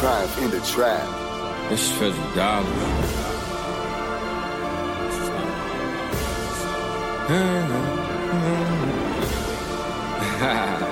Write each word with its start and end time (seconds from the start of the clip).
triumph 0.00 0.38
in 0.38 0.50
the 0.50 0.60
trap. 0.60 1.06
This 1.68 2.00
is 2.00 2.16
dollar. 2.34 2.64
Do 7.28 7.34
you 10.84 10.89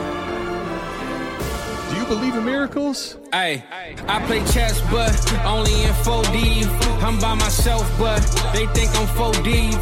believe 2.09 2.35
in 2.35 2.45
miracles? 2.45 3.17
Hey, 3.33 3.63
I 4.09 4.25
play 4.27 4.41
chess, 4.47 4.81
but 4.91 5.13
only 5.45 5.85
in 5.85 5.93
4D. 6.03 6.65
I'm 7.03 7.19
by 7.21 7.35
myself, 7.35 7.87
but 7.99 8.21
they 8.55 8.67
think 8.69 8.91
I'm 8.97 9.07
4D. 9.09 9.75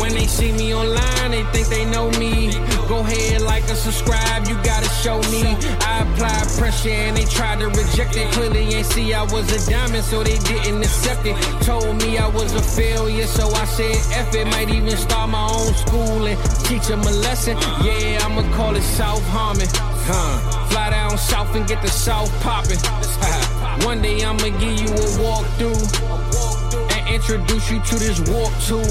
When 0.00 0.12
they 0.12 0.26
see 0.26 0.52
me 0.52 0.74
online, 0.74 1.30
they 1.30 1.44
think 1.52 1.68
they 1.68 1.84
know 1.84 2.10
me. 2.18 2.52
Go 2.88 2.98
ahead, 2.98 3.42
like 3.42 3.62
and 3.68 3.78
subscribe, 3.78 4.48
you 4.48 4.54
gotta 4.64 4.88
show 4.88 5.20
me. 5.30 5.42
I 5.80 6.02
applied 6.02 6.48
pressure 6.58 6.90
and 6.90 7.16
they 7.16 7.24
tried 7.24 7.60
to 7.60 7.68
reject 7.68 8.16
it. 8.16 8.30
Clearly 8.32 8.74
ain't 8.74 8.86
see 8.86 9.14
I 9.14 9.22
was 9.22 9.46
a 9.52 9.70
diamond, 9.70 10.04
so 10.04 10.22
they 10.24 10.38
didn't 10.38 10.82
accept 10.82 11.24
it. 11.26 11.36
Told 11.62 12.02
me 12.02 12.18
I 12.18 12.26
was 12.28 12.52
a 12.54 12.62
failure, 12.62 13.26
so 13.26 13.48
I 13.50 13.64
said 13.66 13.96
F 14.26 14.34
it. 14.34 14.46
Might 14.48 14.70
even 14.70 14.96
start 14.96 15.30
my 15.30 15.46
own 15.46 15.72
school 15.74 16.26
and 16.26 16.38
teach 16.64 16.88
them 16.88 17.00
a 17.00 17.10
lesson. 17.26 17.56
Yeah, 17.84 18.24
I'ma 18.24 18.42
call 18.56 18.74
it 18.74 18.82
Harmon. 19.30 19.68
Huh. 20.10 20.66
Fly 20.70 20.87
down 21.08 21.18
south 21.18 21.54
and 21.54 21.66
get 21.66 21.80
the 21.82 21.88
south 21.88 22.30
poppin'. 22.40 22.78
One 23.86 24.02
day 24.02 24.22
I'ma 24.24 24.48
give 24.58 24.80
you 24.80 24.88
a 24.88 25.08
walkthrough 25.20 25.82
and 26.92 27.08
introduce 27.08 27.70
you 27.70 27.80
to 27.80 27.94
this 27.96 28.20
walk 28.28 28.52
tool. 28.66 28.84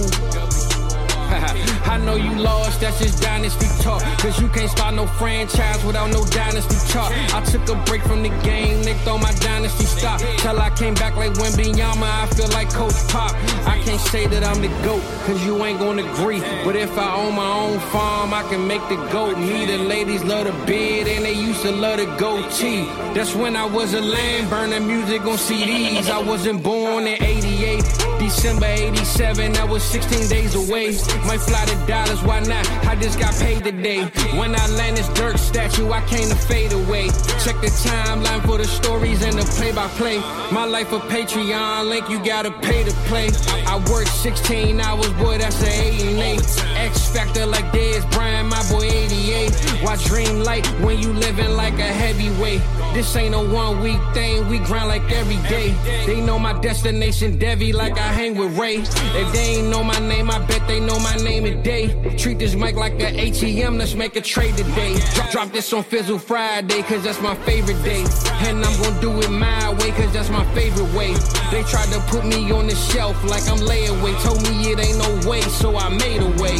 I 1.87 1.97
know 1.97 2.15
you 2.15 2.33
lost, 2.35 2.81
that's 2.81 2.99
just 2.99 3.21
dynasty 3.21 3.67
talk. 3.81 4.01
Cause 4.19 4.39
you 4.41 4.49
can't 4.49 4.69
start 4.69 4.93
no 4.93 5.07
franchise 5.07 5.83
without 5.85 6.11
no 6.11 6.25
dynasty 6.25 6.75
talk. 6.91 7.11
I 7.33 7.41
took 7.45 7.67
a 7.69 7.75
break 7.85 8.01
from 8.03 8.23
the 8.23 8.29
game, 8.43 8.83
they 8.83 8.93
throw 9.05 9.17
my 9.17 9.31
dynasty 9.33 9.85
stop. 9.85 10.19
Till 10.39 10.59
I 10.59 10.69
came 10.71 10.93
back 10.95 11.15
like 11.15 11.33
Wembyama, 11.33 12.03
I 12.03 12.27
feel 12.35 12.49
like 12.49 12.69
Coach 12.73 12.95
Pop. 13.07 13.31
I 13.65 13.81
can't 13.85 14.01
say 14.01 14.27
that 14.27 14.43
I'm 14.43 14.61
the 14.61 14.67
GOAT, 14.83 15.01
cause 15.25 15.43
you 15.45 15.63
ain't 15.63 15.79
gonna 15.79 16.03
agree. 16.13 16.41
But 16.65 16.75
if 16.75 16.97
I 16.97 17.15
own 17.15 17.35
my 17.35 17.47
own 17.47 17.79
farm, 17.91 18.33
I 18.33 18.43
can 18.43 18.67
make 18.67 18.81
the 18.89 18.97
GOAT. 19.11 19.37
Me, 19.37 19.65
the 19.65 19.77
ladies 19.77 20.23
love 20.23 20.45
the 20.45 20.65
beard, 20.65 21.07
and 21.07 21.23
they 21.23 21.33
used 21.33 21.61
to 21.61 21.71
love 21.71 21.97
the 21.97 22.05
goatee. 22.17 22.85
That's 23.13 23.33
when 23.33 23.55
I 23.55 23.65
was 23.65 23.93
a 23.93 24.01
lamb, 24.01 24.49
burning 24.49 24.85
music 24.85 25.21
on 25.21 25.37
CDs. 25.37 26.09
I 26.09 26.21
wasn't 26.21 26.63
born 26.63 27.07
in 27.07 27.21
88, 27.23 27.83
December 28.19 28.65
87, 28.65 29.55
I 29.55 29.63
was 29.63 29.83
16 29.83 30.27
days 30.27 30.53
away. 30.55 30.87
Might 31.25 31.41
fly 31.41 31.65
to 31.65 31.76
dollars, 31.85 32.21
why 32.23 32.39
not? 32.41 32.65
I 32.85 32.95
just 32.95 33.19
got 33.19 33.33
paid 33.35 33.63
today. 33.63 34.03
When 34.39 34.55
I 34.55 34.67
land 34.77 34.97
this 34.97 35.09
dirt 35.09 35.37
statue, 35.37 35.91
I 35.91 36.01
came 36.05 36.29
to 36.29 36.35
fade 36.35 36.73
away. 36.73 37.07
Check 37.43 37.59
the 37.61 37.71
timeline 37.83 38.45
for 38.45 38.57
the 38.57 38.65
stories 38.65 39.23
and 39.23 39.37
the 39.37 39.45
play 39.57 39.71
by 39.71 39.87
play. 39.99 40.19
My 40.51 40.65
life 40.65 40.91
a 40.91 40.99
Patreon 40.99 41.89
link, 41.89 42.09
you 42.09 42.23
gotta 42.23 42.51
pay 42.51 42.83
to 42.83 42.91
play. 43.09 43.29
I 43.65 43.77
work 43.91 44.07
16 44.07 44.79
hours, 44.79 45.11
boy, 45.13 45.37
that's 45.37 45.61
a 45.61 45.69
8 45.69 46.01
and 46.01 46.19
8. 46.19 46.39
X 46.77 47.09
Factor 47.11 47.45
like 47.45 47.65
Dez 47.65 48.09
Bryant, 48.11 48.49
my 48.49 48.63
boy 48.69 48.85
88. 48.85 49.51
Why 49.83 49.95
dream 50.05 50.39
light 50.39 50.65
when 50.81 50.99
you 50.99 51.13
living 51.13 51.51
like 51.51 51.73
a 51.79 51.91
heavyweight? 52.01 52.61
This 52.93 53.15
ain't 53.15 53.35
a 53.35 53.39
one 53.39 53.81
week 53.81 53.99
thing, 54.13 54.47
we 54.47 54.59
grind 54.59 54.87
like 54.87 55.11
every 55.11 55.37
day. 55.49 55.75
They 56.05 56.21
know 56.21 56.39
my 56.39 56.53
destination, 56.59 57.37
Devi, 57.37 57.73
like 57.73 57.97
I 57.97 58.11
hang 58.11 58.35
with 58.35 58.57
Ray. 58.57 58.77
If 58.77 59.33
they 59.33 59.57
ain't 59.57 59.69
know 59.69 59.83
my 59.83 59.99
name, 59.99 60.31
I 60.31 60.39
bet 60.45 60.67
they 60.67 60.79
know 60.79 60.99
my 60.99 61.15
name 61.17 61.45
today. 61.67 62.15
Treat 62.17 62.39
this 62.39 62.55
mic 62.55 62.75
like 62.75 62.93
a 62.93 63.11
ATM, 63.11 63.77
let's 63.77 63.93
make 63.93 64.15
a 64.15 64.21
trade 64.21 64.55
today. 64.55 64.97
Drop, 65.13 65.31
drop 65.31 65.51
this 65.51 65.73
on 65.73 65.83
Fizzle 65.83 66.17
Friday, 66.17 66.81
cause 66.83 67.03
that's 67.03 67.21
my 67.21 67.35
favorite 67.43 67.81
day. 67.83 68.05
And 68.47 68.63
I'm 68.63 68.81
gonna 68.81 69.01
do 69.01 69.19
it 69.19 69.29
my 69.29 69.73
way, 69.73 69.91
cause 69.91 70.11
that's 70.13 70.29
my 70.29 70.45
favorite 70.55 70.91
way. 70.93 71.13
They 71.51 71.63
tried 71.63 71.91
to 71.91 71.99
put 72.07 72.25
me 72.25 72.51
on 72.51 72.67
the 72.67 72.75
shelf 72.75 73.21
like 73.25 73.47
I'm 73.49 73.59
layaway. 73.59 74.13
Told 74.23 74.41
me 74.43 74.71
it 74.71 74.79
ain't 74.79 74.97
no 74.97 75.29
way, 75.29 75.41
so 75.41 75.75
I 75.75 75.89
made 75.89 76.21
a 76.21 76.31
way. 76.41 76.57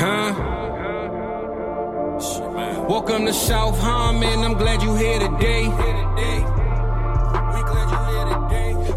Huh? 0.00 0.34
Welcome 2.88 3.26
to 3.26 3.32
South 3.32 3.78
Harmon, 3.78 4.40
I'm 4.40 4.54
glad 4.54 4.82
you're 4.82 4.98
here 4.98 5.20
today. 5.20 5.66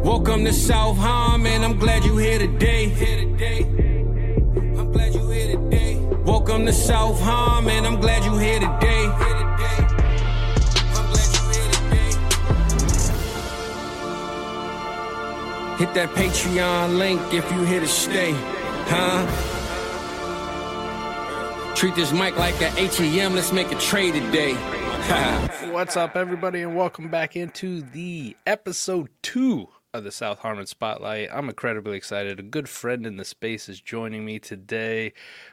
Welcome 0.04 0.46
to 0.46 0.54
South 0.54 0.98
Harmon, 0.98 1.64
I'm 1.64 1.78
glad 1.78 2.04
you 2.04 2.18
here 2.18 2.40
today. 2.40 2.88
Welcome 6.26 6.66
to 6.66 6.74
South 6.74 7.20
Harmon, 7.22 7.86
I'm 7.86 8.02
glad 8.02 8.26
you 8.26 8.36
here 8.36 8.60
today. 8.60 9.06
Hit 15.78 15.94
that 15.94 16.10
Patreon 16.16 16.98
link 16.98 17.22
if 17.32 17.52
you 17.52 17.64
here 17.64 17.80
to 17.80 17.88
stay, 17.88 18.32
huh? 18.88 19.26
Treat 21.76 21.94
this 21.94 22.12
mic 22.12 22.36
like 22.38 22.60
an 22.60 22.72
ATM, 22.72 23.36
let's 23.36 23.52
make 23.54 23.72
a 23.72 23.76
trade 23.76 24.16
today. 24.16 24.54
What's 25.72 25.96
up, 25.96 26.16
everybody, 26.16 26.64
and 26.64 26.76
welcome 26.76 27.10
back 27.10 27.36
into 27.36 27.82
the 27.82 28.36
episode 28.48 29.10
two 29.22 29.68
of 29.94 30.04
the 30.06 30.12
South 30.12 30.40
Harmon 30.40 30.66
Spotlight. 30.66 31.30
I'm 31.34 31.50
incredibly 31.50 31.98
excited. 31.98 32.40
A 32.40 32.44
good 32.44 32.70
friend 32.70 33.06
in 33.06 33.18
the 33.18 33.26
space 33.26 33.68
is 33.68 33.82
joining 33.82 34.24
me 34.24 34.40
today. 34.40 35.12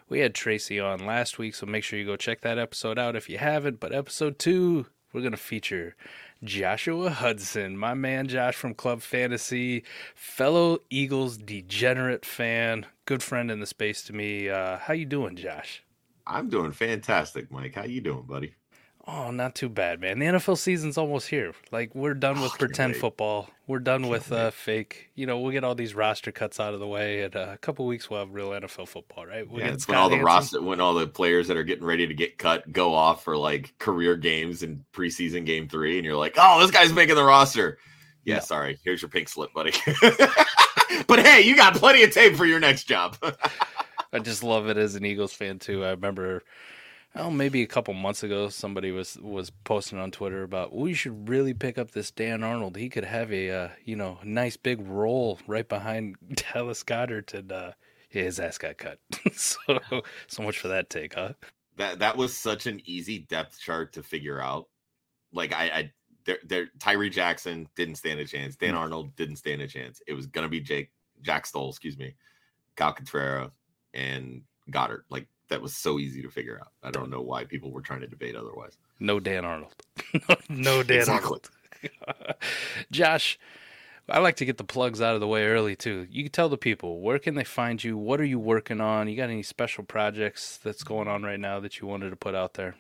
We 0.09 0.21
had 0.21 0.35
Tracy 0.35 0.79
on 0.79 1.05
last 1.05 1.39
week, 1.39 1.57
so 1.57 1.67
make 1.67 1.83
sure 1.83 1.99
you 1.99 2.05
go 2.05 2.17
check 2.17 2.43
that 2.43 2.59
episode 2.59 2.99
out 2.99 3.17
if 3.17 3.29
you 3.29 3.39
haven't. 3.39 3.81
But 3.81 3.93
episode 3.93 4.39
two, 4.39 4.87
we're 5.13 5.23
going 5.23 5.33
to 5.33 5.37
feature 5.37 5.97
Joshua 6.45 7.11
Hudson, 7.11 7.77
my 7.77 7.95
man 7.95 8.29
Josh 8.29 8.55
from 8.55 8.75
Club 8.75 9.03
Fantasy, 9.03 9.83
fellow 10.15 10.79
Eagles 10.89 11.37
degenerate 11.37 12.25
fan, 12.25 12.87
good 13.07 13.25
friend 13.25 13.51
in 13.51 13.59
the 13.59 13.67
space 13.67 14.03
to 14.03 14.13
me. 14.13 14.49
Uh, 14.49 14.79
how 14.79 14.95
you 14.95 15.05
doing, 15.05 15.35
Josh? 15.35 15.83
I'm 16.25 16.49
doing 16.49 16.71
fantastic, 16.71 17.51
Mike. 17.51 17.75
How 17.75 17.85
you 17.85 18.01
doing, 18.01 18.23
buddy? 18.23 18.55
Oh, 19.11 19.31
not 19.31 19.55
too 19.55 19.71
bad, 19.71 20.01
man. 20.03 20.19
The 20.19 20.27
NFL 20.27 20.59
season's 20.59 20.99
almost 20.99 21.29
here. 21.29 21.55
Like 21.73 21.95
we're 21.95 22.13
done 22.13 22.43
with 22.43 22.53
Oh, 22.53 22.57
pretend 22.59 22.93
wait. 22.93 23.01
football. 23.01 23.49
We're 23.67 23.79
done 23.79 24.09
with 24.09 24.31
uh, 24.31 24.51
fake. 24.51 25.09
You 25.15 25.25
know, 25.25 25.39
we'll 25.41 25.51
get 25.53 25.65
all 25.65 25.75
these 25.75 25.95
roster 25.95 26.31
cuts 26.31 26.61
out 26.61 26.75
of 26.75 26.81
the 26.81 26.87
way. 26.87 27.23
In 27.23 27.35
uh, 27.35 27.53
a 27.55 27.57
couple 27.57 27.87
weeks, 27.87 28.11
we'll 28.11 28.19
have 28.21 28.35
real 28.35 28.51
NFL 28.51 28.87
football, 28.87 29.25
right? 29.25 29.49
We'll 29.51 29.61
yeah, 29.63 29.69
it's 29.73 29.89
when 29.89 29.97
all 29.97 30.11
the 30.11 30.19
roster, 30.21 30.61
when 30.61 30.79
all 30.83 30.93
the 30.93 31.07
players 31.07 31.49
that 31.49 31.57
are 31.57 31.63
getting 31.63 31.87
ready 31.87 32.07
to 32.07 32.13
get 32.13 32.37
cut 32.37 32.71
go 32.71 32.93
off 32.93 33.25
for 33.25 33.35
like 33.35 33.73
career 33.79 34.15
games 34.15 34.63
and 34.63 34.85
preseason 34.93 35.47
game 35.47 35.69
three, 35.69 35.97
and 35.97 36.05
you're 36.05 36.15
like, 36.17 36.35
oh, 36.37 36.61
this 36.61 36.71
guy's 36.71 36.93
making 36.93 37.15
the 37.17 37.25
roster. 37.25 37.79
Yeah, 38.25 38.35
Yeah. 38.35 38.41
sorry. 38.41 38.79
Here's 38.85 39.01
your 39.01 39.09
pink 39.09 39.31
slip, 39.31 39.55
buddy. 39.55 39.73
but 41.07 41.21
hey, 41.21 41.41
you 41.43 41.57
got 41.57 41.75
plenty 41.77 42.03
of 42.03 42.13
tape 42.13 42.37
for 42.37 42.45
your 42.45 42.61
next 42.61 42.85
job. 42.85 43.17
I 44.13 44.19
just 44.19 44.43
love 44.43 44.69
it 44.69 44.77
as 44.77 44.95
an 44.97 45.05
Eagles 45.07 45.33
fan 45.33 45.59
too. 45.59 45.83
I 45.85 45.91
remember, 45.91 46.43
oh, 47.19 47.31
maybe 47.31 47.63
a 47.63 47.67
couple 47.67 47.95
months 47.95 48.23
ago, 48.23 48.49
somebody 48.49 48.91
was 48.91 49.19
was 49.21 49.51
posting 49.51 49.99
on 49.99 50.11
Twitter 50.11 50.43
about 50.43 50.75
we 50.75 50.95
should 50.95 51.29
really 51.29 51.55
pick 51.55 51.79
up 51.79 51.91
this 51.91 52.11
Dan 52.11 52.43
Arnold. 52.43 52.77
He 52.77 52.89
could 52.89 53.05
have 53.05 53.33
a 53.33 53.51
uh, 53.51 53.69
you 53.85 53.97
know 53.97 54.19
nice 54.25 54.57
big 54.57 54.81
role 54.87 55.39
right 55.47 55.69
behind 55.69 56.17
Dallas 56.53 56.83
Goedert, 56.83 57.35
and 57.35 57.53
uh, 57.53 57.73
yeah, 58.11 58.23
his 58.23 58.41
ass 58.41 58.59
got 58.59 58.79
cut. 58.79 58.99
so 59.33 59.59
so 60.27 60.43
much 60.43 60.59
for 60.59 60.69
that 60.69 60.91
take, 60.91 61.15
huh? 61.15 61.33
that 61.79 62.01
that 62.01 62.17
was 62.17 62.37
such 62.37 62.67
an 62.67 62.83
easy 62.85 63.21
depth 63.21 63.59
chart 63.59 63.95
to 63.95 64.03
figure 64.03 64.41
out. 64.41 64.69
Like 65.33 65.55
I, 65.55 65.65
I 65.65 65.93
there, 66.25 66.39
there, 66.45 66.67
Tyree 66.79 67.11
Jackson 67.11 67.67
didn't 67.75 67.95
stand 67.95 68.21
a 68.21 68.27
chance. 68.27 68.57
Dan 68.57 68.75
Mm. 68.75 68.79
Arnold 68.79 69.17
didn't 69.17 69.37
stand 69.37 69.63
a 69.63 69.69
chance. 69.69 70.03
It 70.07 70.13
was 70.13 70.27
gonna 70.27 70.49
be 70.49 70.61
Jake 70.61 70.91
Jack 71.23 71.47
Stoll, 71.47 71.71
excuse 71.71 71.97
me, 71.97 72.15
Calcaterra, 72.77 73.51
and 73.95 74.43
Goedert. 74.71 75.05
Like 75.09 75.27
that 75.49 75.63
was 75.63 75.75
so 75.75 75.99
easy 75.99 76.23
to 76.23 76.31
figure 76.31 76.59
out. 76.61 76.73
I 76.83 76.91
don't 76.91 77.11
know 77.11 77.21
why 77.21 77.45
people 77.45 77.71
were 77.71 77.81
trying 77.81 78.01
to 78.01 78.07
debate 78.07 78.37
otherwise. 78.37 78.77
No 79.01 79.21
Dan 79.21 79.45
Arnold. 79.45 79.75
no 80.49 80.83
Dan 80.83 80.99
Exactly. 80.99 81.41
Arnold. 82.07 82.35
Josh, 82.91 83.39
I 84.09 84.19
like 84.21 84.37
to 84.37 84.45
get 84.45 84.57
the 84.57 84.65
plugs 84.65 85.01
out 85.01 85.15
of 85.15 85.21
the 85.21 85.27
way 85.27 85.45
early 85.47 85.77
too. 85.77 86.07
You 86.11 86.25
can 86.25 86.33
tell 86.33 86.49
the 86.49 86.57
people 86.57 87.01
where 87.01 87.19
can 87.19 87.35
they 87.35 87.45
find 87.45 87.83
you? 87.83 87.97
What 87.97 88.21
are 88.21 88.25
you 88.25 88.39
working 88.39 88.81
on? 88.81 89.09
You 89.09 89.17
got 89.17 89.31
any 89.31 89.43
special 89.43 89.85
projects 89.85 90.59
that's 90.59 90.83
going 90.83 91.09
on 91.09 91.23
right 91.23 91.41
now 91.41 91.61
that 91.61 91.81
you 91.81 91.87
wanted 91.87 92.11
to 92.11 92.17
put 92.17 92.35
out 92.35 92.55
there? 92.55 92.75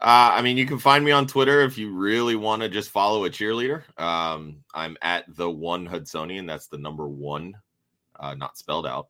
Uh, 0.00 0.32
I 0.32 0.40
mean, 0.40 0.56
you 0.56 0.64
can 0.64 0.78
find 0.78 1.04
me 1.04 1.10
on 1.10 1.26
Twitter 1.26 1.60
if 1.60 1.76
you 1.76 1.94
really 1.94 2.34
want 2.34 2.62
to 2.62 2.70
just 2.70 2.88
follow 2.90 3.26
a 3.26 3.30
cheerleader. 3.30 3.82
Um, 4.00 4.64
I'm 4.72 4.96
at 5.02 5.24
the 5.36 5.50
one 5.50 5.86
Hudsonian. 5.86 6.46
That's 6.46 6.68
the 6.68 6.78
number 6.78 7.06
one, 7.06 7.54
uh, 8.18 8.34
not 8.34 8.56
spelled 8.56 8.86
out. 8.86 9.08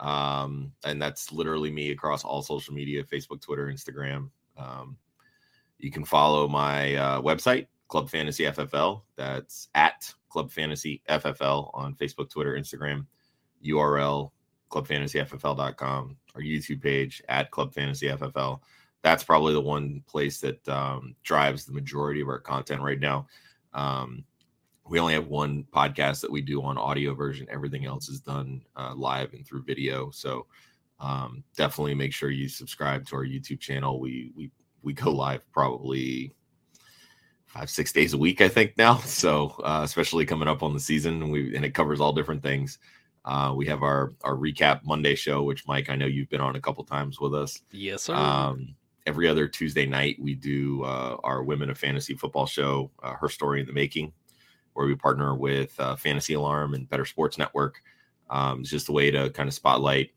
Um, 0.00 0.72
and 0.84 1.00
that's 1.00 1.32
literally 1.32 1.70
me 1.70 1.90
across 1.90 2.24
all 2.24 2.42
social 2.42 2.74
media 2.74 3.04
Facebook, 3.04 3.40
Twitter, 3.40 3.66
Instagram. 3.66 4.30
Um, 4.56 4.96
you 5.78 5.90
can 5.90 6.04
follow 6.04 6.48
my 6.48 6.94
uh, 6.94 7.20
website, 7.20 7.66
Club 7.88 8.10
Fantasy 8.10 8.44
FFL. 8.44 9.02
That's 9.16 9.68
at 9.74 10.12
Club 10.28 10.50
Fantasy 10.50 11.02
FFL 11.08 11.70
on 11.74 11.94
Facebook, 11.94 12.30
Twitter, 12.30 12.54
Instagram. 12.54 13.06
URL 13.64 14.30
club 14.68 14.86
fantasy 14.86 15.18
clubfantasyffl.com. 15.20 16.16
Our 16.34 16.40
YouTube 16.42 16.82
page 16.82 17.22
at 17.28 17.50
Club 17.50 17.72
Fantasy 17.72 18.08
FFL 18.08 18.60
that's 19.04 19.22
probably 19.22 19.52
the 19.52 19.60
one 19.60 20.02
place 20.08 20.40
that 20.40 20.66
um, 20.66 21.14
drives 21.22 21.66
the 21.66 21.72
majority 21.74 22.22
of 22.22 22.28
our 22.28 22.40
content 22.40 22.80
right 22.80 22.98
now. 22.98 23.26
Um, 23.74 24.24
we 24.88 24.98
only 24.98 25.14
have 25.14 25.28
one 25.28 25.64
podcast 25.72 26.20
that 26.20 26.30
we 26.30 26.42
do 26.42 26.62
on 26.62 26.76
audio 26.76 27.14
version. 27.14 27.46
Everything 27.50 27.86
else 27.86 28.08
is 28.08 28.20
done 28.20 28.62
uh, 28.76 28.94
live 28.94 29.32
and 29.32 29.46
through 29.46 29.62
video. 29.62 30.10
So 30.10 30.46
um, 31.00 31.42
definitely 31.56 31.94
make 31.94 32.12
sure 32.12 32.30
you 32.30 32.48
subscribe 32.48 33.06
to 33.06 33.16
our 33.16 33.24
YouTube 33.24 33.60
channel. 33.60 33.98
We 33.98 34.32
we 34.36 34.50
we 34.82 34.92
go 34.92 35.10
live 35.10 35.50
probably 35.52 36.32
five 37.46 37.70
six 37.70 37.92
days 37.92 38.12
a 38.12 38.18
week, 38.18 38.40
I 38.40 38.48
think 38.48 38.76
now. 38.76 38.98
So 39.04 39.50
uh, 39.64 39.80
especially 39.84 40.26
coming 40.26 40.48
up 40.48 40.62
on 40.62 40.74
the 40.74 40.80
season, 40.80 41.22
and 41.22 41.32
we 41.32 41.56
and 41.56 41.64
it 41.64 41.74
covers 41.74 42.00
all 42.00 42.12
different 42.12 42.42
things. 42.42 42.78
Uh, 43.24 43.54
we 43.56 43.64
have 43.66 43.82
our 43.82 44.12
our 44.22 44.34
recap 44.34 44.80
Monday 44.84 45.14
show, 45.14 45.42
which 45.42 45.66
Mike, 45.66 45.88
I 45.88 45.96
know 45.96 46.06
you've 46.06 46.28
been 46.28 46.42
on 46.42 46.56
a 46.56 46.60
couple 46.60 46.84
times 46.84 47.20
with 47.20 47.34
us. 47.34 47.62
Yes, 47.70 48.02
sir. 48.02 48.14
Um, 48.14 48.74
every 49.06 49.28
other 49.28 49.48
Tuesday 49.48 49.86
night, 49.86 50.16
we 50.20 50.34
do 50.34 50.82
uh, 50.84 51.16
our 51.24 51.42
Women 51.42 51.70
of 51.70 51.78
Fantasy 51.78 52.14
Football 52.14 52.46
show, 52.46 52.90
uh, 53.02 53.14
Her 53.14 53.28
Story 53.28 53.60
in 53.60 53.66
the 53.66 53.72
Making, 53.72 54.12
where 54.74 54.86
we 54.86 54.94
partner 54.94 55.34
with 55.34 55.78
uh, 55.80 55.96
Fantasy 55.96 56.34
Alarm 56.34 56.74
and 56.74 56.88
Bettor 56.88 57.04
Sports 57.04 57.38
Network. 57.38 57.82
Um, 58.30 58.60
it's 58.60 58.70
just 58.70 58.88
a 58.88 58.92
way 58.92 59.10
to 59.10 59.30
kind 59.30 59.48
of 59.48 59.54
spotlight 59.54 60.10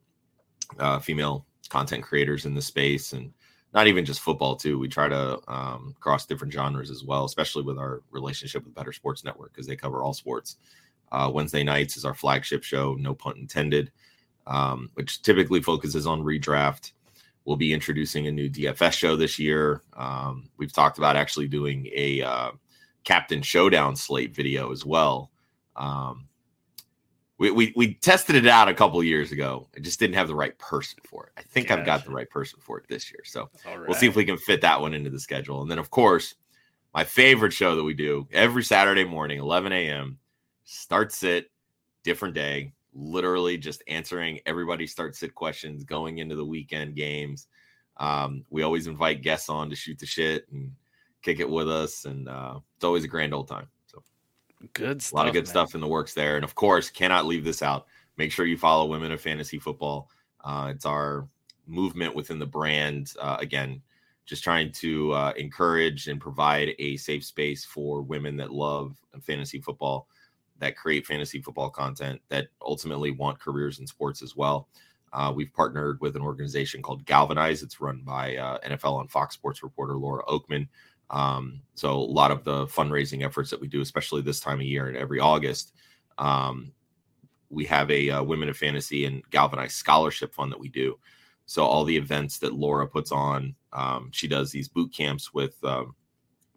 uh, 0.79 0.99
female 0.99 1.45
content 1.69 2.03
creators 2.03 2.45
in 2.45 2.53
the 2.53 2.61
space 2.61 3.13
and 3.13 3.33
not 3.73 3.87
even 3.87 4.05
just 4.05 4.21
football 4.21 4.55
too. 4.55 4.79
We 4.79 4.87
try 4.87 5.07
to 5.09 5.39
um, 5.47 5.95
cross 5.99 6.25
different 6.25 6.53
genres 6.53 6.89
as 6.89 7.03
well 7.03 7.25
especially 7.25 7.63
with 7.63 7.77
our 7.77 8.01
relationship 8.11 8.63
with 8.63 8.75
Bettor 8.75 8.93
Sports 8.93 9.23
Network 9.23 9.53
because 9.53 9.67
they 9.67 9.75
cover 9.75 10.03
all 10.03 10.13
sports. 10.13 10.57
Uh, 11.09 11.31
wednesday 11.33 11.63
nights 11.63 11.95
is 11.95 12.03
our 12.03 12.13
flagship 12.13 12.63
show 12.63 12.93
no 12.99 13.15
pun 13.15 13.37
intended 13.37 13.91
um, 14.47 14.89
which 14.95 15.21
typically 15.21 15.61
focuses 15.61 16.07
on 16.07 16.23
redraft. 16.23 16.93
We'll 17.45 17.57
be 17.57 17.73
introducing 17.73 18.27
a 18.27 18.31
new 18.31 18.49
dfs 18.49 18.93
show 18.93 19.15
this 19.15 19.37
year. 19.37 19.83
Um, 19.95 20.49
we've 20.57 20.73
talked 20.73 20.97
about 20.97 21.15
actually 21.15 21.47
doing 21.47 21.87
a 21.93 22.21
uh, 22.21 22.51
captain 23.03 23.41
showdown 23.41 23.95
slate 23.95 24.35
video 24.35 24.71
as 24.71 24.85
well 24.85 25.31
um, 25.75 26.27
we, 27.37 27.51
we, 27.51 27.73
we 27.75 27.93
tested 27.95 28.35
it 28.35 28.47
out 28.47 28.67
a 28.67 28.73
couple 28.73 29.03
years 29.03 29.31
ago. 29.31 29.67
I 29.75 29.79
just 29.79 29.99
didn't 29.99 30.15
have 30.15 30.27
the 30.27 30.35
right 30.35 30.57
person 30.57 30.99
for 31.03 31.27
it. 31.27 31.33
I 31.37 31.43
think 31.43 31.69
I've 31.69 31.85
got 31.85 32.03
the 32.03 32.11
right 32.11 32.29
person 32.29 32.59
for 32.59 32.79
it 32.79 32.87
this 32.87 33.11
year. 33.11 33.21
So 33.25 33.49
right. 33.65 33.79
we'll 33.87 33.93
see 33.93 34.07
if 34.07 34.15
we 34.15 34.25
can 34.25 34.37
fit 34.37 34.61
that 34.61 34.81
one 34.81 34.93
into 34.93 35.11
the 35.11 35.19
schedule. 35.19 35.61
And 35.61 35.69
then, 35.69 35.77
of 35.77 35.91
course, 35.91 36.35
my 36.95 37.03
favorite 37.03 37.53
show 37.53 37.75
that 37.75 37.83
we 37.83 37.93
do 37.93 38.27
every 38.31 38.63
Saturday 38.63 39.05
morning, 39.05 39.39
11 39.39 39.71
a.m. 39.71 40.17
Start 40.63 41.11
sit, 41.11 41.51
different 42.03 42.33
day, 42.33 42.73
literally 42.93 43.57
just 43.57 43.83
answering 43.87 44.39
everybody 44.47 44.87
start 44.87 45.15
sit 45.15 45.35
questions 45.35 45.83
going 45.83 46.17
into 46.17 46.35
the 46.35 46.45
weekend 46.45 46.95
games. 46.95 47.47
Um, 47.97 48.45
we 48.49 48.63
always 48.63 48.87
invite 48.87 49.21
guests 49.21 49.49
on 49.49 49.69
to 49.69 49.75
shoot 49.75 49.99
the 49.99 50.05
shit 50.07 50.47
and 50.51 50.71
kick 51.21 51.39
it 51.39 51.49
with 51.49 51.69
us. 51.69 52.05
And 52.05 52.27
uh, 52.27 52.59
it's 52.75 52.83
always 52.83 53.03
a 53.03 53.07
grand 53.07 53.33
old 53.33 53.47
time. 53.47 53.67
So 53.87 54.03
good 54.73 55.01
stuff. 55.01 55.13
A 55.13 55.15
lot 55.15 55.27
of 55.27 55.33
good 55.33 55.45
man. 55.45 55.49
stuff 55.49 55.75
in 55.75 55.81
the 55.81 55.87
works 55.87 56.13
there. 56.13 56.35
And 56.35 56.43
of 56.43 56.55
course, 56.55 56.89
cannot 56.89 57.25
leave 57.25 57.43
this 57.43 57.61
out. 57.61 57.87
Make 58.17 58.31
sure 58.31 58.45
you 58.45 58.57
follow 58.57 58.85
Women 58.85 59.11
of 59.11 59.21
Fantasy 59.21 59.59
Football. 59.59 60.09
Uh, 60.43 60.71
it's 60.73 60.85
our 60.85 61.27
movement 61.67 62.15
within 62.15 62.39
the 62.39 62.45
brand. 62.45 63.13
Uh, 63.19 63.37
again, 63.39 63.81
just 64.25 64.43
trying 64.43 64.71
to 64.73 65.13
uh, 65.13 65.33
encourage 65.37 66.07
and 66.07 66.19
provide 66.19 66.73
a 66.79 66.97
safe 66.97 67.23
space 67.23 67.63
for 67.63 68.01
women 68.01 68.35
that 68.37 68.51
love 68.51 68.97
fantasy 69.21 69.59
football, 69.59 70.07
that 70.59 70.75
create 70.75 71.05
fantasy 71.05 71.41
football 71.41 71.69
content, 71.69 72.21
that 72.29 72.47
ultimately 72.61 73.11
want 73.11 73.39
careers 73.39 73.79
in 73.79 73.87
sports 73.87 74.21
as 74.21 74.35
well. 74.35 74.67
Uh, 75.13 75.31
we've 75.33 75.53
partnered 75.53 75.99
with 76.01 76.15
an 76.15 76.21
organization 76.21 76.81
called 76.81 77.05
Galvanize. 77.05 77.63
It's 77.63 77.79
run 77.79 78.01
by 78.03 78.35
uh, 78.35 78.59
NFL 78.59 78.99
on 78.99 79.07
Fox 79.07 79.35
Sports 79.35 79.63
reporter 79.63 79.95
Laura 79.95 80.23
Okmin. 80.25 80.67
Um, 81.09 81.61
so 81.75 81.91
a 81.91 81.93
lot 81.93 82.31
of 82.31 82.43
the 82.43 82.65
fundraising 82.67 83.23
efforts 83.23 83.49
that 83.49 83.61
we 83.61 83.67
do, 83.67 83.81
especially 83.81 84.21
this 84.21 84.39
time 84.39 84.59
of 84.59 84.65
year 84.65 84.87
and 84.87 84.97
every 84.97 85.19
August, 85.19 85.73
um, 86.17 86.71
we 87.49 87.65
have 87.65 87.89
a 87.91 88.09
uh, 88.09 88.23
Women 88.23 88.49
of 88.49 88.57
Fantasy 88.57 89.05
and 89.05 89.23
Galvanized 89.29 89.73
Scholarship 89.73 90.33
Fund 90.33 90.51
that 90.51 90.59
we 90.59 90.69
do. 90.69 90.97
So 91.45 91.63
all 91.63 91.85
the 91.85 91.95
events 91.95 92.39
that 92.39 92.53
Laura 92.53 92.85
puts 92.85 93.11
on, 93.11 93.55
um, 93.71 94.09
she 94.11 94.27
does 94.27 94.51
these 94.51 94.67
boot 94.67 94.91
camps 94.91 95.33
with 95.33 95.63
um, 95.63 95.95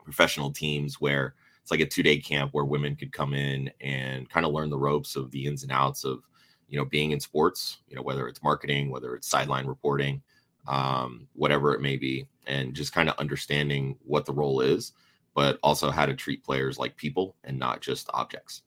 professional 0.02 0.50
teams 0.50 1.00
where 1.00 1.34
it's 1.62 1.70
like 1.70 1.80
a 1.80 1.86
two 1.86 2.02
day 2.02 2.18
camp 2.18 2.52
where 2.52 2.64
women 2.64 2.96
could 2.96 3.12
come 3.12 3.34
in 3.34 3.70
and 3.80 4.28
kind 4.28 4.44
of 4.44 4.52
learn 4.52 4.70
the 4.70 4.78
ropes 4.78 5.14
of 5.14 5.30
the 5.30 5.46
ins 5.46 5.62
and 5.62 5.70
outs 5.70 6.04
of 6.04 6.24
you 6.68 6.76
know 6.76 6.84
being 6.84 7.12
in 7.12 7.20
sports. 7.20 7.78
You 7.88 7.96
know 7.96 8.02
whether 8.02 8.26
it's 8.26 8.42
marketing, 8.42 8.90
whether 8.90 9.14
it's 9.14 9.28
sideline 9.28 9.66
reporting, 9.66 10.22
um, 10.68 11.26
whatever 11.34 11.74
it 11.74 11.80
may 11.80 11.96
be, 11.96 12.26
and 12.46 12.74
just 12.74 12.92
kind 12.92 13.08
of 13.08 13.16
understanding 13.18 13.96
what 14.04 14.26
the 14.26 14.32
role 14.32 14.60
is, 14.60 14.92
but 15.34 15.58
also 15.62 15.90
how 15.90 16.06
to 16.06 16.14
treat 16.14 16.44
players 16.44 16.78
like 16.78 16.96
people 16.96 17.36
and 17.44 17.58
not 17.58 17.80
just 17.80 18.10
objects. 18.12 18.62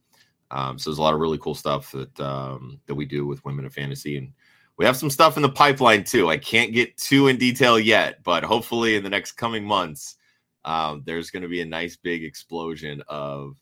Um, 0.52 0.78
so 0.78 0.90
there's 0.90 1.00
a 1.00 1.02
lot 1.02 1.14
of 1.14 1.20
really 1.20 1.40
cool 1.40 1.56
stuff 1.56 1.92
that 1.92 2.20
um, 2.20 2.80
that 2.86 2.96
we 2.96 3.06
do 3.06 3.26
with 3.26 3.44
Women 3.44 3.66
of 3.66 3.74
Fantasy, 3.74 4.18
and 4.18 4.32
we 4.78 4.86
have 4.86 4.98
some 4.98 5.10
stuff 5.10 5.36
in 5.36 5.44
the 5.44 5.50
pipeline 5.50 6.04
too. 6.04 6.30
I 6.30 6.38
can't 6.38 6.74
get 6.74 6.96
too 6.98 7.28
in 7.28 7.38
detail 7.38 7.80
yet, 7.80 8.24
but 8.24 8.44
hopefully 8.44 8.96
in 8.96 9.04
the 9.04 9.10
next 9.10 9.34
coming 9.34 9.64
months, 9.64 10.18
um, 10.66 11.04
there's 11.06 11.32
going 11.32 11.44
to 11.44 11.50
be 11.50 11.62
a 11.62 11.66
nice 11.66 11.96
big 11.96 12.24
explosion 12.24 13.02
of 13.08 13.56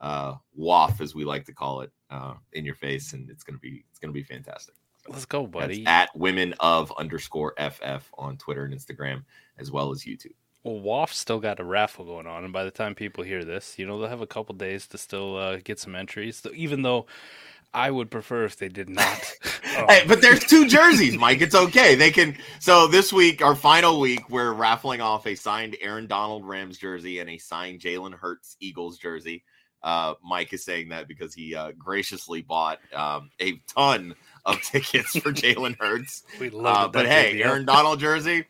uh, 0.00 0.34
waff, 0.54 1.00
as 1.00 1.14
we 1.14 1.24
like 1.24 1.44
to 1.44 1.52
call 1.52 1.82
it, 1.82 1.90
uh, 2.10 2.34
in 2.54 2.64
your 2.64 2.74
face, 2.74 3.12
and 3.12 3.28
it's 3.30 3.44
going 3.44 3.56
to 3.56 3.60
be 3.60 3.84
it's 3.90 3.98
going 3.98 4.12
to 4.12 4.18
be 4.18 4.24
fantastic. 4.24 4.74
Let's 5.08 5.24
go, 5.24 5.46
buddy. 5.46 5.84
That's 5.84 6.10
at 6.12 6.18
women 6.18 6.54
of 6.60 6.92
underscore 6.98 7.54
FF 7.58 8.10
on 8.18 8.36
Twitter 8.36 8.64
and 8.64 8.74
Instagram, 8.74 9.24
as 9.58 9.70
well 9.70 9.90
as 9.90 10.02
YouTube. 10.02 10.34
Well, 10.62 10.74
WAF 10.74 11.12
still 11.12 11.40
got 11.40 11.58
a 11.58 11.64
raffle 11.64 12.04
going 12.04 12.26
on, 12.26 12.44
and 12.44 12.52
by 12.52 12.64
the 12.64 12.70
time 12.70 12.94
people 12.94 13.24
hear 13.24 13.44
this, 13.44 13.78
you 13.78 13.86
know 13.86 13.98
they'll 13.98 14.10
have 14.10 14.20
a 14.20 14.26
couple 14.26 14.54
days 14.54 14.86
to 14.88 14.98
still 14.98 15.36
uh, 15.36 15.56
get 15.64 15.78
some 15.78 15.94
entries. 15.94 16.42
Even 16.54 16.82
though 16.82 17.06
I 17.72 17.90
would 17.90 18.10
prefer 18.10 18.44
if 18.44 18.56
they 18.56 18.68
did 18.68 18.88
not. 18.88 19.32
um, 19.78 19.86
hey, 19.88 20.02
but 20.06 20.20
there's 20.20 20.44
two 20.44 20.68
jerseys, 20.68 21.16
Mike. 21.16 21.40
It's 21.40 21.54
okay. 21.54 21.94
They 21.94 22.10
can. 22.10 22.36
So 22.58 22.86
this 22.86 23.12
week, 23.12 23.42
our 23.42 23.54
final 23.54 24.00
week, 24.00 24.28
we're 24.28 24.52
raffling 24.52 25.00
off 25.00 25.26
a 25.26 25.34
signed 25.34 25.76
Aaron 25.80 26.06
Donald 26.06 26.44
Rams 26.44 26.78
jersey 26.78 27.20
and 27.20 27.30
a 27.30 27.38
signed 27.38 27.80
Jalen 27.80 28.14
Hurts 28.14 28.56
Eagles 28.60 28.98
jersey. 28.98 29.44
Uh, 29.82 30.14
Mike 30.22 30.52
is 30.52 30.64
saying 30.64 30.90
that 30.90 31.08
because 31.08 31.32
he 31.32 31.54
uh, 31.54 31.72
graciously 31.78 32.42
bought 32.42 32.80
um, 32.94 33.30
a 33.40 33.56
ton 33.66 34.14
of 34.44 34.60
tickets 34.62 35.18
for 35.18 35.32
Jalen 35.32 35.78
Hurts. 35.78 36.24
we 36.40 36.50
love 36.50 36.76
uh, 36.76 36.88
But 36.88 37.06
hey, 37.06 37.42
Aaron 37.42 37.64
Donald 37.64 38.00
jersey. 38.00 38.46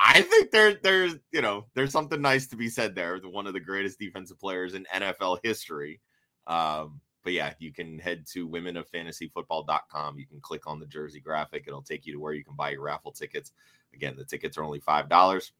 I 0.00 0.22
think 0.22 0.52
there, 0.52 0.74
there's, 0.74 1.16
you 1.32 1.42
know, 1.42 1.66
there's 1.74 1.90
something 1.90 2.20
nice 2.20 2.46
to 2.48 2.56
be 2.56 2.68
said 2.68 2.94
there. 2.94 3.18
One 3.18 3.46
of 3.48 3.52
the 3.52 3.60
greatest 3.60 3.98
defensive 3.98 4.38
players 4.38 4.74
in 4.74 4.86
NFL 4.94 5.40
history. 5.42 6.00
Um, 6.46 7.00
but 7.24 7.32
yeah, 7.32 7.52
you 7.58 7.72
can 7.72 7.98
head 7.98 8.26
to 8.32 8.48
womenoffantasyfootball.com. 8.48 10.18
You 10.18 10.26
can 10.26 10.40
click 10.40 10.66
on 10.66 10.80
the 10.80 10.86
jersey 10.86 11.20
graphic. 11.20 11.64
It'll 11.66 11.82
take 11.82 12.06
you 12.06 12.12
to 12.12 12.20
where 12.20 12.32
you 12.32 12.44
can 12.44 12.56
buy 12.56 12.70
your 12.70 12.82
raffle 12.82 13.12
tickets. 13.12 13.52
Again, 13.92 14.14
the 14.16 14.24
tickets 14.24 14.56
are 14.56 14.62
only 14.64 14.80
five 14.80 15.08
dollars, 15.08 15.52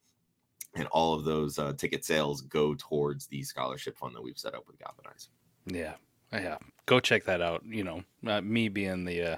and 0.76 0.86
all 0.88 1.14
of 1.14 1.24
those 1.24 1.58
uh, 1.58 1.72
ticket 1.74 2.04
sales 2.04 2.42
go 2.42 2.74
towards 2.74 3.26
the 3.26 3.42
scholarship 3.42 3.98
fund 3.98 4.14
that 4.14 4.22
we've 4.22 4.38
set 4.38 4.54
up 4.54 4.66
with 4.66 4.78
Galvanize. 4.78 5.28
Yeah, 5.66 5.94
yeah. 6.32 6.56
Go 6.88 6.98
check 7.00 7.24
that 7.24 7.42
out. 7.42 7.64
You 7.68 7.84
know, 7.84 8.02
uh, 8.26 8.40
me 8.40 8.70
being 8.70 9.04
the 9.04 9.22
uh, 9.22 9.36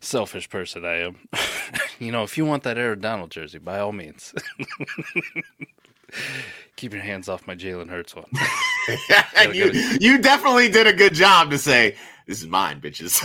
selfish 0.00 0.50
person 0.50 0.84
I 0.84 0.98
am. 0.98 1.16
you 1.98 2.12
know, 2.12 2.22
if 2.22 2.36
you 2.36 2.44
want 2.44 2.64
that 2.64 2.76
Aaron 2.76 3.00
Donald 3.00 3.30
jersey, 3.30 3.58
by 3.58 3.80
all 3.80 3.92
means. 3.92 4.34
Keep 6.76 6.92
your 6.92 7.00
hands 7.00 7.30
off 7.30 7.46
my 7.46 7.54
Jalen 7.54 7.88
Hurts 7.88 8.14
one. 8.14 8.26
you, 9.54 9.70
you 10.00 10.18
definitely 10.18 10.68
did 10.68 10.86
a 10.86 10.92
good 10.92 11.14
job 11.14 11.50
to 11.50 11.56
say, 11.56 11.96
this 12.26 12.42
is 12.42 12.46
mine, 12.46 12.78
bitches. 12.78 13.18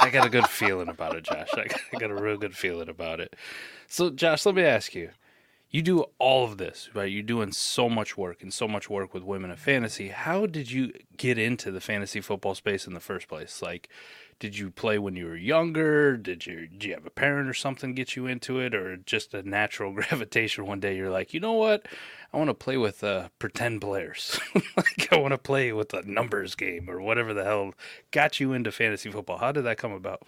I 0.00 0.10
got 0.10 0.26
a 0.26 0.30
good 0.30 0.48
feeling 0.48 0.90
about 0.90 1.16
it, 1.16 1.24
Josh. 1.24 1.48
I 1.54 1.64
got, 1.64 1.80
I 1.94 1.98
got 1.98 2.10
a 2.10 2.14
real 2.14 2.36
good 2.36 2.54
feeling 2.54 2.90
about 2.90 3.20
it. 3.20 3.34
So, 3.86 4.10
Josh, 4.10 4.44
let 4.44 4.54
me 4.54 4.64
ask 4.64 4.94
you 4.94 5.08
you 5.72 5.80
do 5.80 6.04
all 6.18 6.44
of 6.44 6.58
this, 6.58 6.90
right? 6.92 7.10
You're 7.10 7.22
doing 7.22 7.50
so 7.50 7.88
much 7.88 8.18
work 8.18 8.42
and 8.42 8.52
so 8.52 8.68
much 8.68 8.90
work 8.90 9.14
with 9.14 9.22
women 9.22 9.50
of 9.50 9.58
fantasy. 9.58 10.08
How 10.08 10.44
did 10.44 10.70
you 10.70 10.92
get 11.16 11.38
into 11.38 11.70
the 11.70 11.80
fantasy 11.80 12.20
football 12.20 12.54
space 12.54 12.86
in 12.86 12.92
the 12.92 13.00
first 13.00 13.26
place? 13.26 13.62
Like, 13.62 13.88
did 14.38 14.58
you 14.58 14.70
play 14.70 14.98
when 14.98 15.16
you 15.16 15.24
were 15.24 15.36
younger? 15.36 16.18
Did 16.18 16.44
you 16.44 16.66
did 16.66 16.84
you 16.84 16.94
have 16.94 17.06
a 17.06 17.10
parent 17.10 17.48
or 17.48 17.54
something 17.54 17.94
get 17.94 18.16
you 18.16 18.26
into 18.26 18.60
it, 18.60 18.74
or 18.74 18.98
just 18.98 19.32
a 19.32 19.42
natural 19.48 19.92
gravitation? 19.94 20.66
One 20.66 20.80
day 20.80 20.94
you're 20.94 21.10
like, 21.10 21.32
you 21.32 21.40
know 21.40 21.54
what? 21.54 21.86
I 22.34 22.36
want 22.36 22.50
to 22.50 22.54
play 22.54 22.76
with 22.76 23.02
uh, 23.02 23.28
pretend 23.38 23.80
players. 23.80 24.38
like 24.76 25.08
I 25.10 25.16
want 25.16 25.32
to 25.32 25.38
play 25.38 25.72
with 25.72 25.94
a 25.94 26.02
numbers 26.02 26.54
game 26.54 26.90
or 26.90 27.00
whatever 27.00 27.32
the 27.32 27.44
hell 27.44 27.72
got 28.10 28.40
you 28.40 28.52
into 28.52 28.72
fantasy 28.72 29.10
football. 29.10 29.38
How 29.38 29.52
did 29.52 29.62
that 29.62 29.78
come 29.78 29.92
about? 29.92 30.22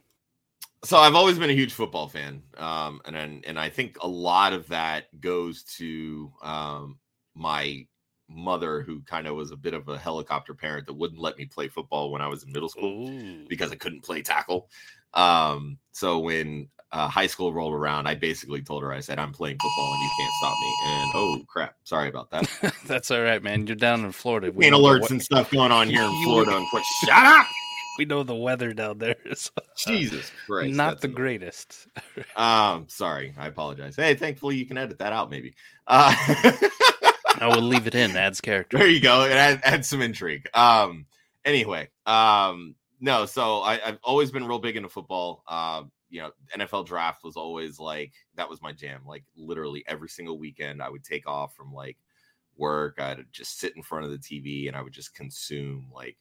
So 0.85 0.99
I've 0.99 1.15
always 1.15 1.39
been 1.39 1.51
a 1.51 1.55
huge 1.55 1.73
football 1.73 2.09
fan, 2.09 2.43
um, 2.57 3.01
and, 3.05 3.17
and 3.17 3.45
and 3.45 3.59
I 3.59 3.71
think 3.71 3.97
a 4.01 4.09
lot 4.09 4.53
of 4.53 4.69
that 4.69 5.21
goes 5.21 5.63
to 5.79 6.31
um, 6.43 6.99
my 7.35 7.87
mother, 8.29 8.83
who 8.83 9.01
kind 9.03 9.27
of 9.27 9.37
was 9.37 9.51
a 9.51 9.57
bit 9.57 9.75
of 9.75 9.89
a 9.89 9.99
helicopter 9.99 10.55
parent 10.55 10.87
that 10.87 10.95
wouldn't 10.95 11.21
let 11.21 11.37
me 11.37 11.47
play 11.47 11.69
football 11.69 12.11
when 12.11 12.23
I 12.23 12.29
was 12.29 12.43
in 12.43 12.53
middle 12.53 12.69
school 12.69 13.09
Ooh. 13.09 13.47
because 13.49 13.73
I 13.73 13.77
couldn't 13.77 14.05
play 14.05 14.23
tackle. 14.23 14.69
Um, 15.13 15.79
so 15.93 16.19
when 16.19 16.69
uh, 16.93 17.09
high 17.09 17.27
school 17.27 17.53
rolled 17.53 17.75
around, 17.75 18.07
I 18.07 18.15
basically 18.15 18.63
told 18.63 18.83
her, 18.83 18.93
I 18.93 19.01
said, 19.01 19.19
I'm 19.19 19.33
playing 19.33 19.59
football 19.61 19.93
and 19.93 20.03
you 20.03 20.11
can't 20.19 20.33
stop 20.41 20.57
me. 20.61 20.75
And 20.87 21.11
oh 21.15 21.45
crap, 21.47 21.75
sorry 21.85 22.09
about 22.09 22.31
that. 22.31 22.75
That's 22.87 23.11
all 23.11 23.23
right, 23.23 23.43
man. 23.43 23.67
You're 23.67 23.77
down 23.77 24.05
in 24.05 24.13
Florida. 24.13 24.51
We 24.53 24.67
alerts 24.71 25.11
and 25.11 25.23
stuff 25.23 25.51
going 25.51 25.73
on 25.73 25.89
here 25.89 26.03
in 26.03 26.25
Florida. 26.25 26.65
Shut 27.05 27.27
up. 27.27 27.47
We 27.99 28.07
know 28.07 28.25
the 28.25 28.35
weather 28.35 28.73
down 28.73 28.99
there 28.99 29.17
is 29.25 29.53
uh, 29.57 29.61
Jesus 29.77 30.33
Christ, 30.47 30.75
not 30.75 31.01
the 31.01 31.09
greatest. 31.09 31.87
um, 32.37 32.87
sorry, 32.89 33.33
I 33.39 33.47
apologize. 33.47 33.95
Hey, 33.95 34.15
thankfully 34.15 34.57
you 34.57 34.67
can 34.67 34.77
edit 34.77 34.99
that 34.99 35.13
out, 35.13 35.31
maybe. 35.31 35.55
Uh, 35.87 36.13
I 37.41 37.49
will 37.55 37.63
leave 37.63 37.87
it 37.87 37.95
in. 37.95 38.17
Adds 38.17 38.41
character. 38.41 38.79
There 38.79 38.89
you 38.89 39.01
go. 39.01 39.23
It 39.25 39.33
adds, 39.33 39.61
adds 39.63 39.89
some 39.89 40.03
intrigue. 40.03 40.49
Um, 40.55 41.07
anyway, 41.45 41.89
um, 42.07 42.75
no, 43.01 43.27
so 43.27 43.61
I, 43.61 43.77
have 43.77 43.99
always 44.03 44.31
been 44.31 44.47
real 44.47 44.59
big 44.59 44.77
into 44.77 44.89
football. 44.89 45.45
Uh, 45.47 45.85
you 46.09 46.21
know, 46.21 46.31
NFL 46.57 46.87
draft 46.87 47.25
was 47.25 47.37
always 47.37 47.79
like 47.79 48.13
that 48.37 48.49
was 48.49 48.63
my 48.63 48.73
jam. 48.73 49.03
Like 49.07 49.25
literally 49.37 49.85
every 49.87 50.09
single 50.09 50.39
weekend, 50.39 50.83
I 50.83 50.89
would 50.89 51.05
take 51.05 51.29
off 51.29 51.55
from 51.55 51.73
like 51.73 51.97
work. 52.57 53.01
I'd 53.01 53.25
just 53.33 53.59
sit 53.59 53.77
in 53.77 53.83
front 53.83 54.05
of 54.05 54.11
the 54.11 54.19
TV 54.19 54.69
and 54.69 54.77
I 54.77 54.83
would 54.83 54.93
just 54.93 55.15
consume 55.15 55.91
like, 55.93 56.17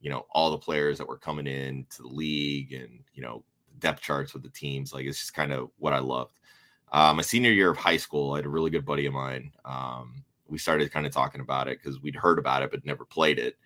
you 0.00 0.10
know, 0.10 0.26
all 0.30 0.50
the 0.50 0.58
players 0.58 0.98
that 0.98 1.08
were 1.08 1.18
coming 1.18 1.46
in 1.46 1.86
to 1.96 2.02
the 2.02 2.08
league 2.08 2.72
and 2.72 3.00
you 3.14 3.22
know 3.22 3.44
depth 3.78 4.02
charts 4.02 4.34
with 4.34 4.42
the 4.42 4.50
teams. 4.50 4.92
Like 4.92 5.06
it's 5.06 5.18
just 5.18 5.34
kind 5.34 5.52
of 5.52 5.70
what 5.78 5.92
I 5.92 5.98
loved. 5.98 6.38
Uh, 6.90 7.12
my 7.14 7.22
senior 7.22 7.52
year 7.52 7.70
of 7.70 7.76
high 7.76 7.98
school, 7.98 8.32
I 8.32 8.38
had 8.38 8.46
a 8.46 8.50
really 8.50 8.70
good 8.70 8.86
buddy 8.86 9.06
of 9.06 9.12
mine. 9.12 9.52
Um, 9.64 10.24
we 10.48 10.56
started 10.56 10.90
kind 10.90 11.06
of 11.06 11.12
talking 11.12 11.42
about 11.42 11.68
it 11.68 11.78
because 11.82 12.00
we'd 12.00 12.16
heard 12.16 12.38
about 12.38 12.62
it 12.62 12.70
but 12.70 12.84
never 12.84 13.04
played 13.04 13.38
it, 13.38 13.56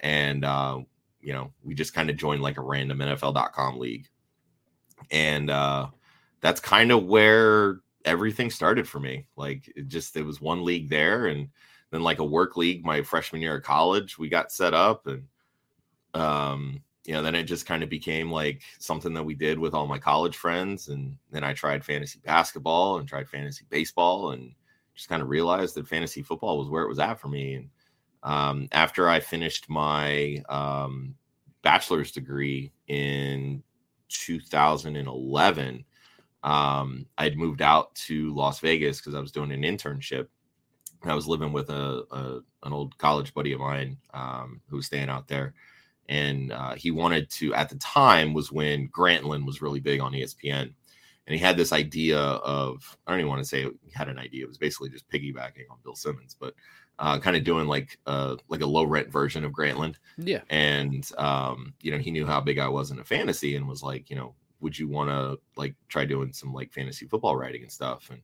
and 0.00 0.44
uh, 0.44 0.80
you 1.20 1.32
know, 1.32 1.52
we 1.62 1.74
just 1.74 1.94
kind 1.94 2.10
of 2.10 2.16
joined 2.16 2.42
like 2.42 2.58
a 2.58 2.62
random 2.62 2.98
NFL.com 2.98 3.78
league 3.78 4.08
and 5.10 5.50
uh, 5.50 5.88
that's 6.40 6.60
kind 6.60 6.92
of 6.92 7.04
where 7.04 7.80
everything 8.04 8.50
started 8.50 8.88
for 8.88 9.00
me. 9.00 9.26
Like 9.36 9.70
it 9.74 9.88
just 9.88 10.16
it 10.16 10.24
was 10.24 10.40
one 10.40 10.64
league 10.64 10.88
there, 10.88 11.26
and 11.26 11.48
then 11.90 12.02
like 12.02 12.18
a 12.18 12.24
work 12.24 12.56
league 12.56 12.84
my 12.84 13.02
freshman 13.02 13.42
year 13.42 13.56
of 13.56 13.64
college, 13.64 14.18
we 14.18 14.28
got 14.28 14.52
set 14.52 14.74
up, 14.74 15.06
and 15.06 15.24
um, 16.14 16.82
you 17.04 17.14
know, 17.14 17.22
then 17.22 17.34
it 17.34 17.44
just 17.44 17.66
kind 17.66 17.82
of 17.82 17.88
became 17.88 18.30
like 18.30 18.62
something 18.78 19.12
that 19.14 19.24
we 19.24 19.34
did 19.34 19.58
with 19.58 19.74
all 19.74 19.86
my 19.86 19.98
college 19.98 20.36
friends, 20.36 20.88
and 20.88 21.16
then 21.30 21.44
I 21.44 21.52
tried 21.52 21.84
fantasy 21.84 22.20
basketball 22.24 22.98
and 22.98 23.08
tried 23.08 23.28
fantasy 23.28 23.64
baseball, 23.70 24.32
and 24.32 24.52
just 24.94 25.08
kind 25.08 25.22
of 25.22 25.28
realized 25.28 25.74
that 25.74 25.88
fantasy 25.88 26.22
football 26.22 26.58
was 26.58 26.68
where 26.68 26.82
it 26.82 26.88
was 26.88 26.98
at 26.98 27.18
for 27.20 27.28
me. 27.28 27.54
And 27.54 27.70
um, 28.22 28.68
after 28.72 29.08
I 29.08 29.20
finished 29.20 29.68
my 29.68 30.42
um, 30.48 31.14
bachelor's 31.62 32.12
degree 32.12 32.72
in 32.88 33.62
2011, 34.08 35.84
um, 36.44 37.06
I'd 37.18 37.36
moved 37.36 37.62
out 37.62 37.94
to 37.94 38.34
Las 38.34 38.60
Vegas 38.60 38.98
because 38.98 39.14
I 39.14 39.20
was 39.20 39.32
doing 39.32 39.52
an 39.52 39.62
internship. 39.62 40.28
I 41.04 41.14
was 41.14 41.26
living 41.26 41.52
with 41.52 41.70
a, 41.70 42.04
a 42.12 42.40
an 42.64 42.72
old 42.72 42.96
college 42.98 43.34
buddy 43.34 43.52
of 43.52 43.60
mine 43.60 43.96
um, 44.14 44.60
who 44.68 44.76
was 44.76 44.86
staying 44.86 45.08
out 45.08 45.26
there, 45.26 45.54
and 46.08 46.52
uh, 46.52 46.74
he 46.74 46.90
wanted 46.90 47.30
to. 47.30 47.54
At 47.54 47.68
the 47.68 47.76
time, 47.76 48.34
was 48.34 48.52
when 48.52 48.88
Grantland 48.88 49.46
was 49.46 49.62
really 49.62 49.80
big 49.80 50.00
on 50.00 50.12
ESPN, 50.12 50.72
and 51.26 51.34
he 51.34 51.38
had 51.38 51.56
this 51.56 51.72
idea 51.72 52.18
of 52.18 52.96
I 53.06 53.12
don't 53.12 53.20
even 53.20 53.30
want 53.30 53.42
to 53.42 53.48
say 53.48 53.62
he 53.62 53.92
had 53.92 54.08
an 54.08 54.18
idea. 54.18 54.44
It 54.44 54.48
was 54.48 54.58
basically 54.58 54.90
just 54.90 55.08
piggybacking 55.08 55.70
on 55.70 55.78
Bill 55.84 55.94
Simmons, 55.94 56.36
but 56.38 56.54
uh, 56.98 57.18
kind 57.18 57.36
of 57.36 57.44
doing 57.44 57.66
like 57.66 57.98
uh 58.06 58.36
like 58.48 58.60
a 58.60 58.66
low 58.66 58.84
rent 58.84 59.10
version 59.10 59.44
of 59.44 59.52
Grantland. 59.52 59.96
Yeah. 60.18 60.42
And 60.50 61.08
um, 61.18 61.74
you 61.80 61.90
know, 61.90 61.98
he 61.98 62.10
knew 62.10 62.26
how 62.26 62.40
big 62.40 62.58
I 62.58 62.68
was 62.68 62.90
in 62.90 62.98
a 62.98 63.04
fantasy 63.04 63.56
and 63.56 63.68
was 63.68 63.82
like, 63.82 64.10
you 64.10 64.16
know, 64.16 64.34
would 64.60 64.78
you 64.78 64.88
want 64.88 65.10
to 65.10 65.38
like 65.56 65.74
try 65.88 66.04
doing 66.04 66.32
some 66.32 66.52
like 66.52 66.72
fantasy 66.72 67.06
football 67.06 67.36
writing 67.36 67.62
and 67.62 67.72
stuff? 67.72 68.10
And 68.10 68.22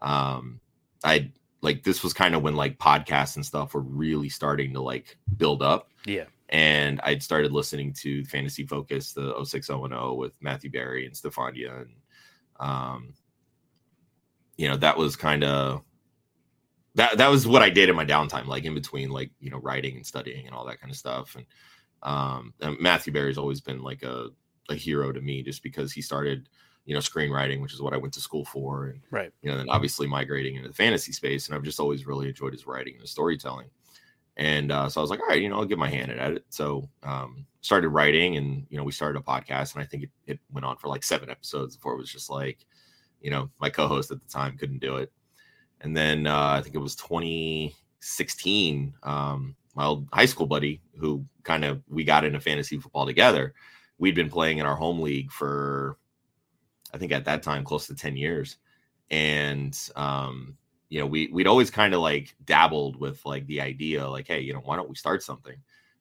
um 0.00 0.60
I 1.04 1.32
like 1.60 1.82
this 1.82 2.02
was 2.02 2.12
kind 2.12 2.34
of 2.34 2.42
when 2.42 2.56
like 2.56 2.78
podcasts 2.78 3.36
and 3.36 3.44
stuff 3.44 3.74
were 3.74 3.80
really 3.80 4.28
starting 4.28 4.72
to 4.74 4.80
like 4.80 5.16
build 5.36 5.62
up. 5.62 5.90
Yeah. 6.06 6.24
And 6.50 7.00
I'd 7.02 7.22
started 7.22 7.52
listening 7.52 7.92
to 8.00 8.24
Fantasy 8.24 8.64
Focus, 8.64 9.12
the 9.12 9.34
06010 9.44 10.16
with 10.16 10.32
Matthew 10.40 10.70
Berry 10.70 11.06
and 11.06 11.16
Stephania. 11.16 11.82
And 11.82 11.90
um, 12.58 13.14
you 14.56 14.68
know, 14.68 14.76
that 14.76 14.96
was 14.96 15.16
kind 15.16 15.44
of 15.44 15.82
that 16.94 17.16
that 17.18 17.30
was 17.30 17.46
what 17.46 17.62
I 17.62 17.70
did 17.70 17.88
in 17.88 17.96
my 17.96 18.04
downtime, 18.04 18.46
like 18.46 18.64
in 18.64 18.74
between, 18.74 19.10
like 19.10 19.30
you 19.40 19.50
know, 19.50 19.58
writing 19.58 19.96
and 19.96 20.06
studying 20.06 20.46
and 20.46 20.54
all 20.54 20.66
that 20.66 20.80
kind 20.80 20.90
of 20.90 20.96
stuff. 20.96 21.36
And 21.36 21.46
um, 22.02 22.54
and 22.60 22.78
Matthew 22.80 23.12
Berry's 23.12 23.38
always 23.38 23.60
been 23.60 23.82
like 23.82 24.02
a 24.02 24.28
a 24.68 24.74
hero 24.74 25.12
to 25.12 25.20
me, 25.20 25.42
just 25.42 25.62
because 25.62 25.92
he 25.92 26.02
started, 26.02 26.48
you 26.84 26.94
know, 26.94 27.00
screenwriting, 27.00 27.62
which 27.62 27.72
is 27.72 27.80
what 27.80 27.94
I 27.94 27.98
went 27.98 28.14
to 28.14 28.20
school 28.20 28.44
for, 28.44 28.86
and 28.86 29.00
right, 29.10 29.32
you 29.42 29.50
know, 29.50 29.56
then 29.56 29.68
obviously 29.68 30.06
migrating 30.06 30.56
into 30.56 30.68
the 30.68 30.74
fantasy 30.74 31.12
space, 31.12 31.46
and 31.46 31.54
I've 31.54 31.62
just 31.62 31.80
always 31.80 32.06
really 32.06 32.28
enjoyed 32.28 32.52
his 32.52 32.66
writing 32.66 32.94
and 32.94 33.02
his 33.02 33.10
storytelling. 33.10 33.68
And 34.38 34.72
uh, 34.72 34.88
so 34.88 35.00
I 35.00 35.02
was 35.02 35.10
like, 35.10 35.20
all 35.20 35.26
right, 35.26 35.42
you 35.42 35.48
know, 35.48 35.56
I'll 35.56 35.64
give 35.64 35.78
my 35.78 35.90
hand 35.90 36.12
at 36.12 36.32
it. 36.32 36.44
So 36.48 36.88
um, 37.02 37.44
started 37.60 37.88
writing, 37.90 38.36
and 38.36 38.66
you 38.70 38.78
know, 38.78 38.84
we 38.84 38.92
started 38.92 39.18
a 39.18 39.22
podcast, 39.22 39.74
and 39.74 39.82
I 39.82 39.86
think 39.86 40.04
it, 40.04 40.10
it 40.26 40.40
went 40.52 40.64
on 40.64 40.76
for 40.76 40.88
like 40.88 41.02
seven 41.02 41.28
episodes 41.28 41.76
before 41.76 41.94
it 41.94 41.98
was 41.98 42.12
just 42.12 42.30
like, 42.30 42.64
you 43.20 43.30
know, 43.30 43.50
my 43.60 43.68
co-host 43.68 44.10
at 44.12 44.20
the 44.20 44.28
time 44.28 44.56
couldn't 44.56 44.78
do 44.78 44.96
it 44.96 45.12
and 45.80 45.96
then 45.96 46.26
uh, 46.26 46.54
I 46.58 46.60
think 46.60 46.74
it 46.74 46.78
was 46.78 46.96
2016. 46.96 48.94
Um, 49.02 49.56
my 49.74 49.84
old 49.84 50.08
high 50.12 50.26
school 50.26 50.46
buddy, 50.46 50.80
who 50.98 51.24
kind 51.44 51.64
of 51.64 51.82
we 51.88 52.04
got 52.04 52.24
into 52.24 52.40
fantasy 52.40 52.78
football 52.78 53.06
together, 53.06 53.54
we'd 53.98 54.14
been 54.14 54.30
playing 54.30 54.58
in 54.58 54.66
our 54.66 54.76
home 54.76 55.00
league 55.00 55.30
for, 55.30 55.98
I 56.92 56.98
think 56.98 57.12
at 57.12 57.24
that 57.26 57.42
time, 57.42 57.64
close 57.64 57.86
to 57.86 57.94
10 57.94 58.16
years, 58.16 58.56
and 59.10 59.78
um, 59.94 60.56
you 60.88 61.00
know, 61.00 61.06
we 61.06 61.28
we'd 61.32 61.46
always 61.46 61.70
kind 61.70 61.94
of 61.94 62.00
like 62.00 62.34
dabbled 62.44 62.96
with 62.96 63.24
like 63.24 63.46
the 63.46 63.60
idea, 63.60 64.08
like, 64.08 64.26
hey, 64.26 64.40
you 64.40 64.52
know, 64.52 64.60
why 64.60 64.76
don't 64.76 64.88
we 64.88 64.94
start 64.94 65.22
something? 65.22 65.56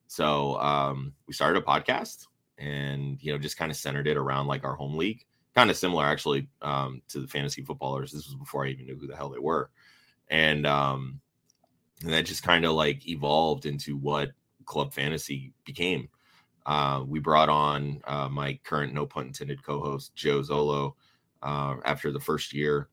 So 0.08 0.60
um, 0.60 1.14
we 1.28 1.34
started 1.34 1.62
a 1.62 1.66
podcast, 1.66 2.28
and 2.58 3.22
you 3.22 3.32
know, 3.32 3.38
just 3.38 3.58
kind 3.58 3.72
of 3.72 3.78
centered 3.78 4.08
it 4.08 4.18
around 4.18 4.48
like 4.48 4.64
our 4.64 4.76
home 4.76 4.96
league 4.96 5.26
kind 5.58 5.72
of 5.72 5.78
similar 5.78 6.06
actually 6.06 6.48
um, 6.62 7.02
to 7.08 7.20
the 7.20 7.28
fantasy 7.28 7.64
footballers. 7.64 8.12
This 8.12 8.28
was 8.28 8.36
before 8.36 8.64
I 8.64 8.70
even 8.70 8.86
knew 8.86 8.96
who 8.96 9.08
the 9.08 9.16
hell 9.16 9.30
they 9.30 9.40
were, 9.40 9.72
and 10.30 10.68
um, 10.68 11.20
and 12.04 12.14
that 12.14 12.28
just 12.28 12.44
kind 12.44 12.64
of 12.64 12.74
like 12.74 13.08
evolved 13.08 13.66
into 13.66 13.98
what 13.98 14.30
club 14.66 14.94
fantasy 14.94 15.54
became. 15.66 16.10
Uh, 16.68 17.04
we 17.08 17.18
brought 17.18 17.50
on 17.50 18.02
uh, 18.06 18.30
my 18.30 18.60
current, 18.64 18.94
no 18.94 19.08
pun 19.08 19.28
intended, 19.28 19.64
co-host 19.64 20.14
Joe 20.14 20.42
Zolo 20.42 20.94
uh, 21.42 21.78
after 21.86 22.12
the 22.12 22.20
first 22.20 22.54
year. 22.54 22.90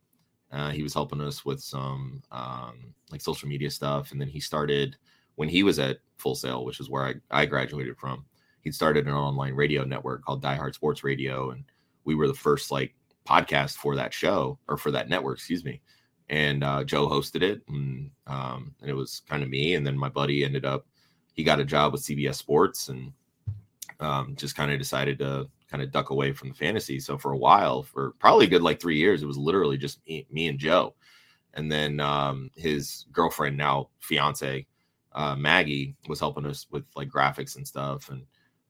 Uh, 0.54 0.70
he 0.70 0.84
was 0.84 0.94
helping 0.94 1.20
us 1.20 1.44
with 1.44 1.61
some 1.61 2.23
um, 2.30 2.94
like 3.11 3.20
social 3.20 3.49
media 3.49 3.70
stuff, 3.70 4.12
and 4.12 4.20
then 4.20 4.28
he 4.28 4.38
started 4.38 4.96
when 5.34 5.49
he 5.49 5.64
was 5.64 5.80
at 5.80 5.99
Full 6.18 6.37
Sail, 6.37 6.64
which 6.64 6.78
is 6.78 6.88
where 6.88 7.04
I, 7.04 7.14
I 7.42 7.46
graduated 7.46 7.99
from. 7.99 8.25
He 8.61 8.70
started 8.70 9.06
an 9.06 9.14
online 9.14 9.54
radio 9.54 9.84
network 9.84 10.25
called 10.25 10.42
Die 10.42 10.54
Hard 10.54 10.75
Sports 10.75 11.02
Radio, 11.02 11.50
and 11.50 11.64
we 12.04 12.14
were 12.14 12.28
the 12.28 12.34
first 12.34 12.70
like 12.70 12.94
podcast 13.28 13.75
for 13.76 13.96
that 13.96 14.14
show 14.14 14.58
or 14.68 14.76
for 14.76 14.92
that 14.92 15.08
network, 15.08 15.38
excuse 15.38 15.64
me. 15.64 15.80
And 16.30 16.62
uh, 16.62 16.84
Joe 16.84 17.08
hosted 17.08 17.42
it, 17.42 17.62
and, 17.68 18.11
um, 18.28 18.75
and 18.80 18.88
it 18.88 18.94
was 18.94 19.23
kind 19.28 19.42
of 19.42 19.50
me. 19.50 19.75
And 19.75 19.84
then 19.84 19.99
my 19.99 20.08
buddy 20.08 20.44
ended 20.44 20.64
up, 20.64 20.87
he 21.34 21.42
got 21.42 21.61
a 21.61 21.64
job 21.64 21.92
with 21.92 22.02
CBS 22.02 22.37
Sports, 22.37 22.88
and 22.88 23.12
um, 23.99 24.34
just 24.37 24.56
kind 24.56 24.70
of 24.70 24.78
decided 24.78 25.18
to 25.18 25.49
kind 25.75 25.83
of 25.83 25.90
duck 25.90 26.11
away 26.11 26.33
from 26.33 26.50
the 26.50 26.54
fantasy. 26.54 27.00
So 27.00 27.19
for 27.19 27.33
a 27.33 27.37
while, 27.37 27.83
for 27.83 28.12
probably 28.21 28.47
a 28.47 28.49
good 28.49 28.62
like 28.62 28.81
three 28.81 28.97
years, 28.97 29.25
it 29.25 29.26
was 29.26 29.37
literally 29.37 29.76
just 29.76 29.99
me, 30.07 30.25
me 30.31 30.47
and 30.47 30.57
Joe. 30.57 30.95
And 31.54 31.71
then 31.71 31.99
um, 31.99 32.52
his 32.54 33.07
girlfriend, 33.11 33.57
now 33.57 33.88
fiance, 33.99 34.69
uh, 35.14 35.35
Maggie, 35.35 35.97
was 36.07 36.21
helping 36.21 36.47
us 36.47 36.69
with 36.71 36.85
like 36.95 37.09
graphics 37.09 37.57
and 37.57 37.66
stuff. 37.66 38.09
And 38.09 38.23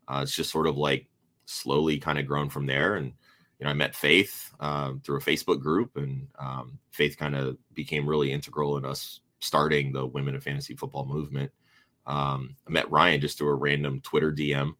uh, 0.08 0.20
it's 0.22 0.34
just 0.34 0.50
sort 0.50 0.66
of 0.66 0.78
like 0.78 1.06
slowly 1.44 1.98
kind 1.98 2.18
of 2.18 2.26
grown 2.26 2.48
from 2.48 2.64
there. 2.64 2.94
And 2.94 3.12
you 3.58 3.64
know, 3.64 3.70
I 3.70 3.74
met 3.74 3.94
Faith 3.94 4.50
uh, 4.58 4.92
through 5.04 5.18
a 5.18 5.22
Facebook 5.22 5.60
group, 5.60 5.98
and 5.98 6.26
um, 6.38 6.78
Faith 6.90 7.18
kind 7.18 7.36
of 7.36 7.58
became 7.74 8.08
really 8.08 8.32
integral 8.32 8.78
in 8.78 8.86
us 8.86 9.20
starting 9.40 9.92
the 9.92 10.06
Women 10.06 10.34
of 10.34 10.42
Fantasy 10.42 10.74
Football 10.74 11.04
movement. 11.04 11.52
Um, 12.06 12.56
I 12.66 12.70
met 12.70 12.90
Ryan 12.90 13.20
just 13.20 13.36
through 13.36 13.50
a 13.50 13.54
random 13.56 14.00
Twitter 14.00 14.32
DM. 14.32 14.72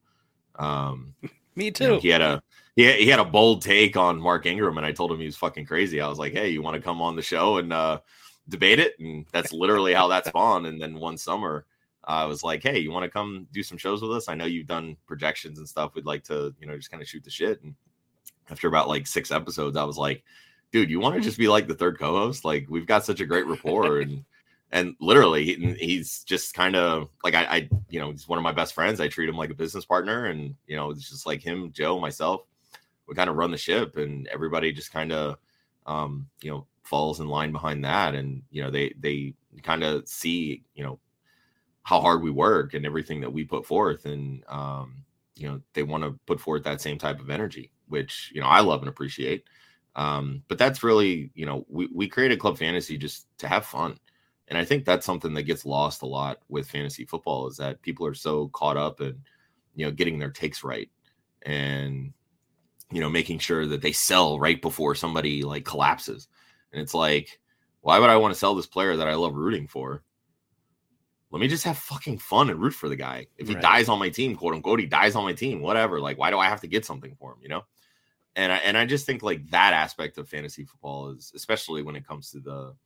Um, 0.56 1.14
Me 1.56 1.70
too. 1.70 1.84
You 1.84 1.90
know, 1.90 1.98
he 1.98 2.08
had 2.08 2.20
a 2.20 2.42
he 2.76 2.82
had, 2.82 2.96
he 2.96 3.08
had 3.08 3.20
a 3.20 3.24
bold 3.24 3.62
take 3.62 3.96
on 3.96 4.20
Mark 4.20 4.46
Ingram, 4.46 4.76
and 4.78 4.86
I 4.86 4.92
told 4.92 5.12
him 5.12 5.20
he 5.20 5.26
was 5.26 5.36
fucking 5.36 5.66
crazy. 5.66 6.00
I 6.00 6.08
was 6.08 6.18
like, 6.18 6.32
"Hey, 6.32 6.48
you 6.48 6.62
want 6.62 6.74
to 6.74 6.82
come 6.82 7.00
on 7.00 7.16
the 7.16 7.22
show 7.22 7.58
and 7.58 7.72
uh, 7.72 8.00
debate 8.48 8.80
it?" 8.80 8.98
And 8.98 9.26
that's 9.32 9.52
literally 9.52 9.94
how 9.94 10.08
that 10.08 10.26
spawned. 10.26 10.66
And 10.66 10.80
then 10.80 10.94
one 10.94 11.16
summer, 11.16 11.66
I 12.04 12.24
was 12.24 12.42
like, 12.42 12.62
"Hey, 12.62 12.78
you 12.78 12.90
want 12.90 13.04
to 13.04 13.10
come 13.10 13.46
do 13.52 13.62
some 13.62 13.78
shows 13.78 14.02
with 14.02 14.10
us? 14.12 14.28
I 14.28 14.34
know 14.34 14.46
you've 14.46 14.66
done 14.66 14.96
projections 15.06 15.58
and 15.58 15.68
stuff. 15.68 15.94
We'd 15.94 16.06
like 16.06 16.24
to, 16.24 16.54
you 16.60 16.66
know, 16.66 16.76
just 16.76 16.90
kind 16.90 17.02
of 17.02 17.08
shoot 17.08 17.24
the 17.24 17.30
shit." 17.30 17.62
And 17.62 17.74
after 18.50 18.68
about 18.68 18.88
like 18.88 19.06
six 19.06 19.30
episodes, 19.30 19.76
I 19.76 19.84
was 19.84 19.96
like, 19.96 20.24
dude, 20.72 20.90
you 20.90 21.00
want 21.00 21.14
to 21.14 21.20
just 21.20 21.38
be 21.38 21.48
like 21.48 21.68
the 21.68 21.74
third 21.74 21.98
co-host? 21.98 22.44
Like 22.44 22.66
we've 22.68 22.86
got 22.86 23.04
such 23.04 23.20
a 23.20 23.26
great 23.26 23.46
rapport 23.46 24.00
and 24.00 24.24
and 24.74 24.96
literally 25.00 25.44
he, 25.46 25.74
he's 25.78 26.24
just 26.24 26.52
kind 26.52 26.76
of 26.76 27.08
like 27.22 27.34
I, 27.34 27.44
I 27.44 27.68
you 27.88 28.00
know 28.00 28.10
he's 28.10 28.28
one 28.28 28.38
of 28.38 28.42
my 28.42 28.52
best 28.52 28.74
friends. 28.74 29.00
I 29.00 29.08
treat 29.08 29.28
him 29.28 29.36
like 29.38 29.50
a 29.50 29.54
business 29.54 29.86
partner, 29.86 30.26
and 30.26 30.54
you 30.66 30.76
know 30.76 30.90
it's 30.90 31.08
just 31.08 31.26
like 31.26 31.40
him, 31.42 31.72
Joe, 31.72 31.98
myself. 32.00 32.42
we 33.06 33.14
kind 33.14 33.30
of 33.30 33.36
run 33.36 33.52
the 33.52 33.56
ship 33.56 33.96
and 33.96 34.26
everybody 34.28 34.72
just 34.72 34.92
kind 34.92 35.12
of 35.12 35.36
um, 35.86 36.28
you 36.42 36.50
know 36.50 36.66
falls 36.82 37.20
in 37.20 37.28
line 37.28 37.52
behind 37.52 37.84
that 37.84 38.14
and 38.14 38.42
you 38.50 38.62
know 38.62 38.70
they 38.70 38.94
they 39.00 39.34
kind 39.62 39.82
of 39.84 40.06
see 40.08 40.62
you 40.74 40.84
know 40.84 40.98
how 41.84 42.00
hard 42.00 42.22
we 42.22 42.30
work 42.30 42.74
and 42.74 42.84
everything 42.86 43.20
that 43.20 43.32
we 43.32 43.44
put 43.44 43.64
forth 43.64 44.06
and 44.06 44.42
um, 44.48 45.04
you 45.36 45.48
know 45.48 45.60
they 45.74 45.82
want 45.82 46.02
to 46.04 46.18
put 46.26 46.40
forth 46.40 46.64
that 46.64 46.80
same 46.80 46.98
type 46.98 47.20
of 47.20 47.30
energy 47.30 47.70
which 47.88 48.32
you 48.34 48.40
know 48.40 48.46
i 48.46 48.60
love 48.60 48.80
and 48.80 48.88
appreciate 48.88 49.44
um, 49.96 50.42
but 50.48 50.58
that's 50.58 50.82
really 50.82 51.30
you 51.34 51.46
know 51.46 51.64
we, 51.68 51.88
we 51.94 52.08
created 52.08 52.38
club 52.40 52.58
fantasy 52.58 52.98
just 52.98 53.26
to 53.38 53.46
have 53.48 53.64
fun 53.66 53.98
and 54.48 54.58
i 54.58 54.64
think 54.64 54.84
that's 54.84 55.06
something 55.06 55.34
that 55.34 55.42
gets 55.42 55.64
lost 55.64 56.02
a 56.02 56.06
lot 56.06 56.40
with 56.48 56.68
fantasy 56.68 57.04
football 57.04 57.46
is 57.46 57.56
that 57.56 57.80
people 57.82 58.06
are 58.06 58.14
so 58.14 58.48
caught 58.48 58.76
up 58.76 59.00
in 59.00 59.18
you 59.74 59.84
know 59.84 59.92
getting 59.92 60.18
their 60.18 60.30
takes 60.30 60.64
right 60.64 60.90
and 61.42 62.12
you 62.90 63.00
know 63.00 63.10
making 63.10 63.38
sure 63.38 63.66
that 63.66 63.82
they 63.82 63.92
sell 63.92 64.38
right 64.38 64.60
before 64.62 64.94
somebody 64.94 65.42
like 65.42 65.64
collapses 65.64 66.28
and 66.72 66.80
it's 66.80 66.94
like 66.94 67.40
why 67.80 67.98
would 67.98 68.10
i 68.10 68.16
want 68.16 68.32
to 68.32 68.38
sell 68.38 68.54
this 68.54 68.66
player 68.66 68.96
that 68.96 69.08
i 69.08 69.14
love 69.14 69.34
rooting 69.34 69.66
for 69.66 70.02
let 71.34 71.40
me 71.40 71.48
just 71.48 71.64
have 71.64 71.76
fucking 71.76 72.18
fun 72.18 72.48
and 72.48 72.60
root 72.60 72.74
for 72.74 72.88
the 72.88 72.94
guy. 72.94 73.26
If 73.38 73.48
he 73.48 73.54
right. 73.54 73.62
dies 73.62 73.88
on 73.88 73.98
my 73.98 74.08
team, 74.08 74.36
quote 74.36 74.54
unquote, 74.54 74.78
he 74.78 74.86
dies 74.86 75.16
on 75.16 75.24
my 75.24 75.32
team, 75.32 75.60
whatever. 75.60 75.98
Like, 75.98 76.16
why 76.16 76.30
do 76.30 76.38
I 76.38 76.46
have 76.46 76.60
to 76.60 76.68
get 76.68 76.84
something 76.84 77.16
for 77.18 77.32
him? 77.32 77.38
You 77.42 77.48
know? 77.48 77.62
And 78.36 78.52
I 78.52 78.58
and 78.58 78.78
I 78.78 78.86
just 78.86 79.04
think 79.04 79.24
like 79.24 79.44
that 79.50 79.72
aspect 79.72 80.16
of 80.16 80.28
fantasy 80.28 80.64
football 80.64 81.08
is 81.08 81.32
especially 81.34 81.82
when 81.82 81.96
it 81.96 82.06
comes 82.06 82.30
to 82.30 82.38
the 82.38 82.76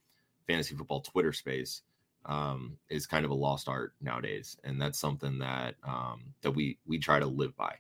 fantasy 0.49 0.75
football 0.75 1.00
Twitter 1.00 1.33
space, 1.33 1.83
um, 2.26 2.76
is 2.90 3.07
kind 3.07 3.25
of 3.25 3.31
a 3.31 3.35
lost 3.35 3.69
art 3.69 3.95
nowadays. 4.00 4.57
And 4.64 4.81
that's 4.83 4.99
something 4.99 5.38
that 5.38 5.76
um 5.85 6.35
that 6.43 6.50
we 6.50 6.78
we 6.87 6.99
try 6.99 7.21
to 7.21 7.26
live 7.26 7.57
by. 7.57 7.75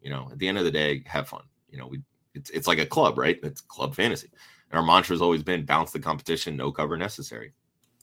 You 0.00 0.10
know, 0.10 0.28
at 0.32 0.38
the 0.38 0.48
end 0.48 0.58
of 0.58 0.64
the 0.64 0.70
day, 0.70 1.02
have 1.06 1.28
fun. 1.28 1.42
You 1.68 1.78
know, 1.78 1.86
we 1.86 2.00
it's 2.34 2.48
it's 2.50 2.66
like 2.66 2.78
a 2.78 2.86
club, 2.86 3.18
right? 3.18 3.38
It's 3.42 3.60
club 3.60 3.94
fantasy. 3.94 4.30
And 4.70 4.78
our 4.78 4.86
mantra 4.86 5.12
has 5.12 5.22
always 5.22 5.42
been 5.42 5.66
bounce 5.66 5.92
the 5.92 6.00
competition, 6.00 6.56
no 6.56 6.72
cover 6.72 6.96
necessary. 6.96 7.52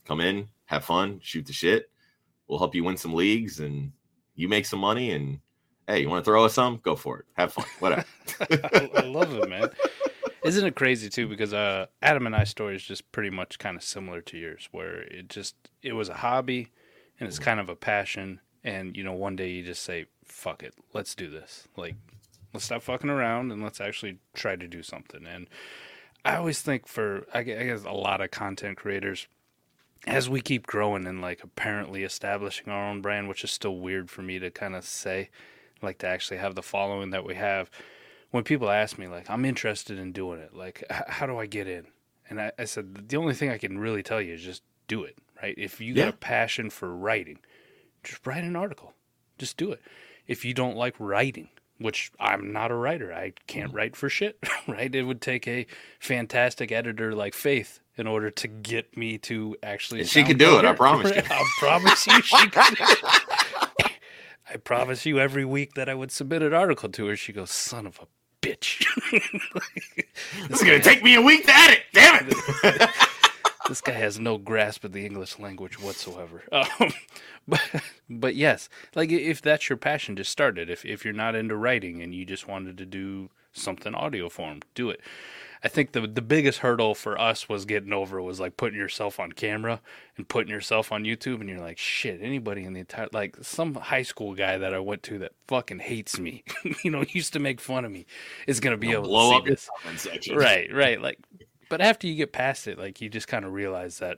Come 0.05 0.21
in, 0.21 0.47
have 0.65 0.85
fun, 0.85 1.19
shoot 1.23 1.47
the 1.47 1.53
shit 1.53 1.89
we'll 2.49 2.59
help 2.59 2.75
you 2.75 2.83
win 2.83 2.97
some 2.97 3.13
leagues 3.13 3.61
and 3.61 3.91
you 4.35 4.49
make 4.49 4.65
some 4.65 4.79
money 4.79 5.11
and 5.11 5.39
hey, 5.87 6.01
you 6.01 6.09
want 6.09 6.23
to 6.23 6.29
throw 6.29 6.43
us 6.43 6.53
some? 6.53 6.77
Go 6.83 6.95
for 6.95 7.19
it. 7.19 7.25
Have 7.33 7.53
fun. 7.53 7.65
Whatever. 7.79 8.05
I 8.51 9.01
love 9.05 9.33
it, 9.33 9.49
man. 9.49 9.69
Isn't 10.43 10.65
it 10.65 10.75
crazy 10.75 11.09
too? 11.09 11.27
Because 11.27 11.53
uh, 11.53 11.87
Adam 12.01 12.25
and 12.25 12.35
I 12.35 12.43
story 12.43 12.75
is 12.75 12.83
just 12.83 13.11
pretty 13.11 13.29
much 13.29 13.59
kind 13.59 13.75
of 13.75 13.83
similar 13.83 14.21
to 14.21 14.37
yours, 14.37 14.69
where 14.71 15.01
it 15.01 15.29
just 15.29 15.55
it 15.81 15.93
was 15.93 16.09
a 16.09 16.15
hobby 16.15 16.69
and 17.19 17.27
it's 17.27 17.39
kind 17.39 17.59
of 17.59 17.69
a 17.69 17.75
passion, 17.75 18.39
and 18.63 18.95
you 18.95 19.03
know 19.03 19.13
one 19.13 19.35
day 19.35 19.49
you 19.49 19.63
just 19.63 19.83
say, 19.83 20.05
"Fuck 20.23 20.63
it, 20.63 20.73
let's 20.93 21.15
do 21.15 21.29
this." 21.29 21.67
Like, 21.75 21.95
let's 22.53 22.65
stop 22.65 22.81
fucking 22.81 23.09
around 23.09 23.51
and 23.51 23.61
let's 23.63 23.81
actually 23.81 24.19
try 24.33 24.55
to 24.55 24.67
do 24.67 24.81
something. 24.81 25.25
And 25.25 25.47
I 26.23 26.35
always 26.35 26.61
think 26.61 26.87
for 26.87 27.25
I 27.33 27.43
guess 27.43 27.83
a 27.83 27.91
lot 27.91 28.21
of 28.21 28.31
content 28.31 28.77
creators, 28.77 29.27
as 30.07 30.29
we 30.29 30.41
keep 30.41 30.65
growing 30.65 31.05
and 31.05 31.21
like 31.21 31.43
apparently 31.43 32.03
establishing 32.03 32.69
our 32.69 32.89
own 32.89 33.01
brand, 33.01 33.27
which 33.27 33.43
is 33.43 33.51
still 33.51 33.77
weird 33.77 34.09
for 34.09 34.21
me 34.21 34.39
to 34.39 34.49
kind 34.49 34.75
of 34.75 34.85
say, 34.85 35.29
like 35.81 35.97
to 35.99 36.07
actually 36.07 36.37
have 36.37 36.55
the 36.55 36.63
following 36.63 37.09
that 37.09 37.25
we 37.25 37.35
have. 37.35 37.69
When 38.31 38.43
people 38.43 38.69
ask 38.69 38.97
me, 38.97 39.07
like, 39.07 39.29
I'm 39.29 39.45
interested 39.45 39.97
in 39.97 40.11
doing 40.11 40.39
it, 40.39 40.53
like, 40.53 40.83
h- 40.91 41.03
how 41.07 41.25
do 41.25 41.37
I 41.37 41.45
get 41.45 41.67
in? 41.67 41.87
And 42.29 42.39
I, 42.39 42.51
I, 42.59 42.65
said, 42.65 43.09
the 43.09 43.17
only 43.17 43.33
thing 43.33 43.49
I 43.49 43.57
can 43.57 43.79
really 43.79 44.03
tell 44.03 44.21
you 44.21 44.35
is 44.35 44.43
just 44.43 44.61
do 44.87 45.03
it, 45.03 45.17
right? 45.41 45.55
If 45.57 45.81
you 45.81 45.93
yeah. 45.93 46.05
got 46.05 46.13
a 46.13 46.17
passion 46.17 46.69
for 46.69 46.95
writing, 46.95 47.39
just 48.03 48.25
write 48.27 48.43
an 48.43 48.55
article, 48.55 48.93
just 49.37 49.57
do 49.57 49.71
it. 49.71 49.81
If 50.27 50.45
you 50.45 50.53
don't 50.53 50.77
like 50.77 50.95
writing, 50.99 51.49
which 51.79 52.11
I'm 52.19 52.51
not 52.51 52.71
a 52.71 52.75
writer, 52.75 53.13
I 53.13 53.33
can't 53.47 53.71
mm. 53.71 53.75
write 53.75 53.95
for 53.95 54.09
shit, 54.09 54.37
right? 54.67 54.93
It 54.93 55.03
would 55.03 55.21
take 55.21 55.47
a 55.47 55.65
fantastic 55.99 56.71
editor 56.71 57.15
like 57.15 57.33
Faith 57.33 57.79
in 57.97 58.05
order 58.07 58.29
to 58.29 58.47
get 58.47 58.95
me 58.95 59.17
to 59.17 59.55
actually. 59.63 60.03
She 60.05 60.23
can 60.23 60.37
do 60.37 60.59
it. 60.59 60.65
I 60.65 60.73
promise 60.75 61.15
you. 61.15 61.21
I 61.29 61.49
promise 61.59 62.07
you, 62.07 62.21
she 62.21 62.49
can. 62.49 62.75
I 64.51 64.57
promise 64.57 65.05
you, 65.05 65.19
every 65.19 65.45
week 65.45 65.75
that 65.75 65.87
I 65.87 65.93
would 65.93 66.11
submit 66.11 66.41
an 66.41 66.53
article 66.53 66.89
to 66.89 67.07
her, 67.07 67.15
she 67.15 67.33
goes, 67.33 67.51
"Son 67.51 67.85
of 67.85 67.99
a 67.99 68.07
bitch." 68.41 68.85
this 70.49 70.61
is 70.61 70.67
gonna 70.67 70.79
take 70.79 71.03
me 71.03 71.15
a 71.15 71.21
week 71.21 71.45
to 71.45 71.55
edit. 71.55 71.79
Damn 71.93 72.27
it. 72.27 72.89
this 73.69 73.81
guy 73.81 73.93
has 73.93 74.19
no 74.19 74.37
grasp 74.37 74.83
of 74.83 74.91
the 74.91 75.05
English 75.05 75.39
language 75.39 75.79
whatsoever. 75.79 76.43
Um, 76.51 76.93
but, 77.47 77.61
but 78.09 78.35
yes, 78.35 78.69
like 78.93 79.11
if 79.11 79.41
that's 79.41 79.69
your 79.69 79.77
passion, 79.77 80.15
just 80.15 80.31
start 80.31 80.59
it. 80.59 80.69
If 80.69 80.85
if 80.85 81.03
you're 81.03 81.13
not 81.13 81.33
into 81.35 81.55
writing 81.55 82.01
and 82.03 82.13
you 82.13 82.23
just 82.25 82.47
wanted 82.47 82.77
to 82.77 82.85
do 82.85 83.29
something 83.53 83.95
audio 83.95 84.29
form, 84.29 84.61
do 84.75 84.89
it. 84.91 85.01
I 85.63 85.67
think 85.67 85.91
the 85.91 86.01
the 86.01 86.21
biggest 86.21 86.59
hurdle 86.59 86.95
for 86.95 87.19
us 87.19 87.49
was 87.49 87.65
getting 87.65 87.91
over 87.91 88.21
was 88.21 88.39
like 88.39 88.55
putting 88.55 88.79
yourself 88.79 89.19
on 89.19 89.33
camera 89.33 89.81
and 90.15 90.27
putting 90.27 90.51
yourself 90.51 90.91
on 90.91 91.03
YouTube, 91.03 91.41
and 91.41 91.49
you're 91.49 91.59
like, 91.59 91.77
shit, 91.77 92.21
anybody 92.21 92.63
in 92.63 92.73
the 92.73 92.79
entire 92.79 93.09
like 93.11 93.35
some 93.41 93.75
high 93.75 94.03
school 94.03 94.35
guy 94.35 94.57
that 94.57 94.73
I 94.73 94.79
went 94.79 95.03
to 95.03 95.19
that 95.19 95.33
fucking 95.47 95.79
hates 95.79 96.17
me, 96.17 96.43
you 96.83 96.91
know, 96.91 97.03
used 97.09 97.33
to 97.33 97.39
make 97.39 97.59
fun 97.59 97.83
of 97.83 97.91
me, 97.91 98.05
is 98.47 98.59
gonna 98.59 98.77
be 98.77 98.87
You'll 98.87 99.01
able 99.01 99.09
blow 99.09 99.41
to 99.41 99.57
see 99.57 100.09
up 100.09 100.15
this. 100.15 100.29
Right, 100.29 100.73
right, 100.73 101.01
like. 101.01 101.19
But 101.67 101.81
after 101.81 102.07
you 102.07 102.15
get 102.15 102.31
past 102.31 102.67
it, 102.67 102.79
like 102.79 102.99
you 102.99 103.09
just 103.09 103.27
kind 103.27 103.45
of 103.45 103.53
realize 103.53 103.99
that 103.99 104.17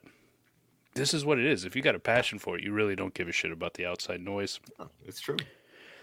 this 0.94 1.14
is 1.14 1.26
what 1.26 1.40
it 1.40 1.46
is. 1.46 1.66
If 1.66 1.76
you 1.76 1.82
got 1.82 1.96
a 1.96 2.00
passion 2.00 2.40
for 2.40 2.58
it, 2.58 2.64
you 2.64 2.72
really 2.72 2.96
don't 2.96 3.14
give 3.14 3.28
a 3.28 3.32
shit 3.32 3.52
about 3.52 3.74
the 3.74 3.86
outside 3.86 4.22
noise. 4.22 4.60
It's 5.06 5.20
true. 5.20 5.38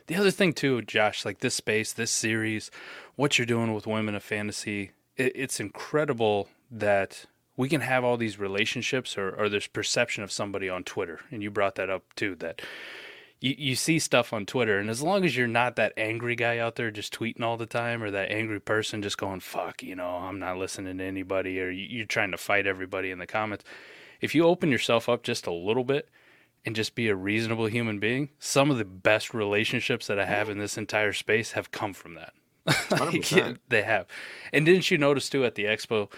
The 0.09 0.17
other 0.17 0.31
thing 0.31 0.55
too, 0.55 0.83
Josh, 0.83 1.25
like 1.25 1.41
this 1.41 1.55
space, 1.55 1.93
this 1.93 2.11
series, 2.11 2.71
what 3.17 3.39
you're 3.39 3.47
doing 3.47 3.75
with 3.75 3.87
women 3.87 4.15
of 4.15 4.23
fantasy, 4.23 4.91
it, 5.19 5.33
it's 5.35 5.61
incredible 5.61 6.49
that 6.71 7.27
we 7.57 7.69
can 7.69 7.81
have 7.81 8.05
all 8.05 8.17
these 8.17 8.39
relationships 8.39 9.19
or, 9.19 9.31
or 9.31 9.49
this 9.49 9.67
perception 9.67 10.23
of 10.23 10.33
somebody 10.33 10.69
on 10.69 10.85
Twitter. 10.85 11.21
And 11.31 11.43
you 11.43 11.51
brought 11.51 11.75
that 11.75 11.91
up 11.91 12.05
too, 12.15 12.37
that 12.37 12.63
you, 13.41 13.55
you 13.59 13.75
see 13.75 13.99
stuff 13.99 14.33
on 14.33 14.47
Twitter, 14.47 14.79
and 14.79 14.91
as 14.91 15.03
long 15.03 15.25
as 15.25 15.37
you're 15.37 15.47
not 15.47 15.77
that 15.77 15.93
angry 15.97 16.35
guy 16.35 16.59
out 16.59 16.77
there 16.77 16.91
just 16.91 17.17
tweeting 17.17 17.43
all 17.43 17.57
the 17.57 17.67
time, 17.67 18.03
or 18.03 18.11
that 18.11 18.31
angry 18.31 18.61
person 18.61 19.03
just 19.03 19.19
going, 19.19 19.41
fuck, 19.41 19.83
you 19.83 19.95
know, 19.95 20.09
I'm 20.09 20.39
not 20.39 20.59
listening 20.59 20.99
to 20.99 21.05
anybody, 21.05 21.61
or 21.61 21.71
you're 21.71 22.07
trying 22.07 22.33
to 22.33 22.37
fight 22.37 22.67
everybody 22.67 23.11
in 23.11 23.19
the 23.19 23.27
comments. 23.27 23.65
If 24.21 24.35
you 24.35 24.45
open 24.45 24.71
yourself 24.71 25.09
up 25.09 25.23
just 25.23 25.47
a 25.47 25.53
little 25.53 25.85
bit 25.85 26.09
and 26.65 26.75
just 26.75 26.97
be 26.97 27.09
a 27.09 27.15
reasonable 27.15 27.67
human 27.67 28.01
being, 28.01 28.31
some 28.41 28.71
of 28.71 28.79
the 28.79 28.85
best 28.85 29.33
relationships 29.33 30.09
that 30.09 30.19
I 30.19 30.27
have 30.27 30.51
in 30.51 30.59
this 30.59 30.77
entire 30.77 31.13
space 31.13 31.53
have 31.53 31.71
come 31.71 31.93
from 31.93 32.15
that. 32.15 32.35
Like, 32.91 33.59
they 33.69 33.83
have. 33.83 34.07
And 34.53 34.67
didn't 34.67 34.91
you 34.91 34.99
notice 34.99 35.29
too 35.29 35.45
at 35.45 35.55
the 35.55 35.65
expo? 35.65 36.11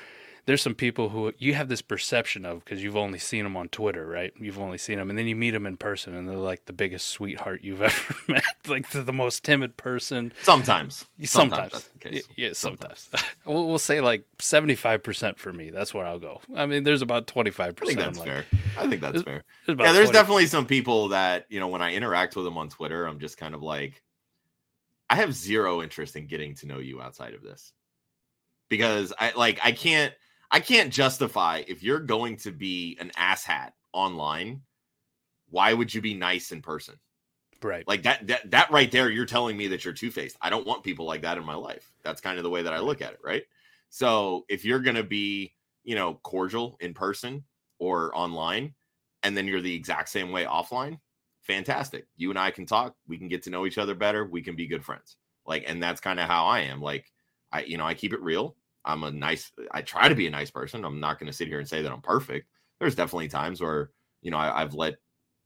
There's 0.46 0.62
some 0.62 0.74
people 0.74 1.10
who 1.10 1.32
you 1.38 1.54
have 1.54 1.68
this 1.68 1.82
perception 1.82 2.46
of 2.46 2.64
because 2.64 2.82
you've 2.82 2.96
only 2.96 3.18
seen 3.18 3.44
them 3.44 3.56
on 3.56 3.68
Twitter, 3.68 4.06
right? 4.06 4.32
You've 4.40 4.58
only 4.58 4.78
seen 4.78 4.98
them, 4.98 5.10
and 5.10 5.18
then 5.18 5.26
you 5.26 5.36
meet 5.36 5.50
them 5.50 5.66
in 5.66 5.76
person, 5.76 6.14
and 6.14 6.28
they're 6.28 6.36
like 6.36 6.64
the 6.64 6.72
biggest 6.72 7.08
sweetheart 7.08 7.60
you've 7.62 7.82
ever 7.82 8.14
met. 8.26 8.42
like 8.66 8.90
the 8.90 9.12
most 9.12 9.44
timid 9.44 9.76
person. 9.76 10.32
Sometimes, 10.42 11.04
sometimes, 11.24 11.88
sometimes. 12.00 12.28
yeah, 12.36 12.50
sometimes. 12.54 13.08
sometimes. 13.10 13.30
we'll, 13.44 13.68
we'll 13.68 13.78
say 13.78 14.00
like 14.00 14.24
seventy 14.40 14.74
five 14.74 15.02
percent 15.02 15.38
for 15.38 15.52
me. 15.52 15.70
That's 15.70 15.92
where 15.92 16.06
I'll 16.06 16.18
go. 16.18 16.40
I 16.56 16.66
mean, 16.66 16.84
there's 16.84 17.02
about 17.02 17.26
twenty 17.26 17.50
five 17.50 17.76
percent. 17.76 18.00
I 18.00 18.04
think 18.04 18.14
that's 18.14 18.18
like, 18.18 18.28
fair. 18.28 18.44
I 18.78 18.88
think 18.88 19.00
that's 19.02 19.22
fair. 19.22 19.44
There's 19.66 19.78
yeah, 19.78 19.92
there's 19.92 20.08
20. 20.10 20.12
definitely 20.12 20.46
some 20.46 20.66
people 20.66 21.10
that 21.10 21.46
you 21.50 21.60
know 21.60 21.68
when 21.68 21.82
I 21.82 21.92
interact 21.94 22.34
with 22.34 22.46
them 22.46 22.56
on 22.56 22.70
Twitter, 22.70 23.06
I'm 23.06 23.20
just 23.20 23.36
kind 23.36 23.54
of 23.54 23.62
like 23.62 24.02
I 25.11 25.16
have 25.16 25.35
zero 25.35 25.83
interest 25.83 26.14
in 26.14 26.27
getting 26.27 26.55
to 26.57 26.66
know 26.66 26.79
you 26.79 27.03
outside 27.03 27.35
of 27.35 27.42
this. 27.42 27.73
Because 28.68 29.12
I 29.18 29.33
like 29.37 29.59
I 29.64 29.73
can't 29.73 30.14
I 30.53 30.61
can't 30.61 30.92
justify 30.92 31.64
if 31.66 31.83
you're 31.83 32.01
going 32.01 32.37
to 32.38 32.53
be 32.53 32.96
an 33.01 33.11
asshat 33.18 33.73
online, 33.92 34.62
why 35.51 35.75
would 35.75 35.92
you 35.92 36.01
be 36.01 36.14
nice 36.14 36.53
in 36.53 36.62
person? 36.62 36.94
Right. 37.61 37.87
Like 37.88 38.05
that 38.05 38.29
that 38.29 38.51
that 38.53 38.70
right 38.70 38.90
there, 38.90 39.11
you're 39.11 39.27
telling 39.27 39.57
me 39.57 39.66
that 39.66 39.85
you're 39.85 39.92
two-faced. 39.92 40.37
I 40.40 40.49
don't 40.49 40.66
want 40.66 40.85
people 40.85 41.05
like 41.05 41.23
that 41.23 41.37
in 41.37 41.44
my 41.44 41.57
life. 41.57 41.92
That's 42.05 42.20
kind 42.20 42.38
of 42.38 42.44
the 42.44 42.51
way 42.51 42.62
that 42.62 42.73
I 42.73 42.79
look 42.79 43.03
at 43.03 43.12
it, 43.12 43.18
right? 43.25 43.42
So 43.88 44.44
if 44.49 44.64
you're 44.64 44.79
gonna 44.79 45.03
be, 45.03 45.53
you 45.83 45.96
know, 45.96 46.14
cordial 46.23 46.77
in 46.81 46.94
person 46.94 47.42
or 47.81 48.16
online, 48.16 48.75
and 49.25 49.37
then 49.37 49.49
you're 49.49 49.61
the 49.61 49.75
exact 49.75 50.09
same 50.09 50.31
way 50.31 50.44
offline, 50.44 51.01
fantastic. 51.42 52.07
You 52.16 52.31
and 52.31 52.38
I 52.38 52.50
can 52.50 52.66
talk. 52.66 52.94
We 53.07 53.18
can 53.18 53.29
get 53.29 53.42
to 53.44 53.50
know 53.50 53.66
each 53.66 53.79
other 53.79 53.94
better. 53.94 54.24
We 54.24 54.42
can 54.42 54.57
be 54.57 54.66
good 54.66 54.85
friends. 54.85 55.16
Like, 55.46 55.64
and 55.66 55.83
that's 55.83 56.00
kind 56.00 56.20
of 56.20 56.29
how 56.29 56.46
I 56.46 56.61
am. 56.61 56.81
Like, 56.81 57.11
I, 57.53 57.62
you 57.62 57.76
know, 57.76 57.87
I 57.87 57.94
keep 57.94 58.12
it 58.12 58.22
real. 58.22 58.57
I'm 58.85 59.05
a 59.05 59.11
nice, 59.11 59.53
I 59.72 59.83
try 59.83 60.09
to 60.09 60.14
be 60.14 60.26
a 60.26 60.31
nice 60.31 60.50
person. 60.50 60.85
I'm 60.85 61.00
not 61.00 61.18
going 61.18 61.26
to 61.26 61.37
sit 61.37 61.48
here 61.48 61.59
and 61.59 61.68
say 61.68 61.83
that 61.83 61.92
I'm 61.92 62.00
perfect. 62.00 62.48
There's 62.79 62.94
definitely 62.94 63.29
times 63.29 63.61
where, 63.61 63.90
you 64.22 64.31
know, 64.31 64.38
I, 64.38 64.62
I've 64.62 64.74
let 64.74 64.94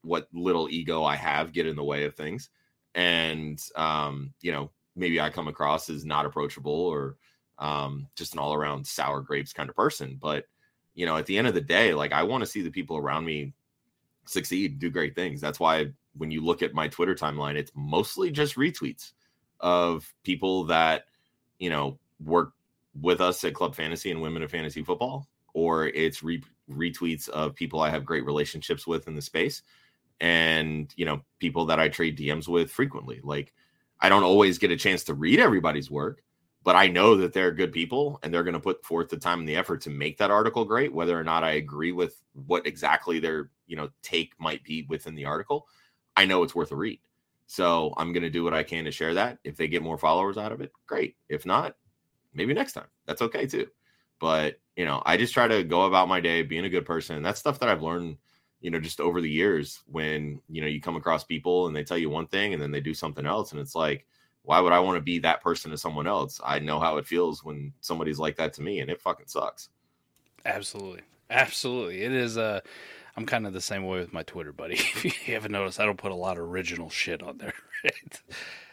what 0.03 0.29
little 0.33 0.69
ego 0.69 1.03
I 1.03 1.17
have 1.17 1.53
get 1.53 1.67
in 1.67 1.77
the 1.77 1.83
way 1.83 2.05
of 2.05 2.15
things. 2.15 2.51
And, 2.95 3.61
um, 3.75 4.35
you 4.41 4.53
know, 4.53 4.71
maybe 4.95 5.21
I 5.21 5.31
come 5.31 5.49
across 5.49 5.91
as 5.91 6.05
not 6.05 6.27
approachable 6.27 6.73
or 6.73 7.17
um, 7.59 8.07
just 8.15 8.35
an 8.35 8.39
all 8.39 8.55
around 8.55 8.87
sour 8.87 9.21
grapes 9.21 9.53
kind 9.53 9.69
of 9.69 9.75
person. 9.75 10.19
But, 10.21 10.45
you 10.95 11.07
know, 11.07 11.17
at 11.17 11.27
the 11.27 11.39
end 11.39 11.49
of 11.49 11.55
the 11.55 11.61
day, 11.61 11.95
like 11.95 12.13
I 12.13 12.23
want 12.23 12.43
to 12.43 12.51
see 12.51 12.63
the 12.63 12.71
people 12.71 12.97
around 12.97 13.25
me 13.25 13.53
succeed, 14.27 14.79
do 14.79 14.91
great 14.91 15.15
things. 15.15 15.41
That's 15.41 15.61
why 15.61 15.93
when 16.17 16.31
you 16.31 16.45
look 16.45 16.63
at 16.63 16.75
my 16.75 16.89
Twitter 16.89 17.15
timeline, 17.15 17.57
it's 17.57 17.73
mostly 17.75 18.31
just 18.31 18.57
retweets 18.57 19.13
of 19.61 20.13
people 20.23 20.65
that 20.65 21.05
you 21.59 21.71
know, 21.71 21.99
work 22.23 22.53
with 23.01 23.21
us 23.21 23.43
at 23.45 23.55
Club 23.55 23.75
Fantasy 23.75 24.11
and 24.11 24.21
Women 24.21 24.43
of 24.43 24.51
Fantasy 24.51 24.83
Football, 24.83 25.27
or 25.53 25.87
it's 25.87 26.23
re- 26.23 26.43
retweets 26.71 27.29
of 27.29 27.55
people 27.55 27.81
I 27.81 27.91
have 27.91 28.05
great 28.05 28.25
relationships 28.25 28.87
with 28.87 29.09
in 29.09 29.15
the 29.15 29.23
space 29.23 29.63
and, 30.21 30.93
you 30.97 31.05
know, 31.05 31.23
people 31.39 31.67
that 31.67 31.81
I 31.81 31.89
trade 31.89 32.19
DMs 32.19 32.49
with 32.49 32.71
frequently. 32.71 33.21
Like, 33.23 33.53
I 34.01 34.09
don't 34.09 34.23
always 34.23 34.59
get 34.59 34.71
a 34.71 34.77
chance 34.77 35.05
to 35.05 35.15
read 35.15 35.41
everybody's 35.41 35.91
work, 35.91 36.23
but 36.63 36.77
I 36.77 36.89
know 36.89 37.17
that 37.17 37.33
they're 37.33 37.51
good 37.51 37.73
people 37.73 38.21
and 38.23 38.33
they're 38.33 38.45
going 38.45 38.55
to 38.55 38.61
put 38.61 38.85
forth 38.85 39.09
the 39.09 39.17
time 39.17 39.41
and 39.41 39.49
the 39.49 39.57
effort 39.57 39.81
to 39.83 39.91
make 39.91 40.19
that 40.19 40.31
article 40.31 40.65
great, 40.65 40.93
whether 40.93 41.19
or 41.19 41.25
not 41.25 41.45
I 41.45 41.53
agree 41.53 41.93
with 41.93 42.21
what 42.47 42.67
exactly 42.67 43.19
their, 43.19 43.51
you 43.67 43.77
know, 43.77 43.91
take 44.03 44.33
might 44.39 44.65
be 44.65 44.87
within 44.89 45.15
the 45.15 45.25
article. 45.25 45.67
I 46.17 46.25
know 46.25 46.43
it's 46.43 46.55
worth 46.55 46.73
a 46.73 46.77
read. 46.77 47.01
So 47.47 47.93
I'm 47.97 48.13
going 48.13 48.23
to 48.23 48.31
do 48.31 48.45
what 48.45 48.55
I 48.55 48.63
can 48.63 48.85
to 48.85 48.91
share 48.91 49.15
that. 49.15 49.39
If 49.45 49.57
they 49.57 49.69
get 49.69 49.83
more 49.83 49.99
followers 49.99 50.39
out 50.39 50.53
of 50.53 50.61
it, 50.61 50.73
great. 50.87 51.17
If 51.29 51.45
not, 51.45 51.77
maybe 52.33 52.55
next 52.55 52.73
time. 52.73 52.87
That's 53.07 53.23
okay 53.23 53.47
too. 53.47 53.67
But, 54.19 54.61
you 54.77 54.85
know, 54.85 55.03
I 55.05 55.17
just 55.17 55.35
try 55.35 55.49
to 55.49 55.63
go 55.63 55.83
about 55.83 56.09
my 56.09 56.21
day 56.21 56.43
being 56.43 56.65
a 56.65 56.71
good 56.71 56.87
person. 56.87 57.23
That's 57.23 57.41
stuff 57.41 57.59
that 57.61 57.69
I've 57.69 57.83
learned, 57.83 58.17
you 58.61 58.71
know, 58.71 58.81
just 58.81 59.01
over 59.01 59.21
the 59.21 59.31
years 59.31 59.83
when, 59.87 60.41
you 60.49 60.63
know, 60.63 60.67
you 60.67 60.81
come 60.81 60.97
across 60.97 61.25
people 61.25 61.67
and 61.67 61.77
they 61.77 61.85
tell 61.85 61.99
you 61.99 62.09
one 62.09 62.27
thing 62.29 62.55
and 62.55 62.63
then 62.63 62.71
they 62.71 62.81
do 62.81 62.95
something 62.95 63.27
else. 63.27 63.53
And 63.53 63.61
it's 63.61 63.75
like, 63.75 64.07
why 64.43 64.61
would 64.61 64.73
I 64.73 64.81
want 64.81 64.97
to 64.97 65.03
be 65.03 65.19
that 65.21 65.43
person 65.43 65.71
to 65.71 65.79
someone 65.79 66.07
else? 66.07 66.41
I 66.45 66.59
know 66.61 66.81
how 66.81 66.97
it 66.97 67.07
feels 67.07 67.45
when 67.45 67.73
somebody's 67.81 68.19
like 68.19 68.37
that 68.37 68.53
to 68.55 68.63
me 68.63 68.81
and 68.81 68.91
it 68.91 69.03
fucking 69.03 69.27
sucks. 69.27 69.69
Absolutely. 70.47 71.01
Absolutely. 71.31 72.03
It 72.03 72.13
is 72.13 72.39
uh 72.39 72.61
I'm 73.17 73.27
kind 73.27 73.47
of 73.47 73.53
the 73.53 73.61
same 73.61 73.85
way 73.85 74.01
with 74.01 74.13
my 74.13 74.23
Twitter, 74.23 74.53
buddy. 74.53 74.75
If 75.05 75.29
you 75.29 75.35
haven't 75.35 75.53
noticed, 75.53 75.81
I 75.81 75.85
don't 75.85 75.99
put 75.99 76.13
a 76.13 76.17
lot 76.17 76.37
of 76.37 76.45
original 76.45 76.91
shit 76.91 77.23
on 77.23 77.39
there. 77.39 77.55
Right? 77.85 78.23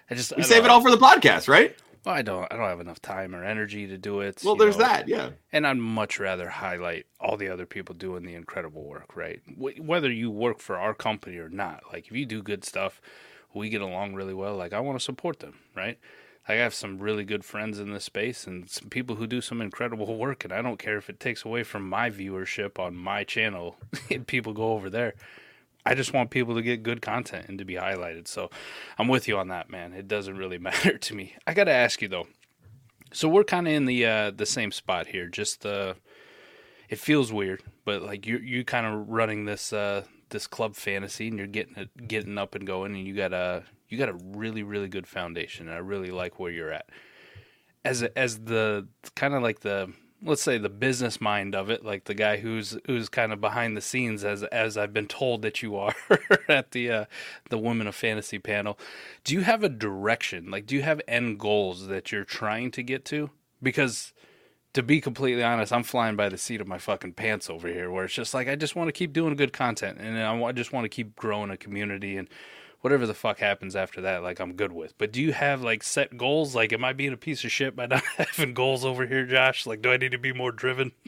I 0.09 0.15
just 0.15 0.33
we 0.37 0.43
save 0.43 0.63
it 0.63 0.71
all 0.71 0.79
for 0.79 0.89
the 0.89 0.97
podcast, 0.97 1.49
right? 1.49 1.75
Well, 2.05 2.15
I 2.15 2.21
don't. 2.21 2.47
I 2.49 2.55
don't 2.55 2.67
have 2.67 2.79
enough 2.79 3.01
time 3.01 3.35
or 3.35 3.43
energy 3.43 3.87
to 3.87 3.97
do 3.97 4.21
it. 4.21 4.41
Well, 4.43 4.55
there's 4.55 4.77
know? 4.77 4.85
that, 4.85 5.07
yeah. 5.09 5.31
And 5.51 5.67
I'd 5.67 5.77
much 5.77 6.17
rather 6.17 6.49
highlight 6.49 7.07
all 7.19 7.35
the 7.35 7.49
other 7.49 7.65
people 7.65 7.93
doing 7.93 8.23
the 8.23 8.35
incredible 8.35 8.85
work, 8.85 9.15
right? 9.17 9.41
Whether 9.57 10.09
you 10.09 10.31
work 10.31 10.59
for 10.59 10.77
our 10.77 10.93
company 10.93 11.37
or 11.37 11.49
not, 11.49 11.83
like 11.91 12.07
if 12.07 12.13
you 12.13 12.25
do 12.25 12.41
good 12.41 12.63
stuff, 12.63 13.01
we 13.53 13.69
get 13.69 13.81
along 13.81 14.15
really 14.15 14.33
well. 14.33 14.55
Like 14.55 14.73
I 14.73 14.79
want 14.79 14.97
to 14.97 15.03
support 15.03 15.39
them, 15.39 15.59
right? 15.75 15.99
I 16.51 16.55
have 16.55 16.73
some 16.73 16.99
really 16.99 17.23
good 17.23 17.45
friends 17.45 17.79
in 17.79 17.93
this 17.93 18.03
space 18.03 18.45
and 18.45 18.69
some 18.69 18.89
people 18.89 19.15
who 19.15 19.25
do 19.25 19.39
some 19.39 19.61
incredible 19.61 20.17
work, 20.17 20.43
and 20.43 20.51
I 20.51 20.61
don't 20.61 20.77
care 20.77 20.97
if 20.97 21.09
it 21.09 21.19
takes 21.19 21.45
away 21.45 21.63
from 21.63 21.87
my 21.87 22.09
viewership 22.09 22.77
on 22.77 22.95
my 22.95 23.23
channel 23.23 23.77
and 24.11 24.27
people 24.27 24.51
go 24.53 24.73
over 24.73 24.89
there. 24.89 25.13
I 25.85 25.95
just 25.95 26.13
want 26.13 26.29
people 26.29 26.55
to 26.55 26.61
get 26.61 26.83
good 26.83 27.01
content 27.01 27.47
and 27.47 27.57
to 27.57 27.65
be 27.65 27.75
highlighted. 27.75 28.27
So 28.27 28.49
I'm 28.99 29.07
with 29.07 29.27
you 29.27 29.37
on 29.37 29.47
that, 29.47 29.69
man. 29.69 29.93
It 29.93 30.07
doesn't 30.07 30.37
really 30.37 30.57
matter 30.69 30.97
to 30.97 31.15
me. 31.15 31.35
I 31.47 31.53
got 31.53 31.63
to 31.65 31.71
ask 31.71 32.01
you 32.01 32.09
though. 32.09 32.27
So 33.13 33.29
we're 33.29 33.43
kind 33.45 33.67
of 33.67 33.73
in 33.73 33.85
the 33.85 34.05
uh, 34.05 34.31
the 34.31 34.45
same 34.45 34.71
spot 34.71 35.07
here. 35.07 35.27
Just 35.27 35.65
uh, 35.65 35.95
it 36.89 36.99
feels 36.99 37.31
weird, 37.31 37.63
but 37.85 38.01
like 38.01 38.27
you 38.27 38.37
you 38.37 38.63
kind 38.63 38.85
of 38.85 39.09
running 39.09 39.45
this 39.45 39.73
uh, 39.73 40.03
this 40.29 40.47
club 40.47 40.75
fantasy 40.75 41.27
and 41.27 41.37
you're 41.37 41.47
getting 41.47 41.75
it 41.75 42.07
getting 42.07 42.37
up 42.37 42.55
and 42.55 42.67
going, 42.67 42.95
and 42.95 43.05
you 43.05 43.15
got 43.15 43.33
a 43.33 43.63
you 43.91 43.97
got 43.97 44.09
a 44.09 44.17
really 44.35 44.63
really 44.63 44.87
good 44.87 45.05
foundation. 45.05 45.67
And 45.67 45.75
I 45.75 45.79
really 45.79 46.09
like 46.09 46.39
where 46.39 46.51
you're 46.51 46.71
at. 46.71 46.89
As 47.83 48.01
a, 48.01 48.17
as 48.17 48.39
the 48.39 48.87
kind 49.15 49.33
of 49.33 49.43
like 49.43 49.59
the 49.59 49.91
let's 50.23 50.41
say 50.41 50.57
the 50.57 50.69
business 50.69 51.19
mind 51.19 51.55
of 51.55 51.69
it, 51.69 51.83
like 51.83 52.05
the 52.05 52.13
guy 52.13 52.37
who's 52.37 52.77
who's 52.85 53.09
kind 53.09 53.33
of 53.33 53.41
behind 53.41 53.75
the 53.75 53.81
scenes, 53.81 54.23
as 54.23 54.43
as 54.43 54.77
I've 54.77 54.93
been 54.93 55.07
told 55.07 55.41
that 55.41 55.61
you 55.61 55.75
are 55.75 55.95
at 56.47 56.71
the 56.71 56.91
uh, 56.91 57.05
the 57.49 57.57
Women 57.57 57.87
of 57.87 57.95
Fantasy 57.95 58.39
panel. 58.39 58.77
Do 59.23 59.33
you 59.33 59.41
have 59.41 59.63
a 59.63 59.69
direction? 59.69 60.49
Like, 60.49 60.65
do 60.65 60.75
you 60.75 60.83
have 60.83 61.01
end 61.07 61.39
goals 61.39 61.87
that 61.87 62.11
you're 62.11 62.23
trying 62.23 62.71
to 62.71 62.83
get 62.83 63.03
to? 63.05 63.29
Because 63.61 64.13
to 64.73 64.81
be 64.81 65.01
completely 65.01 65.43
honest, 65.43 65.73
I'm 65.73 65.83
flying 65.83 66.15
by 66.15 66.29
the 66.29 66.37
seat 66.37 66.61
of 66.61 66.67
my 66.67 66.77
fucking 66.77 67.13
pants 67.13 67.49
over 67.49 67.67
here, 67.67 67.91
where 67.91 68.05
it's 68.05 68.13
just 68.13 68.33
like 68.33 68.47
I 68.47 68.55
just 68.55 68.75
want 68.75 68.87
to 68.87 68.93
keep 68.93 69.13
doing 69.13 69.35
good 69.35 69.53
content, 69.53 69.97
and 69.99 70.17
I 70.17 70.51
just 70.51 70.71
want 70.71 70.85
to 70.85 70.89
keep 70.89 71.15
growing 71.15 71.49
a 71.49 71.57
community 71.57 72.15
and 72.17 72.29
whatever 72.81 73.07
the 73.07 73.13
fuck 73.13 73.39
happens 73.39 73.75
after 73.75 74.01
that, 74.01 74.23
like 74.23 74.39
I'm 74.39 74.53
good 74.53 74.73
with. 74.73 74.97
But 74.97 75.11
do 75.11 75.21
you 75.21 75.33
have 75.33 75.61
like 75.61 75.83
set 75.83 76.17
goals? 76.17 76.53
Like, 76.55 76.73
am 76.73 76.83
I 76.83 76.93
being 76.93 77.13
a 77.13 77.17
piece 77.17 77.43
of 77.43 77.51
shit 77.51 77.75
by 77.75 77.85
not 77.87 78.03
having 78.17 78.53
goals 78.53 78.83
over 78.83 79.05
here, 79.05 79.25
Josh? 79.25 79.65
Like, 79.65 79.81
do 79.81 79.91
I 79.91 79.97
need 79.97 80.11
to 80.11 80.17
be 80.17 80.33
more 80.33 80.51
driven? 80.51 80.91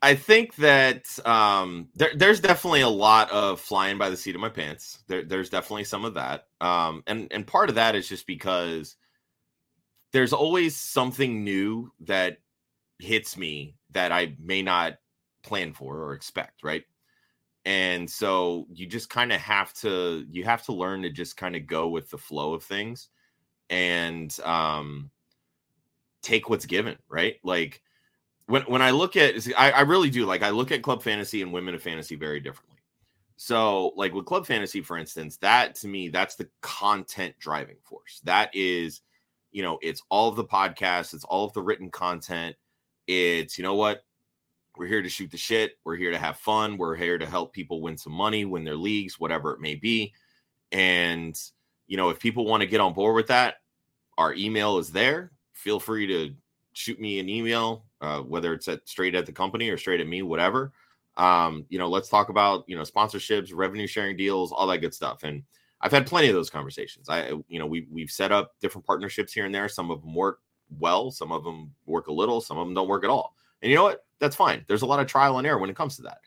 I 0.00 0.14
think 0.14 0.54
that 0.56 1.06
um, 1.26 1.88
there, 1.96 2.12
there's 2.14 2.38
definitely 2.38 2.82
a 2.82 2.88
lot 2.88 3.30
of 3.32 3.60
flying 3.60 3.98
by 3.98 4.10
the 4.10 4.16
seat 4.16 4.36
of 4.36 4.40
my 4.40 4.48
pants. 4.48 5.00
There, 5.08 5.24
there's 5.24 5.50
definitely 5.50 5.84
some 5.84 6.04
of 6.04 6.14
that, 6.14 6.46
um, 6.60 7.02
and 7.08 7.26
and 7.32 7.44
part 7.44 7.68
of 7.68 7.74
that 7.74 7.96
is 7.96 8.08
just 8.08 8.24
because 8.24 8.94
there's 10.12 10.32
always 10.32 10.76
something 10.76 11.42
new 11.42 11.90
that 12.02 12.38
hits 13.00 13.36
me 13.36 13.74
that 13.90 14.12
I 14.12 14.36
may 14.38 14.62
not 14.62 14.98
plan 15.42 15.72
for 15.72 15.96
or 15.96 16.12
expect. 16.12 16.62
Right? 16.62 16.84
And 17.64 18.08
so 18.08 18.66
you 18.72 18.86
just 18.86 19.10
kind 19.10 19.32
of 19.32 19.40
have 19.40 19.72
to 19.74 20.24
you 20.30 20.44
have 20.44 20.64
to 20.64 20.72
learn 20.72 21.02
to 21.02 21.10
just 21.10 21.36
kind 21.36 21.56
of 21.56 21.66
go 21.66 21.88
with 21.88 22.08
the 22.10 22.18
flow 22.18 22.54
of 22.54 22.62
things 22.64 23.08
and 23.70 24.38
um 24.44 25.10
take 26.22 26.48
what's 26.48 26.66
given 26.66 26.96
right? 27.08 27.36
Like 27.42 27.82
when 28.46 28.62
when 28.62 28.82
i 28.82 28.90
look 28.90 29.16
at 29.16 29.34
I, 29.56 29.70
I 29.70 29.80
really 29.82 30.10
do 30.10 30.24
like 30.24 30.42
i 30.42 30.50
look 30.50 30.72
at 30.72 30.82
club 30.82 31.02
fantasy 31.02 31.42
and 31.42 31.52
women 31.52 31.74
of 31.74 31.82
fantasy 31.82 32.16
very 32.16 32.40
differently. 32.40 32.78
So 33.36 33.92
like 33.94 34.12
with 34.14 34.24
club 34.24 34.46
fantasy 34.46 34.80
for 34.80 34.98
instance 34.98 35.36
that 35.38 35.74
to 35.76 35.88
me 35.88 36.08
that's 36.08 36.34
the 36.34 36.48
content 36.62 37.34
driving 37.38 37.76
force. 37.84 38.20
That 38.24 38.50
is 38.54 39.02
you 39.52 39.62
know 39.62 39.78
it's 39.82 40.02
all 40.08 40.28
of 40.28 40.36
the 40.36 40.44
podcasts 40.44 41.14
it's 41.14 41.24
all 41.24 41.44
of 41.44 41.52
the 41.52 41.62
written 41.62 41.90
content. 41.90 42.56
It's 43.06 43.58
you 43.58 43.64
know 43.64 43.74
what 43.74 44.02
we're 44.78 44.86
here 44.86 45.02
to 45.02 45.08
shoot 45.08 45.30
the 45.30 45.36
shit. 45.36 45.72
We're 45.84 45.96
here 45.96 46.12
to 46.12 46.18
have 46.18 46.38
fun. 46.38 46.76
We're 46.78 46.94
here 46.94 47.18
to 47.18 47.26
help 47.26 47.52
people 47.52 47.82
win 47.82 47.98
some 47.98 48.12
money, 48.12 48.44
win 48.44 48.64
their 48.64 48.76
leagues, 48.76 49.18
whatever 49.18 49.52
it 49.52 49.60
may 49.60 49.74
be. 49.74 50.14
And, 50.70 51.38
you 51.88 51.96
know, 51.96 52.10
if 52.10 52.20
people 52.20 52.46
want 52.46 52.60
to 52.60 52.68
get 52.68 52.80
on 52.80 52.92
board 52.92 53.16
with 53.16 53.26
that, 53.26 53.56
our 54.16 54.34
email 54.34 54.78
is 54.78 54.90
there. 54.90 55.32
Feel 55.52 55.80
free 55.80 56.06
to 56.06 56.34
shoot 56.74 57.00
me 57.00 57.18
an 57.18 57.28
email, 57.28 57.86
uh, 58.00 58.20
whether 58.20 58.54
it's 58.54 58.68
at 58.68 58.88
straight 58.88 59.16
at 59.16 59.26
the 59.26 59.32
company 59.32 59.68
or 59.68 59.76
straight 59.76 60.00
at 60.00 60.06
me, 60.06 60.22
whatever. 60.22 60.72
Um, 61.16 61.66
you 61.68 61.78
know, 61.80 61.88
let's 61.88 62.08
talk 62.08 62.28
about, 62.28 62.64
you 62.68 62.76
know, 62.76 62.82
sponsorships, 62.82 63.50
revenue 63.52 63.88
sharing 63.88 64.16
deals, 64.16 64.52
all 64.52 64.68
that 64.68 64.78
good 64.78 64.94
stuff. 64.94 65.24
And 65.24 65.42
I've 65.80 65.90
had 65.90 66.06
plenty 66.06 66.28
of 66.28 66.34
those 66.34 66.50
conversations. 66.50 67.08
I, 67.08 67.30
you 67.48 67.58
know, 67.58 67.66
we, 67.66 67.88
we've 67.90 68.10
set 68.10 68.30
up 68.30 68.52
different 68.60 68.86
partnerships 68.86 69.32
here 69.32 69.44
and 69.44 69.54
there. 69.54 69.68
Some 69.68 69.90
of 69.90 70.02
them 70.02 70.14
work 70.14 70.40
well, 70.78 71.10
some 71.10 71.32
of 71.32 71.42
them 71.42 71.72
work 71.86 72.06
a 72.06 72.12
little, 72.12 72.40
some 72.40 72.58
of 72.58 72.66
them 72.66 72.74
don't 72.74 72.88
work 72.88 73.02
at 73.02 73.10
all. 73.10 73.34
And 73.62 73.70
you 73.70 73.76
know 73.76 73.84
what? 73.84 74.04
That's 74.20 74.36
fine. 74.36 74.64
There's 74.66 74.82
a 74.82 74.86
lot 74.86 75.00
of 75.00 75.06
trial 75.06 75.38
and 75.38 75.46
error 75.46 75.58
when 75.58 75.70
it 75.70 75.76
comes 75.76 75.96
to 75.96 76.02
that. 76.02 76.18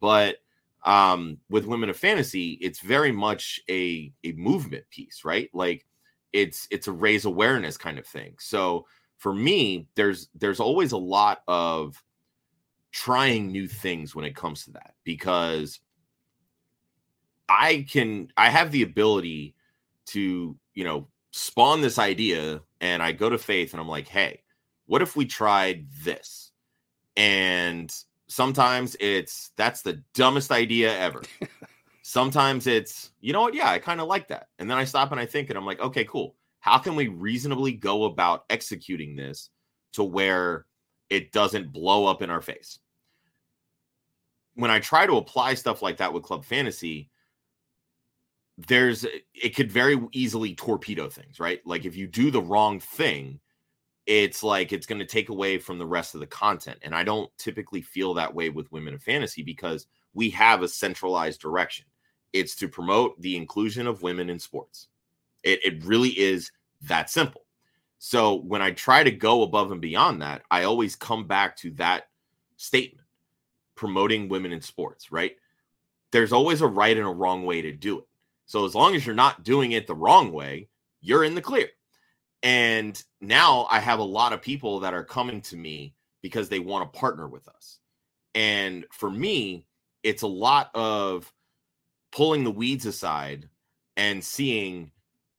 But 0.00 0.36
um, 0.84 1.38
with 1.50 1.66
women 1.66 1.90
of 1.90 1.96
fantasy, 1.96 2.58
it's 2.60 2.80
very 2.80 3.12
much 3.12 3.60
a 3.68 4.12
a 4.24 4.32
movement 4.32 4.84
piece, 4.90 5.24
right? 5.24 5.50
Like 5.52 5.86
it's 6.32 6.66
it's 6.70 6.88
a 6.88 6.92
raise 6.92 7.24
awareness 7.24 7.76
kind 7.76 7.98
of 7.98 8.06
thing. 8.06 8.34
So 8.38 8.86
for 9.18 9.34
me, 9.34 9.88
there's 9.94 10.28
there's 10.34 10.60
always 10.60 10.92
a 10.92 10.98
lot 10.98 11.42
of 11.48 12.02
trying 12.92 13.52
new 13.52 13.68
things 13.68 14.14
when 14.14 14.24
it 14.24 14.34
comes 14.34 14.64
to 14.64 14.72
that 14.72 14.94
because 15.04 15.80
I 17.48 17.86
can 17.90 18.28
I 18.36 18.48
have 18.48 18.70
the 18.72 18.82
ability 18.82 19.54
to, 20.06 20.56
you 20.74 20.84
know, 20.84 21.08
spawn 21.32 21.80
this 21.82 21.98
idea 21.98 22.62
and 22.80 23.02
I 23.02 23.12
go 23.12 23.28
to 23.28 23.38
faith 23.38 23.72
and 23.72 23.80
I'm 23.80 23.88
like, 23.88 24.08
"Hey, 24.08 24.42
what 24.86 25.02
if 25.02 25.16
we 25.16 25.26
tried 25.26 25.86
this?" 26.04 26.49
And 27.20 27.94
sometimes 28.28 28.96
it's 28.98 29.50
that's 29.58 29.82
the 29.82 30.02
dumbest 30.14 30.50
idea 30.50 30.96
ever. 30.98 31.20
sometimes 32.02 32.66
it's 32.66 33.10
you 33.20 33.34
know 33.34 33.42
what, 33.42 33.54
yeah, 33.54 33.70
I 33.70 33.78
kind 33.78 34.00
of 34.00 34.08
like 34.08 34.28
that, 34.28 34.46
and 34.58 34.70
then 34.70 34.78
I 34.78 34.84
stop 34.84 35.12
and 35.12 35.20
I 35.20 35.26
think, 35.26 35.50
and 35.50 35.58
I'm 35.58 35.66
like, 35.66 35.80
okay, 35.80 36.04
cool. 36.04 36.34
How 36.60 36.78
can 36.78 36.96
we 36.96 37.08
reasonably 37.08 37.72
go 37.72 38.04
about 38.04 38.44
executing 38.48 39.16
this 39.16 39.50
to 39.94 40.02
where 40.02 40.64
it 41.10 41.30
doesn't 41.30 41.72
blow 41.72 42.06
up 42.06 42.22
in 42.22 42.30
our 42.30 42.40
face? 42.40 42.78
When 44.54 44.70
I 44.70 44.80
try 44.80 45.04
to 45.06 45.16
apply 45.16 45.54
stuff 45.54 45.82
like 45.82 45.98
that 45.98 46.14
with 46.14 46.22
Club 46.22 46.46
Fantasy, 46.46 47.10
there's 48.66 49.04
it 49.34 49.54
could 49.54 49.70
very 49.70 49.98
easily 50.12 50.54
torpedo 50.54 51.10
things, 51.10 51.38
right? 51.38 51.60
Like 51.66 51.84
if 51.84 51.96
you 51.96 52.06
do 52.06 52.30
the 52.30 52.42
wrong 52.42 52.80
thing, 52.80 53.40
it's 54.10 54.42
like 54.42 54.72
it's 54.72 54.86
going 54.86 54.98
to 54.98 55.06
take 55.06 55.28
away 55.28 55.56
from 55.56 55.78
the 55.78 55.86
rest 55.86 56.14
of 56.14 56.20
the 56.20 56.26
content. 56.26 56.76
And 56.82 56.96
I 56.96 57.04
don't 57.04 57.30
typically 57.38 57.80
feel 57.80 58.12
that 58.14 58.34
way 58.34 58.48
with 58.48 58.72
women 58.72 58.92
of 58.92 59.00
fantasy 59.00 59.44
because 59.44 59.86
we 60.14 60.28
have 60.30 60.62
a 60.62 60.68
centralized 60.68 61.40
direction. 61.40 61.86
It's 62.32 62.56
to 62.56 62.66
promote 62.66 63.20
the 63.20 63.36
inclusion 63.36 63.86
of 63.86 64.02
women 64.02 64.28
in 64.28 64.40
sports. 64.40 64.88
It, 65.44 65.64
it 65.64 65.84
really 65.84 66.08
is 66.08 66.50
that 66.82 67.08
simple. 67.08 67.42
So 68.00 68.34
when 68.34 68.60
I 68.60 68.72
try 68.72 69.04
to 69.04 69.12
go 69.12 69.42
above 69.42 69.70
and 69.70 69.80
beyond 69.80 70.22
that, 70.22 70.42
I 70.50 70.64
always 70.64 70.96
come 70.96 71.28
back 71.28 71.56
to 71.58 71.70
that 71.74 72.08
statement 72.56 73.06
promoting 73.76 74.28
women 74.28 74.50
in 74.50 74.60
sports, 74.60 75.12
right? 75.12 75.36
There's 76.10 76.32
always 76.32 76.62
a 76.62 76.66
right 76.66 76.96
and 76.96 77.06
a 77.06 77.10
wrong 77.10 77.44
way 77.44 77.62
to 77.62 77.70
do 77.70 78.00
it. 78.00 78.08
So 78.46 78.64
as 78.64 78.74
long 78.74 78.96
as 78.96 79.06
you're 79.06 79.14
not 79.14 79.44
doing 79.44 79.70
it 79.70 79.86
the 79.86 79.94
wrong 79.94 80.32
way, 80.32 80.68
you're 81.00 81.22
in 81.22 81.36
the 81.36 81.40
clear 81.40 81.68
And 82.42 83.02
now 83.20 83.66
I 83.70 83.80
have 83.80 83.98
a 83.98 84.04
lot 84.04 84.32
of 84.32 84.40
people 84.40 84.80
that 84.80 84.94
are 84.94 85.04
coming 85.04 85.42
to 85.42 85.56
me 85.56 85.94
because 86.22 86.48
they 86.48 86.58
want 86.58 86.90
to 86.90 86.98
partner 86.98 87.28
with 87.28 87.48
us. 87.48 87.78
And 88.34 88.86
for 88.92 89.10
me, 89.10 89.66
it's 90.02 90.22
a 90.22 90.28
lot 90.28 90.70
of 90.74 91.32
pulling 92.12 92.44
the 92.44 92.50
weeds 92.50 92.86
aside 92.86 93.48
and 93.96 94.24
seeing 94.24 94.90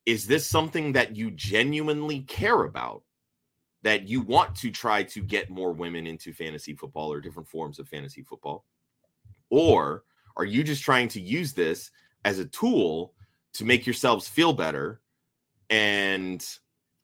is 0.06 0.26
this 0.26 0.48
something 0.48 0.94
that 0.94 1.16
you 1.16 1.32
genuinely 1.32 2.22
care 2.22 2.64
about 2.64 3.04
that 3.84 4.08
you 4.08 4.22
want 4.22 4.56
to 4.56 4.70
try 4.72 5.04
to 5.04 5.22
get 5.22 5.50
more 5.50 5.74
women 5.74 6.06
into 6.06 6.34
fantasy 6.34 6.74
football 6.74 7.12
or 7.12 7.20
different 7.20 7.50
forms 7.50 7.80
of 7.80 7.88
fantasy 7.88 8.24
football 8.24 8.66
or 9.50 10.04
are 10.38 10.46
you 10.46 10.64
just 10.64 10.84
trying 10.84 11.08
to 11.08 11.20
use 11.20 11.54
this 11.54 11.92
as 12.24 12.40
a 12.40 12.46
tool 12.46 13.14
to 13.54 13.66
make 13.66 13.86
yourselves 13.86 14.28
feel 14.28 14.54
better 14.54 15.02
and 15.70 16.46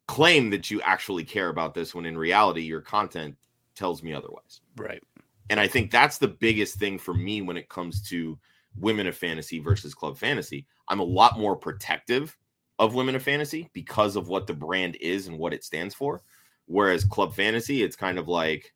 claim 0.07 0.49
that 0.49 0.71
you 0.71 0.81
actually 0.81 1.23
care 1.23 1.49
about 1.49 1.73
this 1.73 1.93
when 1.93 2.05
in 2.05 2.17
reality 2.17 2.61
your 2.61 2.81
content 2.81 3.35
tells 3.75 4.01
me 4.01 4.13
otherwise. 4.13 4.61
Right. 4.75 5.03
And 5.49 5.59
i 5.59 5.67
think 5.67 5.91
that's 5.91 6.17
the 6.17 6.27
biggest 6.27 6.75
thing 6.75 6.97
for 6.97 7.13
me 7.13 7.41
when 7.41 7.57
it 7.57 7.69
comes 7.69 8.01
to 8.09 8.37
women 8.75 9.07
of 9.07 9.15
fantasy 9.15 9.59
versus 9.59 9.93
club 9.93 10.17
fantasy. 10.17 10.65
I'm 10.87 10.99
a 10.99 11.03
lot 11.03 11.39
more 11.39 11.55
protective 11.55 12.37
of 12.79 12.93
women 12.93 13.15
of 13.15 13.23
fantasy 13.23 13.69
because 13.73 14.15
of 14.15 14.27
what 14.27 14.45
the 14.45 14.53
brand 14.53 14.97
is 15.01 15.27
and 15.27 15.37
what 15.37 15.53
it 15.53 15.63
stands 15.63 15.95
for. 15.95 16.21
Whereas 16.65 17.05
club 17.05 17.33
fantasy 17.33 17.83
it's 17.83 17.95
kind 17.95 18.19
of 18.19 18.27
like 18.27 18.73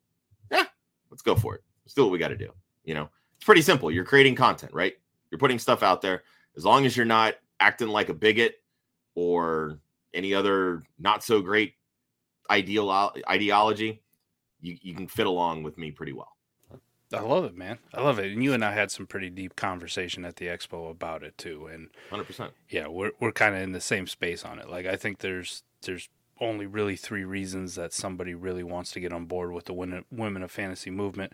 yeah 0.50 0.64
let's 1.10 1.22
go 1.22 1.34
for 1.34 1.54
it. 1.54 1.62
Let's 1.84 1.94
do 1.94 2.02
what 2.02 2.12
we 2.12 2.18
got 2.18 2.28
to 2.28 2.36
do 2.36 2.52
you 2.84 2.94
know? 2.94 3.08
It's 3.36 3.44
pretty 3.44 3.62
simple. 3.62 3.90
You're 3.90 4.04
creating 4.04 4.34
content 4.34 4.72
right? 4.72 4.94
You're 5.30 5.38
putting 5.38 5.58
stuff 5.58 5.82
out 5.82 6.02
there. 6.02 6.24
As 6.56 6.64
long 6.64 6.84
as 6.84 6.96
you're 6.96 7.06
not 7.06 7.34
acting 7.60 7.88
like 7.88 8.08
a 8.08 8.14
bigot 8.14 8.56
or 9.14 9.78
any 10.14 10.34
other 10.34 10.82
not 10.98 11.22
so 11.22 11.40
great 11.40 11.74
ideal 12.50 13.12
ideology 13.28 14.02
you, 14.60 14.76
you 14.82 14.94
can 14.94 15.08
fit 15.08 15.26
along 15.26 15.62
with 15.62 15.78
me 15.78 15.90
pretty 15.90 16.12
well 16.12 16.32
I 17.14 17.20
love 17.20 17.44
it, 17.44 17.56
man. 17.56 17.78
I 17.92 18.00
love 18.00 18.18
it. 18.18 18.32
And 18.32 18.42
you 18.42 18.52
and 18.52 18.64
I 18.64 18.72
had 18.72 18.90
some 18.90 19.06
pretty 19.06 19.30
deep 19.30 19.54
conversation 19.56 20.24
at 20.24 20.36
the 20.36 20.46
expo 20.46 20.90
about 20.90 21.22
it 21.22 21.36
too. 21.36 21.66
And 21.66 21.88
100%. 22.10 22.50
Yeah, 22.68 22.86
we're 22.88 23.12
we're 23.20 23.32
kind 23.32 23.54
of 23.54 23.62
in 23.62 23.72
the 23.72 23.80
same 23.80 24.06
space 24.06 24.44
on 24.44 24.58
it. 24.58 24.68
Like 24.68 24.86
I 24.86 24.96
think 24.96 25.18
there's 25.18 25.62
there's 25.82 26.08
only 26.40 26.66
really 26.66 26.96
three 26.96 27.24
reasons 27.24 27.74
that 27.74 27.92
somebody 27.92 28.34
really 28.34 28.62
wants 28.62 28.92
to 28.92 29.00
get 29.00 29.12
on 29.12 29.26
board 29.26 29.52
with 29.52 29.66
the 29.66 29.72
women 30.10 30.42
of 30.42 30.50
fantasy 30.50 30.90
movement. 30.90 31.32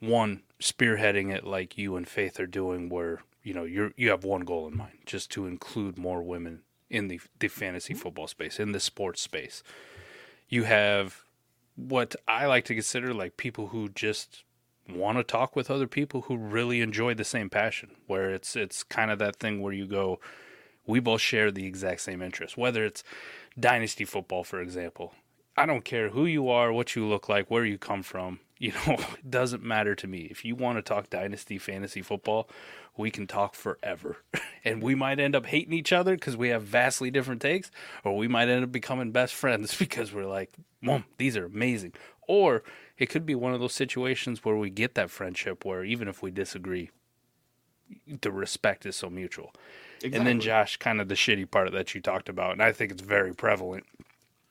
One, 0.00 0.42
spearheading 0.60 1.32
it 1.32 1.44
like 1.44 1.78
you 1.78 1.96
and 1.96 2.08
Faith 2.08 2.40
are 2.40 2.46
doing, 2.46 2.88
where 2.88 3.22
you 3.42 3.54
know 3.54 3.64
you 3.64 3.92
you 3.96 4.10
have 4.10 4.24
one 4.24 4.42
goal 4.42 4.66
in 4.66 4.76
mind, 4.76 4.98
just 5.06 5.30
to 5.32 5.46
include 5.46 5.98
more 5.98 6.22
women 6.22 6.62
in 6.92 7.08
the 7.08 7.20
the 7.40 7.48
fantasy 7.48 7.94
football 7.94 8.28
space, 8.28 8.60
in 8.60 8.70
the 8.70 8.78
sports 8.78 9.20
space. 9.20 9.64
You 10.48 10.64
have 10.64 11.24
what 11.74 12.14
I 12.28 12.46
like 12.46 12.66
to 12.66 12.74
consider 12.74 13.14
like 13.14 13.36
people 13.36 13.68
who 13.68 13.88
just 13.88 14.44
want 14.88 15.16
to 15.16 15.24
talk 15.24 15.56
with 15.56 15.70
other 15.70 15.86
people 15.86 16.22
who 16.22 16.36
really 16.36 16.82
enjoy 16.82 17.14
the 17.14 17.24
same 17.24 17.48
passion 17.48 17.90
where 18.06 18.30
it's 18.30 18.54
it's 18.54 18.82
kind 18.82 19.10
of 19.10 19.18
that 19.18 19.36
thing 19.36 19.62
where 19.62 19.72
you 19.72 19.86
go 19.86 20.20
we 20.86 21.00
both 21.00 21.20
share 21.20 21.50
the 21.50 21.64
exact 21.64 22.00
same 22.00 22.20
interest 22.20 22.58
whether 22.58 22.84
it's 22.84 23.04
dynasty 23.58 24.04
football 24.04 24.42
for 24.42 24.60
example 24.60 25.14
i 25.56 25.64
don't 25.64 25.84
care 25.84 26.10
who 26.10 26.26
you 26.26 26.48
are 26.48 26.72
what 26.72 26.96
you 26.96 27.06
look 27.06 27.28
like 27.28 27.48
where 27.48 27.64
you 27.64 27.78
come 27.78 28.02
from 28.02 28.40
you 28.62 28.72
know 28.86 28.94
it 28.94 29.30
doesn't 29.30 29.62
matter 29.62 29.94
to 29.94 30.06
me 30.06 30.28
if 30.30 30.44
you 30.44 30.54
want 30.54 30.78
to 30.78 30.82
talk 30.82 31.10
dynasty 31.10 31.58
fantasy 31.58 32.02
football 32.02 32.48
we 32.96 33.10
can 33.10 33.26
talk 33.26 33.54
forever 33.54 34.18
and 34.64 34.82
we 34.82 34.94
might 34.94 35.18
end 35.18 35.34
up 35.34 35.46
hating 35.46 35.72
each 35.72 35.92
other 35.92 36.14
because 36.14 36.36
we 36.36 36.48
have 36.48 36.62
vastly 36.62 37.10
different 37.10 37.42
takes 37.42 37.70
or 38.04 38.16
we 38.16 38.28
might 38.28 38.48
end 38.48 38.64
up 38.64 38.72
becoming 38.72 39.10
best 39.10 39.34
friends 39.34 39.74
because 39.78 40.12
we're 40.12 40.26
like 40.26 40.52
mom 40.80 41.04
these 41.18 41.36
are 41.36 41.46
amazing 41.46 41.92
or 42.26 42.62
it 42.98 43.08
could 43.08 43.26
be 43.26 43.34
one 43.34 43.52
of 43.52 43.60
those 43.60 43.74
situations 43.74 44.44
where 44.44 44.56
we 44.56 44.70
get 44.70 44.94
that 44.94 45.10
friendship 45.10 45.64
where 45.64 45.84
even 45.84 46.08
if 46.08 46.22
we 46.22 46.30
disagree, 46.30 46.90
the 48.20 48.30
respect 48.30 48.86
is 48.86 48.96
so 48.96 49.10
mutual. 49.10 49.52
Exactly. 49.96 50.18
And 50.18 50.26
then 50.26 50.40
Josh, 50.40 50.76
kind 50.76 51.00
of 51.00 51.08
the 51.08 51.14
shitty 51.14 51.50
part 51.50 51.72
that 51.72 51.94
you 51.94 52.00
talked 52.00 52.28
about, 52.28 52.52
and 52.52 52.62
I 52.62 52.72
think 52.72 52.92
it's 52.92 53.02
very 53.02 53.34
prevalent. 53.34 53.84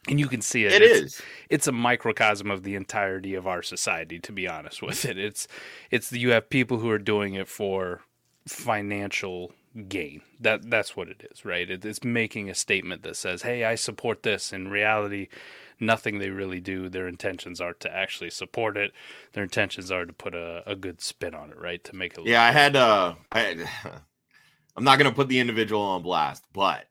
And 0.08 0.20
you 0.20 0.28
can 0.28 0.42
see 0.42 0.66
it. 0.66 0.74
It 0.74 0.82
it's, 0.82 1.00
is. 1.00 1.22
It's 1.50 1.68
a 1.68 1.72
microcosm 1.72 2.50
of 2.50 2.64
the 2.64 2.76
entirety 2.76 3.36
of 3.36 3.46
our 3.46 3.62
society. 3.62 4.20
To 4.20 4.32
be 4.32 4.48
honest 4.48 4.82
with 4.82 5.06
it, 5.06 5.18
it's 5.18 5.48
it's 5.92 6.12
you 6.12 6.32
have 6.32 6.50
people 6.50 6.80
who 6.80 6.90
are 6.90 7.00
doing 7.00 7.36
it 7.36 7.48
for 7.48 8.02
financial 8.48 9.54
gain. 9.88 10.22
That 10.40 10.70
that's 10.70 10.96
what 10.96 11.08
it 11.08 11.28
is, 11.32 11.46
right? 11.46 11.70
it's 11.70 12.04
making 12.04 12.50
a 12.50 12.56
statement 12.56 13.04
that 13.04 13.16
says, 13.16 13.44
"Hey, 13.44 13.64
I 13.64 13.76
support 13.76 14.24
this." 14.24 14.52
In 14.52 14.70
reality, 14.70 15.28
nothing 15.80 16.20
they 16.20 16.30
really 16.30 16.60
do. 16.60 16.90
Their 16.90 17.08
intentions 17.08 17.62
are 17.62 17.74
to 17.74 17.96
actually 17.96 18.32
support 18.32 18.78
it. 18.78 18.92
Their 19.34 19.44
intentions 19.44 19.92
are 19.92 20.06
to 20.06 20.14
put 20.14 20.34
a, 20.34 20.64
a 20.66 20.76
good 20.76 21.02
spin 21.02 21.36
on 21.36 21.52
it, 21.52 21.60
right? 21.60 21.84
To 21.84 21.96
make 21.96 22.18
it. 22.18 22.26
Yeah, 22.26 22.44
I 22.44 22.52
had. 22.52 22.76
Uh, 22.76 23.16
I 23.32 23.66
I'm 24.76 24.84
not 24.84 24.98
gonna 24.98 25.12
put 25.12 25.28
the 25.28 25.40
individual 25.40 25.82
on 25.82 26.02
blast, 26.02 26.44
but 26.54 26.86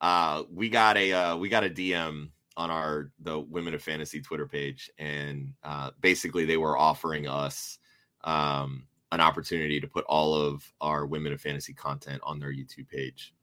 uh, 0.00 0.44
we 0.52 0.68
got 0.68 0.96
a 0.96 1.12
uh, 1.12 1.36
we 1.36 1.48
got 1.48 1.64
a 1.64 1.70
DM 1.70 2.30
on 2.56 2.70
our 2.70 3.10
the 3.20 3.40
Women 3.40 3.74
of 3.74 3.82
Fantasy 3.82 4.20
Twitter 4.20 4.46
page, 4.46 4.90
and 4.98 5.52
uh, 5.62 5.90
basically 6.00 6.44
they 6.44 6.56
were 6.56 6.78
offering 6.78 7.28
us 7.28 7.78
um, 8.24 8.86
an 9.12 9.20
opportunity 9.20 9.80
to 9.80 9.86
put 9.86 10.04
all 10.06 10.34
of 10.34 10.64
our 10.80 11.06
Women 11.06 11.32
of 11.32 11.40
Fantasy 11.40 11.72
content 11.72 12.20
on 12.24 12.38
their 12.38 12.52
YouTube 12.52 12.88
page, 12.88 13.34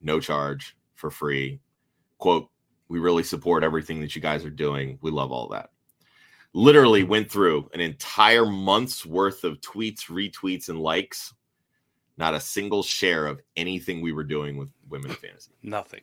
no 0.00 0.20
charge, 0.20 0.76
for 0.94 1.10
free. 1.10 1.60
Quote, 2.18 2.48
we 2.88 2.98
really 2.98 3.22
support 3.22 3.64
everything 3.64 4.00
that 4.00 4.14
you 4.14 4.22
guys 4.22 4.44
are 4.44 4.50
doing. 4.50 4.98
We 5.02 5.10
love 5.10 5.32
all 5.32 5.48
that. 5.48 5.70
Literally 6.52 7.04
went 7.04 7.30
through 7.30 7.68
an 7.74 7.80
entire 7.80 8.46
month's 8.46 9.04
worth 9.04 9.44
of 9.44 9.60
tweets, 9.60 10.06
retweets, 10.06 10.68
and 10.68 10.80
likes. 10.80 11.34
Not 12.16 12.34
a 12.34 12.40
single 12.40 12.82
share 12.82 13.26
of 13.26 13.42
anything 13.56 14.00
we 14.00 14.12
were 14.12 14.24
doing 14.24 14.56
with 14.56 14.70
women 14.88 15.10
of 15.10 15.18
fantasy. 15.18 15.52
Nothing. 15.62 16.00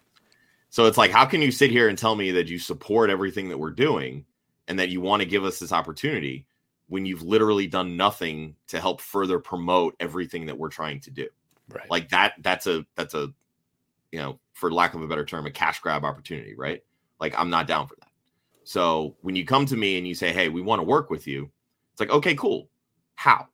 So 0.73 0.87
it's 0.87 0.97
like, 0.97 1.11
how 1.11 1.23
can 1.25 1.43
you 1.43 1.51
sit 1.51 1.69
here 1.69 1.87
and 1.87 1.95
tell 1.95 2.15
me 2.15 2.31
that 2.31 2.47
you 2.47 2.57
support 2.57 3.11
everything 3.11 3.47
that 3.49 3.59
we're 3.59 3.69
doing 3.69 4.25
and 4.67 4.79
that 4.79 4.89
you 4.89 5.01
want 5.01 5.21
to 5.21 5.27
give 5.27 5.45
us 5.45 5.59
this 5.59 5.71
opportunity 5.71 6.47
when 6.87 7.05
you've 7.05 7.21
literally 7.21 7.67
done 7.67 7.95
nothing 7.95 8.55
to 8.69 8.79
help 8.81 8.99
further 8.99 9.37
promote 9.37 9.95
everything 9.99 10.47
that 10.47 10.57
we're 10.57 10.69
trying 10.69 10.99
to 11.01 11.11
do? 11.11 11.27
Right. 11.69 11.87
Like 11.91 12.09
that, 12.09 12.33
that's 12.39 12.65
a 12.65 12.87
that's 12.95 13.13
a 13.13 13.31
you 14.11 14.17
know, 14.17 14.39
for 14.53 14.73
lack 14.73 14.95
of 14.95 15.03
a 15.03 15.07
better 15.07 15.23
term, 15.23 15.45
a 15.45 15.51
cash 15.51 15.79
grab 15.79 16.03
opportunity, 16.03 16.55
right? 16.55 16.83
Like 17.19 17.37
I'm 17.37 17.51
not 17.51 17.67
down 17.67 17.85
for 17.85 17.95
that. 17.99 18.09
So 18.63 19.15
when 19.21 19.35
you 19.35 19.45
come 19.45 19.67
to 19.67 19.77
me 19.77 19.99
and 19.99 20.07
you 20.07 20.15
say, 20.15 20.33
"Hey, 20.33 20.49
we 20.49 20.63
want 20.63 20.79
to 20.79 20.83
work 20.83 21.11
with 21.11 21.27
you," 21.27 21.51
it's 21.91 21.99
like, 21.99 22.09
"Okay, 22.09 22.33
cool. 22.33 22.67
How? 23.13 23.47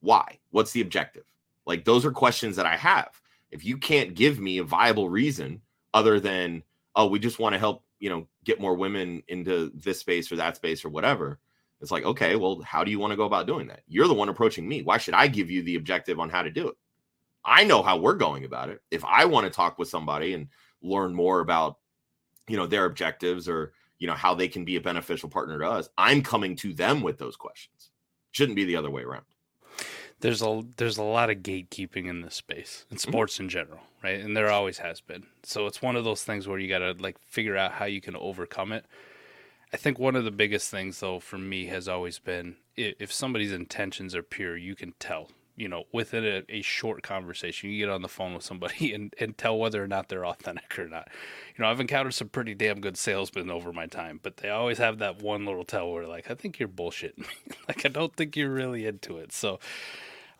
Why? 0.00 0.38
What's 0.50 0.72
the 0.72 0.82
objective?" 0.82 1.24
Like 1.64 1.86
those 1.86 2.04
are 2.04 2.12
questions 2.12 2.54
that 2.56 2.66
I 2.66 2.76
have. 2.76 3.18
If 3.50 3.64
you 3.64 3.78
can't 3.78 4.12
give 4.12 4.38
me 4.38 4.58
a 4.58 4.64
viable 4.64 5.08
reason 5.08 5.62
other 5.94 6.20
than, 6.20 6.62
"Oh, 6.94 7.06
we 7.06 7.18
just 7.18 7.38
want 7.38 7.54
to 7.54 7.58
help, 7.58 7.84
you 7.98 8.10
know, 8.10 8.28
get 8.44 8.60
more 8.60 8.74
women 8.74 9.22
into 9.28 9.70
this 9.74 10.00
space 10.00 10.30
or 10.30 10.36
that 10.36 10.56
space 10.56 10.84
or 10.84 10.88
whatever," 10.88 11.38
it's 11.80 11.90
like, 11.90 12.04
"Okay, 12.04 12.36
well, 12.36 12.60
how 12.62 12.84
do 12.84 12.90
you 12.90 12.98
want 12.98 13.12
to 13.12 13.16
go 13.16 13.24
about 13.24 13.46
doing 13.46 13.66
that?" 13.68 13.82
You're 13.88 14.08
the 14.08 14.14
one 14.14 14.28
approaching 14.28 14.68
me. 14.68 14.82
Why 14.82 14.98
should 14.98 15.14
I 15.14 15.26
give 15.26 15.50
you 15.50 15.62
the 15.62 15.76
objective 15.76 16.18
on 16.20 16.30
how 16.30 16.42
to 16.42 16.50
do 16.50 16.68
it? 16.68 16.76
I 17.44 17.64
know 17.64 17.82
how 17.82 17.96
we're 17.96 18.14
going 18.14 18.44
about 18.44 18.68
it. 18.68 18.82
If 18.90 19.04
I 19.04 19.24
want 19.24 19.44
to 19.44 19.50
talk 19.50 19.78
with 19.78 19.88
somebody 19.88 20.34
and 20.34 20.48
learn 20.82 21.14
more 21.14 21.40
about, 21.40 21.78
you 22.48 22.56
know, 22.56 22.66
their 22.66 22.84
objectives 22.84 23.48
or, 23.48 23.72
you 23.98 24.06
know, 24.06 24.14
how 24.14 24.34
they 24.34 24.48
can 24.48 24.64
be 24.64 24.76
a 24.76 24.80
beneficial 24.80 25.28
partner 25.28 25.58
to 25.58 25.68
us, 25.68 25.88
I'm 25.96 26.22
coming 26.22 26.54
to 26.56 26.74
them 26.74 27.00
with 27.02 27.18
those 27.18 27.36
questions. 27.36 27.90
Shouldn't 28.32 28.56
be 28.56 28.64
the 28.64 28.76
other 28.76 28.90
way 28.90 29.02
around. 29.02 29.24
There's 30.20 30.42
a 30.42 30.62
there's 30.76 30.98
a 30.98 31.02
lot 31.02 31.30
of 31.30 31.38
gatekeeping 31.38 32.06
in 32.06 32.22
this 32.22 32.34
space 32.34 32.84
in 32.90 32.96
mm-hmm. 32.96 33.10
sports 33.10 33.34
mm-hmm. 33.34 33.44
in 33.44 33.48
general, 33.48 33.80
right? 34.02 34.20
And 34.20 34.36
there 34.36 34.50
always 34.50 34.78
has 34.78 35.00
been. 35.00 35.26
So 35.42 35.66
it's 35.66 35.82
one 35.82 35.96
of 35.96 36.04
those 36.04 36.22
things 36.22 36.46
where 36.46 36.58
you 36.58 36.68
got 36.68 36.78
to 36.78 36.94
like 36.98 37.18
figure 37.18 37.56
out 37.56 37.72
how 37.72 37.86
you 37.86 38.00
can 38.00 38.16
overcome 38.16 38.72
it. 38.72 38.84
I 39.72 39.76
think 39.76 39.98
one 39.98 40.16
of 40.16 40.24
the 40.24 40.30
biggest 40.30 40.70
things 40.70 41.00
though 41.00 41.20
for 41.20 41.38
me 41.38 41.66
has 41.66 41.88
always 41.88 42.18
been 42.18 42.56
if 42.76 43.12
somebody's 43.12 43.52
intentions 43.52 44.14
are 44.14 44.22
pure, 44.22 44.56
you 44.56 44.74
can 44.74 44.94
tell 44.98 45.28
you 45.60 45.68
know, 45.68 45.84
within 45.92 46.24
a, 46.24 46.42
a, 46.48 46.62
short 46.62 47.02
conversation, 47.02 47.68
you 47.68 47.78
get 47.78 47.90
on 47.90 48.00
the 48.00 48.08
phone 48.08 48.32
with 48.32 48.42
somebody 48.42 48.94
and, 48.94 49.14
and 49.20 49.36
tell 49.36 49.58
whether 49.58 49.84
or 49.84 49.86
not 49.86 50.08
they're 50.08 50.24
authentic 50.24 50.78
or 50.78 50.88
not. 50.88 51.08
You 51.54 51.62
know, 51.62 51.70
I've 51.70 51.80
encountered 51.80 52.14
some 52.14 52.30
pretty 52.30 52.54
damn 52.54 52.80
good 52.80 52.96
salesmen 52.96 53.50
over 53.50 53.70
my 53.70 53.86
time, 53.86 54.20
but 54.22 54.38
they 54.38 54.48
always 54.48 54.78
have 54.78 54.98
that 54.98 55.22
one 55.22 55.44
little 55.44 55.66
tell 55.66 55.90
where 55.92 56.06
like, 56.06 56.30
I 56.30 56.34
think 56.34 56.58
you're 56.58 56.68
bullshitting 56.68 57.18
me. 57.18 57.26
like, 57.68 57.84
I 57.84 57.90
don't 57.90 58.16
think 58.16 58.36
you're 58.36 58.50
really 58.50 58.86
into 58.86 59.18
it. 59.18 59.32
So 59.32 59.60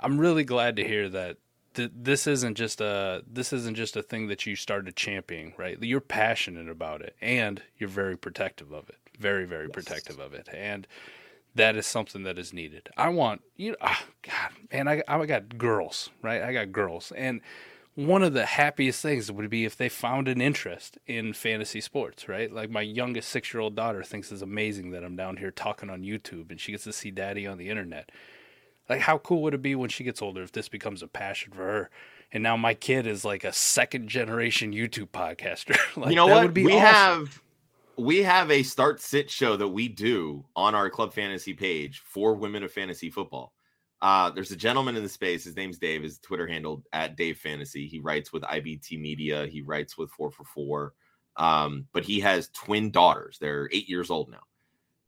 I'm 0.00 0.18
really 0.18 0.44
glad 0.44 0.76
to 0.76 0.84
hear 0.84 1.08
that 1.10 1.36
th- 1.74 1.92
this 1.94 2.26
isn't 2.26 2.56
just 2.56 2.80
a 2.80 3.22
this 3.30 3.52
isn't 3.52 3.76
just 3.76 3.96
a 3.96 4.02
thing 4.02 4.28
that 4.28 4.46
you 4.46 4.56
started 4.56 4.96
championing, 4.96 5.54
right? 5.56 5.78
You're 5.80 6.00
passionate 6.00 6.68
about 6.68 7.02
it 7.02 7.14
and 7.20 7.62
you're 7.78 7.88
very 7.88 8.16
protective 8.16 8.72
of 8.72 8.88
it. 8.88 8.96
Very, 9.18 9.44
very 9.44 9.66
yes. 9.66 9.72
protective 9.72 10.18
of 10.18 10.32
it. 10.32 10.48
And 10.52 10.86
that 11.54 11.76
is 11.76 11.86
something 11.86 12.22
that 12.22 12.38
is 12.38 12.52
needed. 12.52 12.88
I 12.96 13.10
want 13.10 13.42
you 13.56 13.72
know, 13.72 13.76
oh, 13.82 14.02
God, 14.22 14.52
man, 14.72 14.88
I 14.88 15.02
I 15.06 15.26
got 15.26 15.58
girls, 15.58 16.10
right? 16.22 16.42
I 16.42 16.52
got 16.52 16.72
girls, 16.72 17.12
and 17.16 17.40
one 17.94 18.22
of 18.22 18.32
the 18.32 18.46
happiest 18.46 19.02
things 19.02 19.30
would 19.30 19.50
be 19.50 19.64
if 19.64 19.76
they 19.76 19.88
found 19.88 20.28
an 20.28 20.40
interest 20.40 20.96
in 21.06 21.32
fantasy 21.32 21.80
sports, 21.80 22.28
right? 22.28 22.50
Like 22.52 22.70
my 22.70 22.80
youngest 22.80 23.28
six 23.28 23.52
year 23.52 23.60
old 23.60 23.74
daughter 23.74 24.02
thinks 24.02 24.32
it's 24.32 24.42
amazing 24.42 24.92
that 24.92 25.04
I'm 25.04 25.16
down 25.16 25.36
here 25.36 25.50
talking 25.50 25.90
on 25.90 26.02
YouTube 26.02 26.50
and 26.50 26.60
she 26.60 26.72
gets 26.72 26.84
to 26.84 26.92
see 26.92 27.10
daddy 27.10 27.46
on 27.46 27.58
the 27.58 27.68
internet. 27.68 28.10
Like, 28.90 29.02
how 29.02 29.18
cool 29.18 29.42
would 29.42 29.54
it 29.54 29.62
be 29.62 29.76
when 29.76 29.88
she 29.88 30.02
gets 30.02 30.20
older 30.20 30.42
if 30.42 30.50
this 30.50 30.68
becomes 30.68 31.00
a 31.00 31.06
passion 31.06 31.52
for 31.52 31.62
her? 31.62 31.90
And 32.32 32.42
now 32.42 32.56
my 32.56 32.74
kid 32.74 33.06
is 33.06 33.24
like 33.24 33.44
a 33.44 33.52
second 33.52 34.08
generation 34.08 34.72
YouTube 34.72 35.10
podcaster. 35.10 35.76
like, 35.96 36.10
you 36.10 36.16
know 36.16 36.26
what? 36.26 36.42
Would 36.42 36.54
be 36.54 36.64
we 36.64 36.72
awesome. 36.72 36.82
have 36.82 37.42
we 37.96 38.18
have 38.24 38.50
a 38.50 38.64
start 38.64 39.00
sit 39.00 39.30
show 39.30 39.56
that 39.56 39.68
we 39.68 39.86
do 39.86 40.44
on 40.56 40.74
our 40.74 40.90
club 40.90 41.14
fantasy 41.14 41.54
page 41.54 42.02
for 42.04 42.34
women 42.34 42.64
of 42.64 42.72
fantasy 42.72 43.10
football. 43.10 43.52
Uh, 44.02 44.30
there's 44.30 44.50
a 44.50 44.56
gentleman 44.56 44.96
in 44.96 45.04
the 45.04 45.08
space. 45.08 45.44
His 45.44 45.54
name's 45.54 45.78
Dave. 45.78 46.02
His 46.02 46.18
Twitter 46.18 46.48
handle 46.48 46.82
at 46.92 47.16
Dave 47.16 47.38
Fantasy. 47.38 47.86
He 47.86 48.00
writes 48.00 48.32
with 48.32 48.42
IBT 48.42 48.98
Media. 49.00 49.46
He 49.46 49.62
writes 49.62 49.96
with 49.96 50.10
Four 50.10 50.32
for 50.32 50.44
Four. 50.44 50.94
Um, 51.36 51.86
but 51.92 52.02
he 52.02 52.18
has 52.20 52.48
twin 52.48 52.90
daughters. 52.90 53.38
They're 53.38 53.68
eight 53.70 53.88
years 53.88 54.10
old 54.10 54.30
now. 54.30 54.40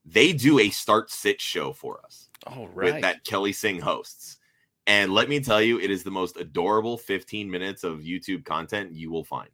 They 0.04 0.32
do 0.32 0.58
a 0.58 0.70
start 0.70 1.10
sit 1.10 1.40
show 1.40 1.72
for 1.72 2.00
us 2.04 2.28
Oh, 2.46 2.66
right. 2.74 2.94
with 2.94 3.02
that 3.02 3.24
Kelly 3.24 3.52
Singh 3.52 3.80
hosts. 3.80 4.38
And 4.86 5.14
let 5.14 5.28
me 5.28 5.38
tell 5.38 5.62
you, 5.62 5.78
it 5.78 5.90
is 5.92 6.02
the 6.02 6.10
most 6.10 6.36
adorable 6.36 6.98
15 6.98 7.48
minutes 7.50 7.84
of 7.84 8.00
YouTube 8.00 8.44
content 8.44 8.92
you 8.92 9.10
will 9.12 9.22
find. 9.24 9.50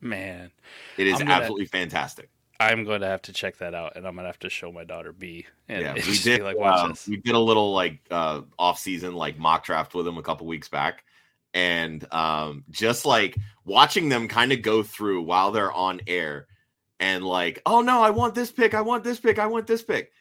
Man, 0.00 0.50
It 0.98 1.06
is 1.08 1.18
gonna- 1.18 1.32
absolutely 1.32 1.66
fantastic. 1.66 2.30
I'm 2.60 2.84
going 2.84 3.00
to 3.00 3.08
have 3.08 3.22
to 3.22 3.32
check 3.32 3.56
that 3.58 3.74
out 3.74 3.96
and 3.96 4.06
I'm 4.06 4.14
going 4.14 4.22
to 4.22 4.28
have 4.28 4.38
to 4.40 4.50
show 4.50 4.70
my 4.70 4.84
daughter 4.84 5.12
B. 5.12 5.46
And 5.68 5.82
yeah, 5.82 5.94
we 6.06 6.16
did 6.18 6.42
like, 6.42 6.56
watch 6.56 6.78
uh, 6.78 6.88
this. 6.88 7.08
we 7.08 7.16
did 7.16 7.34
a 7.34 7.38
little 7.40 7.72
like 7.72 8.00
uh 8.10 8.42
off 8.56 8.78
season 8.78 9.14
like 9.14 9.36
mock 9.36 9.64
draft 9.64 9.94
with 9.94 10.04
them 10.04 10.16
a 10.16 10.22
couple 10.22 10.46
weeks 10.46 10.68
back. 10.68 11.02
And 11.54 12.06
um 12.12 12.62
just 12.70 13.04
like 13.04 13.36
watching 13.64 14.08
them 14.08 14.28
kind 14.28 14.52
of 14.52 14.62
go 14.62 14.84
through 14.84 15.22
while 15.22 15.50
they're 15.50 15.72
on 15.72 16.00
air 16.06 16.46
and 17.02 17.24
like, 17.24 17.60
oh 17.66 17.80
no, 17.80 18.00
I 18.00 18.10
want 18.10 18.36
this 18.36 18.52
pick, 18.52 18.74
I 18.74 18.80
want 18.80 19.02
this 19.02 19.18
pick, 19.18 19.40
I 19.40 19.46
want 19.46 19.66
this 19.66 19.82
pick. 19.82 20.12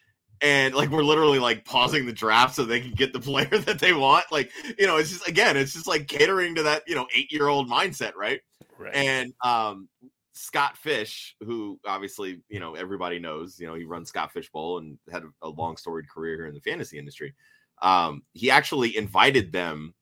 And 0.42 0.74
like 0.74 0.90
we're 0.90 1.04
literally 1.04 1.38
like 1.38 1.64
pausing 1.64 2.08
the 2.08 2.12
draft 2.12 2.56
so 2.56 2.64
they 2.64 2.82
can 2.82 2.94
get 2.94 3.14
the 3.14 3.20
player 3.30 3.56
that 3.60 3.78
they 3.78 3.94
want. 3.94 4.26
Like, 4.32 4.50
you 4.80 4.88
know, 4.88 4.98
it's 4.98 5.12
just 5.12 5.28
again, 5.28 5.58
it's 5.58 5.74
just 5.74 5.86
like 5.86 6.08
catering 6.08 6.56
to 6.56 6.64
that, 6.64 6.82
you 6.88 6.96
know, 6.96 7.06
eight 7.16 7.32
year 7.32 7.48
old 7.48 7.70
mindset, 7.70 8.16
right? 8.16 8.42
Right. 8.80 8.96
And 8.96 9.32
um, 9.44 9.90
Scott 10.34 10.76
Fish, 10.76 11.36
who 11.42 11.80
obviously 11.86 12.42
you 12.50 12.60
know 12.60 12.74
everybody 12.74 13.20
knows, 13.20 13.60
you 13.60 13.68
know 13.68 13.76
he 13.76 13.84
runs 13.84 14.10
Scott 14.10 14.34
Fish 14.34 14.50
Bowl 14.50 14.80
and 14.80 14.98
had 15.12 15.22
a, 15.22 15.30
a 15.44 15.50
long 15.50 15.78
storied 15.78 16.10
career 16.10 16.36
here 16.36 16.48
in 16.48 16.56
the 16.56 16.62
fantasy 16.62 16.98
industry. 16.98 17.36
Um, 17.84 18.24
he 18.34 18.50
actually 18.50 18.98
invited 18.98 19.52
them 19.52 19.94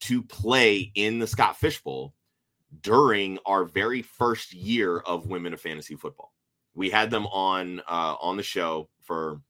to 0.00 0.24
play 0.24 0.90
in 0.96 1.20
the 1.20 1.26
Scott 1.28 1.56
Fish 1.56 1.80
Bowl 1.80 2.14
during 2.80 3.38
our 3.46 3.64
very 3.64 4.02
first 4.02 4.52
year 4.52 4.98
of 4.98 5.26
Women 5.26 5.52
of 5.52 5.60
Fantasy 5.60 5.96
Football. 5.96 6.32
We 6.74 6.90
had 6.90 7.10
them 7.10 7.26
on 7.26 7.80
uh, 7.88 8.16
on 8.20 8.36
the 8.36 8.42
show 8.42 8.88
for 9.02 9.40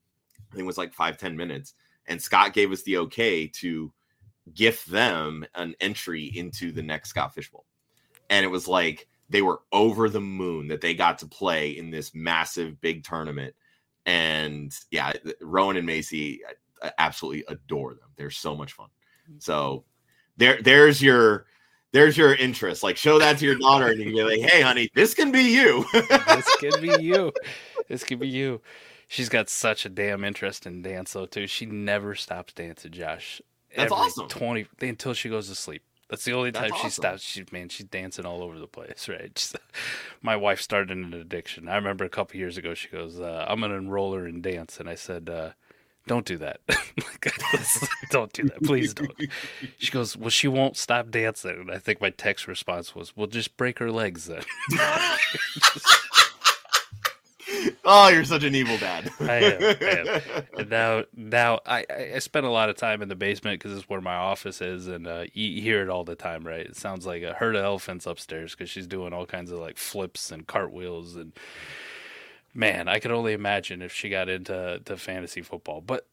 I 0.51 0.55
think 0.55 0.63
it 0.63 0.67
was 0.67 0.79
like 0.79 0.93
five 0.93 1.19
ten 1.19 1.37
minutes, 1.37 1.75
and 2.07 2.21
Scott 2.21 2.53
gave 2.53 2.73
us 2.73 2.83
the 2.83 2.99
okay 2.99 3.47
to 3.49 3.93
gift 4.55 4.89
them 4.91 5.45
an 5.55 5.75
entry 5.81 6.25
into 6.35 6.71
the 6.73 6.83
next 6.83 7.11
Scott 7.11 7.35
Fish 7.35 7.51
Bowl. 7.51 7.65
And 8.31 8.45
it 8.45 8.49
was 8.49 8.69
like 8.69 9.09
they 9.29 9.43
were 9.43 9.61
over 9.73 10.09
the 10.09 10.21
moon 10.21 10.69
that 10.69 10.81
they 10.81 10.95
got 10.95 11.19
to 11.19 11.27
play 11.27 11.71
in 11.71 11.91
this 11.91 12.15
massive 12.15 12.81
big 12.81 13.05
tournament. 13.05 13.55
And 14.05 14.73
yeah 14.93 15.13
rowan 15.41 15.77
and 15.77 15.87
macy 15.87 16.41
I, 16.49 16.87
I 16.87 16.93
absolutely 16.99 17.45
adore 17.49 17.95
them. 17.95 18.09
They're 18.17 18.31
so 18.31 18.55
much 18.55 18.75
fun. 18.75 18.89
So 19.39 19.85
there 20.37 20.63
there's 20.63 21.03
your 21.03 21.47
there's 21.93 22.17
your 22.17 22.35
interest 22.35 22.83
like 22.83 22.97
show 22.97 23.19
that 23.19 23.39
to 23.39 23.45
your 23.47 23.57
daughter 23.57 23.87
and 23.89 23.99
you 23.99 24.05
can 24.07 24.15
be 24.15 24.23
like 24.23 24.51
hey 24.51 24.61
honey 24.61 24.91
this 24.95 25.15
can 25.15 25.31
be 25.33 25.43
you 25.43 25.85
this 25.93 26.57
could 26.59 26.81
be 26.81 26.97
you. 27.03 27.33
This 27.89 28.03
could 28.03 28.19
be 28.19 28.29
you. 28.29 28.61
She's 29.09 29.29
got 29.29 29.49
such 29.49 29.87
a 29.87 29.89
damn 29.89 30.25
interest 30.25 30.67
in 30.67 30.83
dance 30.83 31.13
though 31.13 31.27
too. 31.27 31.47
She 31.47 31.65
never 31.67 32.15
stops 32.17 32.53
dancing, 32.53 32.91
Josh. 32.91 33.41
That's 33.77 33.93
awesome. 33.93 34.27
Twenty 34.29 34.67
until 34.81 35.15
she 35.15 35.29
goes 35.29 35.49
to 35.49 35.55
sleep. 35.55 35.83
That's 36.11 36.25
the 36.25 36.33
only 36.33 36.51
time 36.53 36.71
That's 36.71 36.81
she 36.81 36.87
awesome. 36.87 37.03
stops. 37.03 37.23
She 37.23 37.45
man, 37.53 37.69
she's 37.69 37.87
dancing 37.87 38.27
all 38.27 38.43
over 38.43 38.59
the 38.59 38.67
place, 38.67 39.09
right? 39.09 39.31
She's- 39.39 39.55
my 40.23 40.35
wife 40.37 40.61
started 40.61 40.97
an 40.97 41.15
addiction. 41.15 41.69
I 41.69 41.77
remember 41.77 42.05
a 42.05 42.09
couple 42.09 42.39
years 42.39 42.57
ago. 42.59 42.75
She 42.75 42.89
goes, 42.89 43.21
uh, 43.21 43.45
"I'm 43.49 43.61
gonna 43.61 43.75
enroll 43.77 44.13
her 44.15 44.27
in 44.27 44.41
dance," 44.43 44.81
and 44.81 44.89
I 44.89 44.95
said, 44.97 45.29
uh, 45.29 45.51
"Don't 46.07 46.27
do 46.27 46.39
that. 46.39 46.61
Don't 48.11 48.33
do 48.33 48.45
that, 48.45 48.63
please 48.63 48.95
don't." 48.95 49.13
She 49.79 49.91
goes, 49.91 50.17
"Well, 50.17 50.31
she 50.31 50.49
won't 50.49 50.77
stop 50.77 51.11
dancing." 51.11 51.51
And 51.51 51.71
I 51.71 51.79
think 51.79 52.01
my 52.01 52.11
text 52.11 52.47
response 52.47 52.95
was, 52.95 53.17
"Well, 53.17 53.27
just 53.27 53.57
break 53.57 53.79
her 53.79 53.91
legs 53.91 54.27
then." 54.27 54.43
oh 57.85 58.09
you're 58.09 58.25
such 58.25 58.43
an 58.43 58.55
evil 58.55 58.77
dad 58.79 59.09
I 59.21 59.35
am, 59.35 59.63
I 59.63 60.23
And 60.59 60.71
now, 60.71 61.05
now 61.15 61.61
I, 61.65 61.85
I 62.15 62.19
spend 62.19 62.45
a 62.45 62.51
lot 62.51 62.69
of 62.69 62.77
time 62.77 63.03
in 63.03 63.09
the 63.09 63.15
basement 63.15 63.61
because 63.61 63.77
it's 63.77 63.89
where 63.89 64.01
my 64.01 64.15
office 64.15 64.61
is, 64.61 64.87
and 64.87 65.07
uh, 65.07 65.25
you, 65.33 65.49
you 65.49 65.63
hear 65.63 65.83
it 65.83 65.89
all 65.89 66.05
the 66.05 66.15
time, 66.15 66.45
right? 66.45 66.67
It 66.67 66.77
sounds 66.77 67.07
like 67.07 67.23
a 67.23 67.35
herd 67.35 67.57
of 67.57 67.65
elephants 67.65 68.07
upstairs 68.07 68.53
because 68.53 68.71
she's 68.71 68.87
doing 68.87 69.13
all 69.13 69.27
kinds 69.27 69.51
of 69.51 69.59
like 69.59 69.79
flips 69.79 70.31
and 70.31 70.47
cartwheels, 70.47 71.17
and 71.17 71.33
man, 72.57 72.89
I 72.89 72.99
could 72.99 73.11
only 73.11 73.33
imagine 73.33 73.83
if 73.83 73.93
she 73.93 74.09
got 74.09 74.29
into 74.29 74.81
to 74.85 74.97
fantasy 74.97 75.43
football. 75.43 75.81
But 75.81 76.07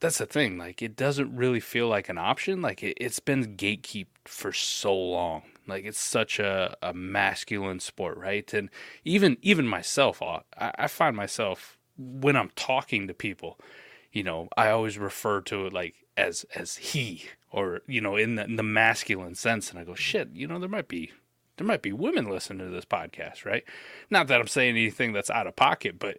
that's 0.00 0.18
the 0.18 0.26
thing, 0.26 0.56
like 0.56 0.80
it 0.80 0.96
doesn't 0.96 1.36
really 1.36 1.60
feel 1.60 1.88
like 1.88 2.08
an 2.08 2.18
option. 2.18 2.62
Like 2.62 2.82
it, 2.82 2.96
it's 2.98 3.20
been 3.20 3.56
gatekept 3.56 4.06
for 4.24 4.52
so 4.52 4.94
long. 4.94 5.42
Like 5.66 5.84
it's 5.84 6.00
such 6.00 6.38
a, 6.38 6.76
a 6.82 6.94
masculine 6.94 7.80
sport, 7.80 8.16
right? 8.16 8.52
And 8.54 8.70
even 9.04 9.36
even 9.42 9.66
myself, 9.66 10.22
uh, 10.22 10.40
I, 10.58 10.72
I 10.78 10.86
find 10.86 11.14
myself 11.14 11.78
when 11.96 12.34
I'm 12.34 12.50
talking 12.56 13.06
to 13.08 13.14
people, 13.14 13.58
you 14.10 14.22
know, 14.22 14.48
I 14.56 14.70
always 14.70 14.98
refer 14.98 15.42
to 15.42 15.66
it 15.66 15.72
like 15.72 15.94
as 16.16 16.44
as 16.54 16.76
he 16.76 17.24
or 17.52 17.80
you 17.86 18.00
know 18.00 18.16
in 18.16 18.36
the, 18.36 18.44
in 18.44 18.56
the 18.56 18.62
masculine 18.62 19.34
sense, 19.34 19.70
and 19.70 19.78
I 19.78 19.84
go, 19.84 19.94
shit, 19.94 20.30
you 20.32 20.46
know, 20.46 20.58
there 20.58 20.68
might 20.68 20.88
be 20.88 21.12
there 21.60 21.66
might 21.66 21.82
be 21.82 21.92
women 21.92 22.30
listening 22.30 22.66
to 22.66 22.72
this 22.72 22.86
podcast, 22.86 23.44
right? 23.44 23.64
Not 24.08 24.28
that 24.28 24.40
I'm 24.40 24.46
saying 24.46 24.70
anything 24.70 25.12
that's 25.12 25.28
out 25.28 25.46
of 25.46 25.56
pocket, 25.56 25.98
but 25.98 26.16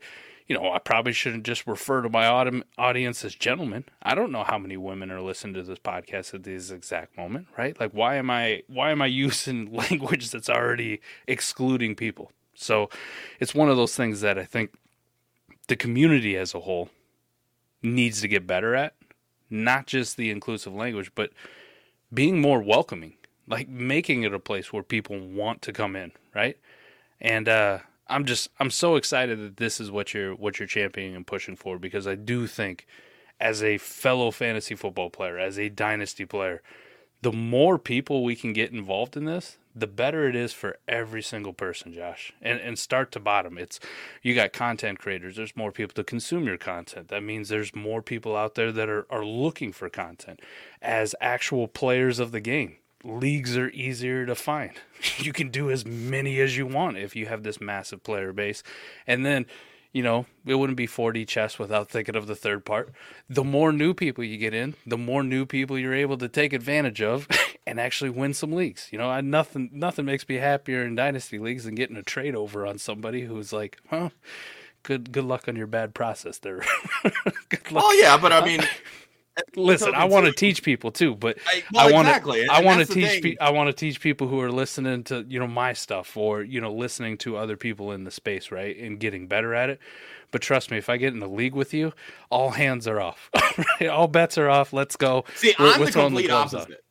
you 0.47 0.55
know, 0.55 0.71
I 0.71 0.77
probably 0.77 1.13
shouldn't 1.13 1.45
just 1.45 1.65
refer 1.65 2.03
to 2.03 2.09
my 2.09 2.27
audience 2.77 3.25
as 3.25 3.33
gentlemen. 3.33 3.85
I 4.03 4.13
don't 4.13 4.31
know 4.31 4.43
how 4.43 4.59
many 4.59 4.77
women 4.77 5.09
are 5.09 5.19
listening 5.19 5.55
to 5.55 5.63
this 5.63 5.79
podcast 5.79 6.35
at 6.35 6.43
this 6.43 6.69
exact 6.69 7.17
moment, 7.17 7.47
right? 7.57 7.79
Like, 7.79 7.91
why 7.91 8.17
am 8.17 8.29
I 8.29 8.61
why 8.67 8.91
am 8.91 9.01
I 9.01 9.05
using 9.25 9.73
language 9.73 10.29
that's 10.29 10.49
already 10.49 11.01
excluding 11.27 11.95
people? 11.95 12.31
So, 12.53 12.91
it's 13.39 13.55
one 13.55 13.69
of 13.69 13.77
those 13.77 13.95
things 13.95 14.21
that 14.21 14.37
I 14.37 14.43
think 14.43 14.75
the 15.69 15.75
community 15.75 16.37
as 16.37 16.53
a 16.53 16.59
whole 16.59 16.89
needs 17.81 18.21
to 18.21 18.27
get 18.27 18.45
better 18.45 18.75
at. 18.75 18.93
Not 19.49 19.87
just 19.87 20.17
the 20.17 20.29
inclusive 20.29 20.75
language, 20.75 21.11
but 21.15 21.31
being 22.13 22.39
more 22.39 22.61
welcoming, 22.61 23.13
like 23.51 23.67
making 23.67 24.23
it 24.23 24.33
a 24.33 24.39
place 24.39 24.71
where 24.71 24.81
people 24.81 25.19
want 25.19 25.61
to 25.63 25.73
come 25.73 25.95
in, 25.95 26.13
right? 26.33 26.57
And 27.19 27.47
uh, 27.49 27.79
I'm 28.07 28.25
just 28.25 28.49
I'm 28.59 28.71
so 28.71 28.95
excited 28.95 29.39
that 29.39 29.57
this 29.57 29.79
is 29.79 29.91
what 29.91 30.13
you're 30.13 30.33
what 30.33 30.57
you're 30.57 30.67
championing 30.67 31.15
and 31.15 31.27
pushing 31.27 31.57
for 31.57 31.77
because 31.77 32.07
I 32.07 32.15
do 32.15 32.47
think 32.47 32.87
as 33.39 33.61
a 33.61 33.77
fellow 33.77 34.31
fantasy 34.31 34.73
football 34.73 35.09
player, 35.09 35.37
as 35.37 35.59
a 35.59 35.67
dynasty 35.67 36.25
player, 36.25 36.61
the 37.21 37.31
more 37.31 37.77
people 37.77 38.23
we 38.23 38.35
can 38.35 38.53
get 38.53 38.71
involved 38.71 39.17
in 39.17 39.25
this, 39.25 39.57
the 39.75 39.87
better 39.87 40.27
it 40.27 40.35
is 40.35 40.53
for 40.53 40.77
every 40.87 41.21
single 41.21 41.53
person, 41.53 41.93
Josh. 41.93 42.31
And 42.41 42.59
and 42.59 42.79
start 42.79 43.11
to 43.11 43.19
bottom. 43.19 43.57
It's 43.57 43.81
you 44.23 44.33
got 44.33 44.53
content 44.53 44.99
creators, 44.99 45.35
there's 45.35 45.57
more 45.57 45.73
people 45.73 45.93
to 45.95 46.05
consume 46.05 46.45
your 46.45 46.57
content. 46.57 47.09
That 47.09 47.23
means 47.23 47.49
there's 47.49 47.75
more 47.75 48.01
people 48.01 48.37
out 48.37 48.55
there 48.55 48.71
that 48.71 48.87
are, 48.87 49.05
are 49.09 49.25
looking 49.25 49.73
for 49.73 49.89
content 49.89 50.39
as 50.81 51.15
actual 51.19 51.67
players 51.67 52.17
of 52.17 52.31
the 52.31 52.39
game. 52.39 52.77
Leagues 53.03 53.57
are 53.57 53.69
easier 53.69 54.25
to 54.25 54.35
find. 54.35 54.71
You 55.17 55.33
can 55.33 55.49
do 55.49 55.71
as 55.71 55.83
many 55.83 56.39
as 56.39 56.57
you 56.57 56.67
want 56.67 56.97
if 56.97 57.15
you 57.15 57.25
have 57.25 57.41
this 57.41 57.59
massive 57.59 58.03
player 58.03 58.31
base. 58.31 58.61
And 59.07 59.25
then 59.25 59.47
you 59.93 60.03
know, 60.03 60.25
it 60.45 60.55
wouldn't 60.55 60.77
be 60.77 60.87
4D 60.87 61.27
chess 61.27 61.59
without 61.59 61.89
thinking 61.89 62.15
of 62.15 62.27
the 62.27 62.35
third 62.35 62.65
part. 62.65 62.91
The 63.29 63.43
more 63.43 63.73
new 63.73 63.93
people 63.93 64.23
you 64.23 64.37
get 64.37 64.53
in, 64.53 64.75
the 64.85 64.97
more 64.97 65.21
new 65.23 65.45
people 65.45 65.77
you're 65.77 65.93
able 65.93 66.17
to 66.19 66.29
take 66.29 66.53
advantage 66.53 67.01
of 67.01 67.27
and 67.67 67.79
actually 67.79 68.09
win 68.09 68.33
some 68.33 68.53
leagues. 68.53 68.87
You 68.91 68.97
know, 68.97 69.09
I, 69.09 69.21
nothing 69.21 69.69
nothing 69.73 70.05
makes 70.05 70.27
me 70.27 70.35
happier 70.35 70.83
in 70.83 70.95
dynasty 70.95 71.39
leagues 71.39 71.65
than 71.65 71.75
getting 71.75 71.97
a 71.97 72.03
trade 72.03 72.35
over 72.35 72.65
on 72.65 72.77
somebody 72.77 73.25
who's 73.25 73.51
like, 73.51 73.79
"Huh, 73.89 74.09
good 74.83 75.11
good 75.11 75.25
luck 75.25 75.47
on 75.47 75.57
your 75.57 75.67
bad 75.67 75.93
process 75.93 76.37
there." 76.37 76.61
good 77.49 77.71
luck. 77.71 77.83
oh 77.85 77.91
yeah 78.01 78.17
but 78.17 78.31
i 78.31 78.43
mean 78.45 78.61
Listen, 79.55 79.95
I 79.95 80.05
want 80.05 80.25
to 80.25 80.33
teach 80.33 80.61
people 80.61 80.91
too, 80.91 81.15
but 81.15 81.37
I, 81.47 81.63
well, 81.73 81.87
I 81.87 81.91
want 81.91 82.07
exactly. 82.07 82.45
to. 82.45 82.51
I 82.51 82.61
want 82.61 82.85
to 82.85 82.93
teach. 82.93 83.23
Pe- 83.23 83.37
I 83.39 83.49
want 83.49 83.67
to 83.67 83.73
teach 83.73 84.01
people 84.01 84.27
who 84.27 84.41
are 84.41 84.51
listening 84.51 85.03
to 85.05 85.25
you 85.27 85.39
know 85.39 85.47
my 85.47 85.73
stuff 85.73 86.17
or 86.17 86.41
you 86.43 86.59
know 86.59 86.73
listening 86.73 87.17
to 87.19 87.37
other 87.37 87.55
people 87.55 87.91
in 87.93 88.03
the 88.03 88.11
space, 88.11 88.51
right, 88.51 88.77
and 88.77 88.99
getting 88.99 89.27
better 89.27 89.53
at 89.53 89.69
it. 89.69 89.79
But 90.31 90.41
trust 90.41 90.69
me, 90.71 90.77
if 90.77 90.89
I 90.89 90.97
get 90.97 91.13
in 91.13 91.19
the 91.19 91.29
league 91.29 91.55
with 91.55 91.73
you, 91.73 91.93
all 92.29 92.51
hands 92.51 92.87
are 92.87 92.99
off. 92.99 93.29
right? 93.79 93.89
All 93.89 94.07
bets 94.07 94.37
are 94.37 94.49
off. 94.49 94.73
Let's 94.73 94.95
go. 94.95 95.25
See, 95.35 95.53
We're- 95.57 95.71
I'm 95.73 95.79
we're 95.79 95.85
the 95.87 95.91
the 95.93 95.99
complete 96.01 96.27
gloves 96.27 96.53
opposite. 96.53 96.83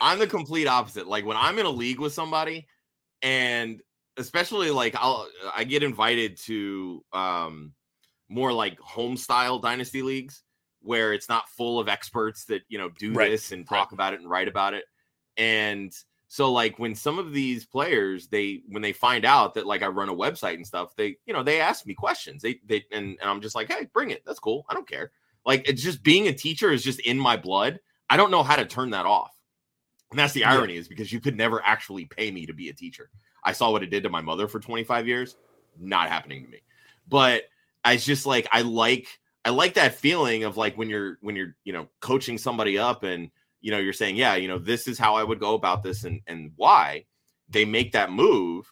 I'm 0.00 0.18
the 0.18 0.26
complete 0.26 0.66
opposite. 0.66 1.08
Like 1.08 1.26
when 1.26 1.36
I'm 1.36 1.58
in 1.58 1.66
a 1.66 1.70
league 1.70 2.00
with 2.00 2.12
somebody, 2.12 2.66
and 3.22 3.80
especially 4.16 4.70
like 4.70 4.94
I'll 4.96 5.28
I 5.54 5.64
get 5.64 5.82
invited 5.82 6.38
to 6.44 7.04
um 7.12 7.72
more 8.28 8.52
like 8.52 8.78
home 8.78 9.16
style 9.16 9.58
dynasty 9.58 10.02
leagues 10.02 10.42
where 10.82 11.12
it's 11.12 11.28
not 11.28 11.48
full 11.50 11.78
of 11.80 11.88
experts 11.88 12.44
that 12.46 12.62
you 12.68 12.78
know 12.78 12.88
do 12.90 13.14
Right, 13.14 13.30
this 13.30 13.52
and 13.52 13.66
talk 13.66 13.92
about 13.92 14.14
it 14.14 14.20
and 14.20 14.30
write 14.30 14.48
about 14.48 14.74
it. 14.74 14.84
And 15.36 15.92
so 16.28 16.52
like 16.52 16.78
when 16.78 16.94
some 16.94 17.18
of 17.18 17.32
these 17.32 17.64
players 17.64 18.28
they 18.28 18.62
when 18.68 18.82
they 18.82 18.92
find 18.92 19.24
out 19.24 19.54
that 19.54 19.66
like 19.66 19.82
I 19.82 19.88
run 19.88 20.08
a 20.08 20.14
website 20.14 20.54
and 20.54 20.66
stuff, 20.66 20.94
they 20.96 21.16
you 21.26 21.32
know 21.32 21.42
they 21.42 21.60
ask 21.60 21.86
me 21.86 21.94
questions. 21.94 22.42
They 22.42 22.60
they 22.66 22.84
and, 22.92 23.16
and 23.20 23.30
I'm 23.30 23.40
just 23.40 23.54
like, 23.54 23.68
hey, 23.72 23.88
bring 23.92 24.10
it. 24.10 24.22
That's 24.26 24.40
cool. 24.40 24.64
I 24.68 24.74
don't 24.74 24.88
care. 24.88 25.12
Like 25.46 25.68
it's 25.68 25.82
just 25.82 26.02
being 26.02 26.28
a 26.28 26.32
teacher 26.32 26.70
is 26.70 26.84
just 26.84 27.00
in 27.00 27.18
my 27.18 27.36
blood. 27.36 27.80
I 28.10 28.16
don't 28.16 28.30
know 28.30 28.42
how 28.42 28.56
to 28.56 28.66
turn 28.66 28.90
that 28.90 29.06
off. 29.06 29.34
And 30.10 30.18
that's 30.18 30.32
the 30.32 30.44
Yeah. 30.44 30.44
irony 30.44 30.76
is 30.76 30.88
because 30.88 31.12
you 31.12 31.20
could 31.20 31.36
never 31.36 31.62
actually 31.64 32.06
pay 32.06 32.30
me 32.30 32.46
to 32.46 32.54
be 32.54 32.68
a 32.68 32.72
teacher. 32.74 33.10
I 33.44 33.52
saw 33.52 33.70
what 33.70 33.82
it 33.82 33.90
did 33.90 34.02
to 34.04 34.08
my 34.10 34.20
mother 34.20 34.48
for 34.48 34.60
25 34.60 35.06
years. 35.06 35.36
Not 35.78 36.08
happening 36.08 36.44
to 36.44 36.50
me. 36.50 36.60
But 37.08 37.44
I 37.84 37.96
just 37.96 38.26
like 38.26 38.48
I 38.52 38.62
like 38.62 39.06
I 39.44 39.50
like 39.50 39.74
that 39.74 39.94
feeling 39.94 40.44
of 40.44 40.56
like 40.56 40.76
when 40.76 40.88
you're 40.90 41.18
when 41.20 41.36
you're 41.36 41.54
you 41.64 41.72
know 41.72 41.88
coaching 42.00 42.38
somebody 42.38 42.76
up 42.78 43.02
and 43.02 43.30
you 43.60 43.70
know 43.70 43.78
you're 43.78 43.92
saying 43.92 44.16
yeah 44.16 44.34
you 44.36 44.48
know 44.48 44.58
this 44.58 44.86
is 44.88 44.98
how 44.98 45.16
I 45.16 45.24
would 45.24 45.40
go 45.40 45.54
about 45.54 45.82
this 45.82 46.04
and 46.04 46.20
and 46.26 46.52
why 46.56 47.06
they 47.48 47.64
make 47.64 47.92
that 47.92 48.12
move 48.12 48.70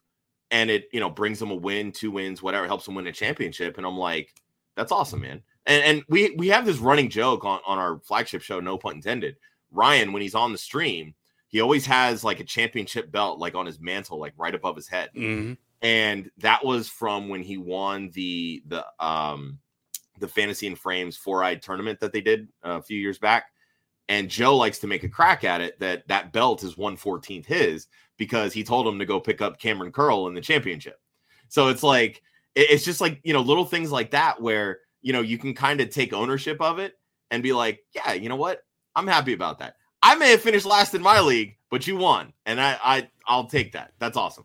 and 0.50 0.70
it 0.70 0.88
you 0.92 1.00
know 1.00 1.10
brings 1.10 1.38
them 1.38 1.50
a 1.50 1.54
win 1.54 1.92
two 1.92 2.10
wins 2.10 2.42
whatever 2.42 2.66
helps 2.66 2.84
them 2.84 2.94
win 2.94 3.06
a 3.06 3.12
championship 3.12 3.78
and 3.78 3.86
I'm 3.86 3.96
like 3.98 4.34
that's 4.76 4.92
awesome 4.92 5.22
man 5.22 5.42
and 5.66 5.82
and 5.82 6.02
we 6.08 6.30
we 6.36 6.48
have 6.48 6.66
this 6.66 6.78
running 6.78 7.08
joke 7.08 7.44
on 7.44 7.60
on 7.66 7.78
our 7.78 7.98
flagship 8.00 8.42
show 8.42 8.60
no 8.60 8.76
pun 8.76 8.96
intended 8.96 9.36
Ryan 9.70 10.12
when 10.12 10.22
he's 10.22 10.34
on 10.34 10.52
the 10.52 10.58
stream 10.58 11.14
he 11.48 11.60
always 11.60 11.86
has 11.86 12.22
like 12.22 12.40
a 12.40 12.44
championship 12.44 13.10
belt 13.10 13.38
like 13.38 13.54
on 13.54 13.66
his 13.66 13.80
mantle 13.80 14.18
like 14.20 14.34
right 14.36 14.54
above 14.54 14.76
his 14.76 14.88
head 14.88 15.10
Mhm. 15.16 15.56
and 15.80 16.30
that 16.38 16.64
was 16.64 16.88
from 16.88 17.28
when 17.28 17.42
he 17.42 17.56
won 17.56 18.10
the 18.12 18.62
the 18.66 18.84
um 19.00 19.58
the 20.18 20.28
fantasy 20.28 20.66
and 20.66 20.78
frames 20.78 21.16
four 21.16 21.42
eyed 21.42 21.62
tournament 21.62 22.00
that 22.00 22.12
they 22.12 22.20
did 22.20 22.48
uh, 22.64 22.78
a 22.78 22.82
few 22.82 22.98
years 22.98 23.18
back. 23.18 23.46
And 24.08 24.28
joe 24.28 24.56
likes 24.56 24.78
to 24.78 24.86
make 24.86 25.02
a 25.02 25.08
crack 25.08 25.42
at 25.42 25.60
it 25.60 25.78
that 25.80 26.06
that 26.08 26.32
belt 26.32 26.62
is 26.62 26.76
114th 26.76 27.46
his 27.46 27.88
because 28.16 28.52
he 28.52 28.64
told 28.64 28.86
him 28.86 28.98
to 28.98 29.06
go 29.06 29.20
pick 29.20 29.42
up 29.42 29.58
cameron 29.58 29.92
curl 29.92 30.26
in 30.28 30.34
the 30.34 30.40
championship. 30.40 31.00
So 31.48 31.68
it's 31.68 31.82
like 31.82 32.22
it's 32.54 32.84
just 32.84 33.00
like 33.00 33.20
you 33.22 33.32
know 33.32 33.40
little 33.40 33.64
things 33.64 33.92
like 33.92 34.10
that 34.12 34.40
where 34.40 34.80
you 35.02 35.12
know 35.12 35.20
you 35.20 35.38
can 35.38 35.54
kind 35.54 35.80
of 35.80 35.90
take 35.90 36.12
ownership 36.12 36.60
of 36.60 36.78
it 36.78 36.94
and 37.30 37.42
be 37.42 37.52
like 37.52 37.80
yeah 37.94 38.12
you 38.12 38.28
know 38.28 38.36
what? 38.36 38.62
I'm 38.94 39.06
happy 39.06 39.32
about 39.32 39.58
that. 39.58 39.74
I 40.02 40.14
may 40.14 40.30
have 40.30 40.40
finished 40.40 40.66
last 40.66 40.94
in 40.94 41.02
my 41.02 41.20
league 41.20 41.56
but 41.70 41.86
you 41.86 41.96
won 41.96 42.32
and 42.46 42.60
i 42.60 42.78
i 42.82 43.08
i'll 43.26 43.46
take 43.46 43.72
that. 43.72 43.92
That's 43.98 44.16
awesome. 44.16 44.44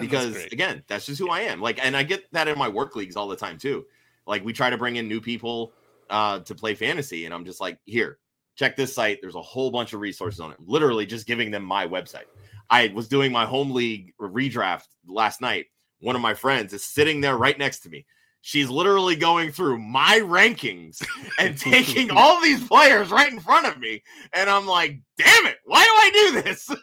Because 0.00 0.32
great. 0.32 0.52
again 0.52 0.82
that's 0.86 1.06
just 1.06 1.18
who 1.18 1.30
i 1.30 1.40
am. 1.40 1.60
Like 1.60 1.84
and 1.84 1.96
i 1.96 2.02
get 2.02 2.30
that 2.32 2.48
in 2.48 2.58
my 2.58 2.68
work 2.68 2.96
leagues 2.96 3.16
all 3.16 3.28
the 3.28 3.36
time 3.36 3.58
too 3.58 3.84
like 4.28 4.44
we 4.44 4.52
try 4.52 4.70
to 4.70 4.78
bring 4.78 4.94
in 4.94 5.08
new 5.08 5.20
people 5.20 5.72
uh 6.10 6.38
to 6.38 6.54
play 6.54 6.76
fantasy 6.76 7.24
and 7.24 7.34
i'm 7.34 7.44
just 7.44 7.60
like 7.60 7.78
here 7.84 8.18
check 8.58 8.76
this 8.76 8.92
site. 8.92 9.20
There's 9.22 9.36
a 9.36 9.42
whole 9.42 9.70
bunch 9.70 9.92
of 9.92 10.00
resources 10.00 10.40
on 10.40 10.50
it. 10.50 10.58
Literally 10.66 11.06
just 11.06 11.26
giving 11.26 11.50
them 11.50 11.62
my 11.62 11.86
website. 11.86 12.24
I 12.68 12.92
was 12.94 13.08
doing 13.08 13.32
my 13.32 13.46
home 13.46 13.70
league 13.70 14.12
redraft 14.20 14.88
last 15.06 15.40
night. 15.40 15.66
One 16.00 16.16
of 16.16 16.22
my 16.22 16.34
friends 16.34 16.72
is 16.72 16.84
sitting 16.84 17.20
there 17.20 17.36
right 17.36 17.56
next 17.56 17.80
to 17.80 17.88
me. 17.88 18.04
She's 18.40 18.68
literally 18.68 19.16
going 19.16 19.52
through 19.52 19.78
my 19.78 20.20
rankings 20.22 21.02
and 21.38 21.56
taking 21.56 22.10
all 22.10 22.40
these 22.42 22.62
players 22.66 23.10
right 23.10 23.32
in 23.32 23.40
front 23.40 23.66
of 23.66 23.78
me. 23.78 24.02
And 24.32 24.48
i'm 24.50 24.66
like 24.66 25.00
damn 25.16 25.46
it. 25.46 25.56
Why 25.64 25.84
do 25.84 25.90
i 25.90 26.10
do 26.12 26.42
this? 26.42 26.70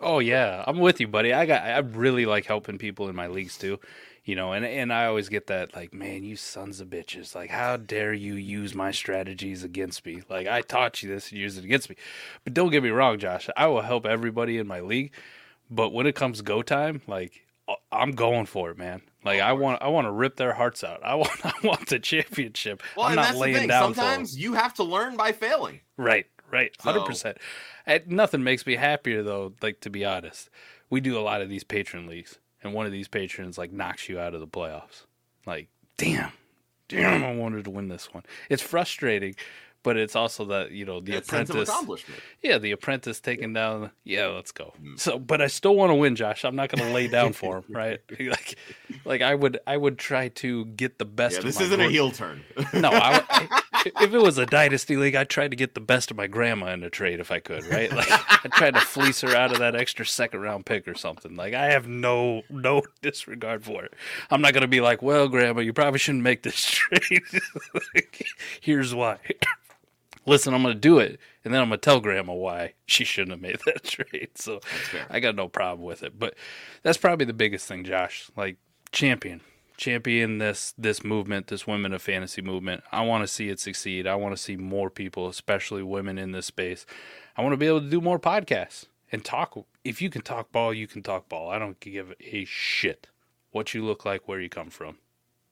Oh 0.00 0.20
yeah, 0.20 0.62
I'm 0.64 0.78
with 0.78 1.00
you, 1.00 1.08
buddy. 1.08 1.32
I 1.32 1.44
got 1.44 1.64
I 1.64 1.78
really 1.78 2.24
like 2.24 2.46
helping 2.46 2.78
people 2.78 3.08
in 3.08 3.16
my 3.16 3.26
leagues 3.26 3.58
too. 3.58 3.80
You 4.28 4.36
know, 4.36 4.52
and 4.52 4.62
and 4.62 4.92
I 4.92 5.06
always 5.06 5.30
get 5.30 5.46
that 5.46 5.74
like, 5.74 5.94
man, 5.94 6.22
you 6.22 6.36
sons 6.36 6.80
of 6.82 6.88
bitches. 6.88 7.34
Like, 7.34 7.48
how 7.48 7.78
dare 7.78 8.12
you 8.12 8.34
use 8.34 8.74
my 8.74 8.90
strategies 8.90 9.64
against 9.64 10.04
me? 10.04 10.20
Like 10.28 10.46
I 10.46 10.60
taught 10.60 11.02
you 11.02 11.08
this 11.08 11.30
and 11.30 11.40
use 11.40 11.56
it 11.56 11.64
against 11.64 11.88
me. 11.88 11.96
But 12.44 12.52
don't 12.52 12.70
get 12.70 12.82
me 12.82 12.90
wrong, 12.90 13.18
Josh. 13.18 13.48
I 13.56 13.68
will 13.68 13.80
help 13.80 14.04
everybody 14.04 14.58
in 14.58 14.66
my 14.66 14.80
league, 14.80 15.12
but 15.70 15.94
when 15.94 16.06
it 16.06 16.14
comes 16.14 16.42
go 16.42 16.60
time, 16.60 17.00
like 17.06 17.46
I- 17.66 17.76
I'm 17.90 18.10
going 18.10 18.44
for 18.44 18.70
it, 18.70 18.76
man. 18.76 19.00
Like 19.24 19.40
I 19.40 19.54
want 19.54 19.80
I 19.80 19.88
want 19.88 20.06
to 20.06 20.12
rip 20.12 20.36
their 20.36 20.52
hearts 20.52 20.84
out. 20.84 21.02
I 21.02 21.14
want 21.22 21.46
I 21.46 21.54
want 21.64 21.88
the 21.88 21.98
championship. 21.98 22.82
well 22.98 23.06
I'm 23.06 23.12
and 23.12 23.16
not 23.16 23.22
that's 23.22 23.34
the 23.34 23.40
laying 23.40 23.56
thing 23.56 23.68
down 23.68 23.94
sometimes 23.94 24.38
you 24.38 24.52
have 24.52 24.74
to 24.74 24.84
learn 24.84 25.16
by 25.16 25.32
failing 25.32 25.80
Right, 25.96 26.26
right, 26.50 26.70
So- 26.82 26.92
hundred 26.92 27.06
percent. 27.06 27.38
Nothing 28.06 28.44
makes 28.44 28.66
me 28.66 28.76
happier 28.76 29.22
though. 29.22 29.54
Like 29.62 29.80
to 29.80 29.88
be 29.88 30.04
honest, 30.04 30.50
we 30.90 31.00
do 31.00 31.18
a 31.18 31.20
lot 31.24 31.40
of 31.40 31.48
these 31.48 31.64
Patreon 31.64 32.06
leagues, 32.06 32.38
and 32.62 32.72
one 32.74 32.86
of 32.86 32.92
these 32.92 33.08
patrons 33.08 33.58
like 33.58 33.72
knocks 33.72 34.08
you 34.08 34.18
out 34.18 34.34
of 34.34 34.40
the 34.40 34.46
playoffs. 34.46 35.04
Like, 35.46 35.68
damn, 35.96 36.32
damn, 36.88 37.24
I 37.24 37.34
wanted 37.34 37.64
to 37.64 37.70
win 37.70 37.88
this 37.88 38.12
one. 38.12 38.24
It's 38.50 38.62
frustrating, 38.62 39.34
but 39.82 39.96
it's 39.96 40.14
also 40.16 40.44
that 40.46 40.72
you 40.72 40.84
know 40.84 41.00
the 41.00 41.16
of 41.16 41.24
apprentice. 41.24 41.68
accomplishment. 41.68 42.20
Yeah, 42.42 42.58
the 42.58 42.72
apprentice 42.72 43.20
taking 43.20 43.52
down. 43.52 43.90
Yeah, 44.04 44.26
let's 44.26 44.52
go. 44.52 44.74
Mm. 44.82 44.98
So, 44.98 45.18
but 45.18 45.40
I 45.40 45.46
still 45.46 45.74
want 45.76 45.90
to 45.90 45.94
win, 45.94 46.16
Josh. 46.16 46.44
I'm 46.44 46.56
not 46.56 46.68
going 46.70 46.86
to 46.86 46.92
lay 46.94 47.08
down 47.08 47.32
for 47.32 47.58
him, 47.58 47.64
right? 47.70 48.00
Like, 48.20 48.58
like 49.04 49.22
I 49.22 49.34
would, 49.34 49.58
I 49.66 49.76
would 49.76 49.96
try 49.98 50.28
to 50.28 50.64
get 50.66 50.98
the 50.98 51.04
best. 51.04 51.34
Yeah, 51.34 51.38
of 51.38 51.44
this 51.44 51.60
isn't 51.60 51.80
a 51.80 51.88
heel 51.88 52.10
turn. 52.10 52.42
No, 52.74 52.90
I, 52.90 53.22
I- 53.30 53.62
if 54.00 54.12
it 54.14 54.18
was 54.22 54.38
a 54.38 54.46
dynasty 54.46 54.96
league, 54.96 55.14
I'd 55.14 55.28
try 55.28 55.48
to 55.48 55.56
get 55.56 55.74
the 55.74 55.80
best 55.80 56.10
of 56.10 56.16
my 56.16 56.26
grandma 56.26 56.72
in 56.72 56.82
a 56.82 56.90
trade 56.90 57.20
if 57.20 57.30
I 57.30 57.40
could, 57.40 57.64
right? 57.66 57.92
Like 57.92 58.08
I 58.10 58.48
tried 58.52 58.74
to 58.74 58.80
fleece 58.80 59.20
her 59.22 59.34
out 59.34 59.52
of 59.52 59.58
that 59.58 59.74
extra 59.74 60.06
second 60.06 60.40
round 60.40 60.66
pick 60.66 60.86
or 60.88 60.94
something. 60.94 61.36
Like 61.36 61.54
I 61.54 61.66
have 61.72 61.86
no 61.86 62.42
no 62.50 62.82
disregard 63.02 63.64
for 63.64 63.84
it. 63.84 63.94
I'm 64.30 64.40
not 64.40 64.54
gonna 64.54 64.68
be 64.68 64.80
like, 64.80 65.02
well, 65.02 65.28
grandma, 65.28 65.60
you 65.60 65.72
probably 65.72 65.98
shouldn't 65.98 66.24
make 66.24 66.42
this 66.42 66.64
trade. 66.70 67.22
Like, 67.94 68.26
Here's 68.60 68.94
why. 68.94 69.18
Listen, 70.26 70.52
I'm 70.54 70.62
gonna 70.62 70.74
do 70.74 70.98
it, 70.98 71.18
and 71.44 71.54
then 71.54 71.60
I'm 71.62 71.68
gonna 71.68 71.78
tell 71.78 72.00
grandma 72.00 72.34
why 72.34 72.74
she 72.86 73.04
shouldn't 73.04 73.30
have 73.30 73.40
made 73.40 73.60
that 73.66 73.84
trade. 73.84 74.30
So 74.34 74.60
I 75.08 75.20
got 75.20 75.34
no 75.34 75.48
problem 75.48 75.86
with 75.86 76.02
it. 76.02 76.18
But 76.18 76.34
that's 76.82 76.98
probably 76.98 77.26
the 77.26 77.32
biggest 77.32 77.66
thing, 77.66 77.84
Josh. 77.84 78.30
Like 78.36 78.56
champion, 78.92 79.40
champion 79.78 80.38
this 80.38 80.74
this 80.76 81.02
movement, 81.02 81.46
this 81.46 81.66
women 81.66 81.94
of 81.94 82.02
fantasy 82.02 82.42
movement. 82.42 82.82
I 82.92 83.00
want 83.02 83.22
to 83.22 83.28
see 83.28 83.48
it 83.48 83.58
succeed. 83.58 84.06
I 84.06 84.16
want 84.16 84.36
to 84.36 84.42
see 84.42 84.56
more 84.56 84.90
people, 84.90 85.28
especially 85.28 85.82
women, 85.82 86.18
in 86.18 86.32
this 86.32 86.46
space. 86.46 86.84
I 87.36 87.42
want 87.42 87.54
to 87.54 87.56
be 87.56 87.66
able 87.66 87.80
to 87.80 87.88
do 87.88 88.02
more 88.02 88.18
podcasts 88.18 88.86
and 89.10 89.24
talk. 89.24 89.56
If 89.84 90.02
you 90.02 90.10
can 90.10 90.20
talk 90.20 90.52
ball, 90.52 90.74
you 90.74 90.86
can 90.86 91.02
talk 91.02 91.30
ball. 91.30 91.48
I 91.50 91.58
don't 91.58 91.80
give 91.80 92.12
a 92.20 92.44
shit 92.44 93.06
what 93.52 93.72
you 93.72 93.84
look 93.84 94.04
like, 94.04 94.28
where 94.28 94.40
you 94.40 94.50
come 94.50 94.68
from. 94.68 94.98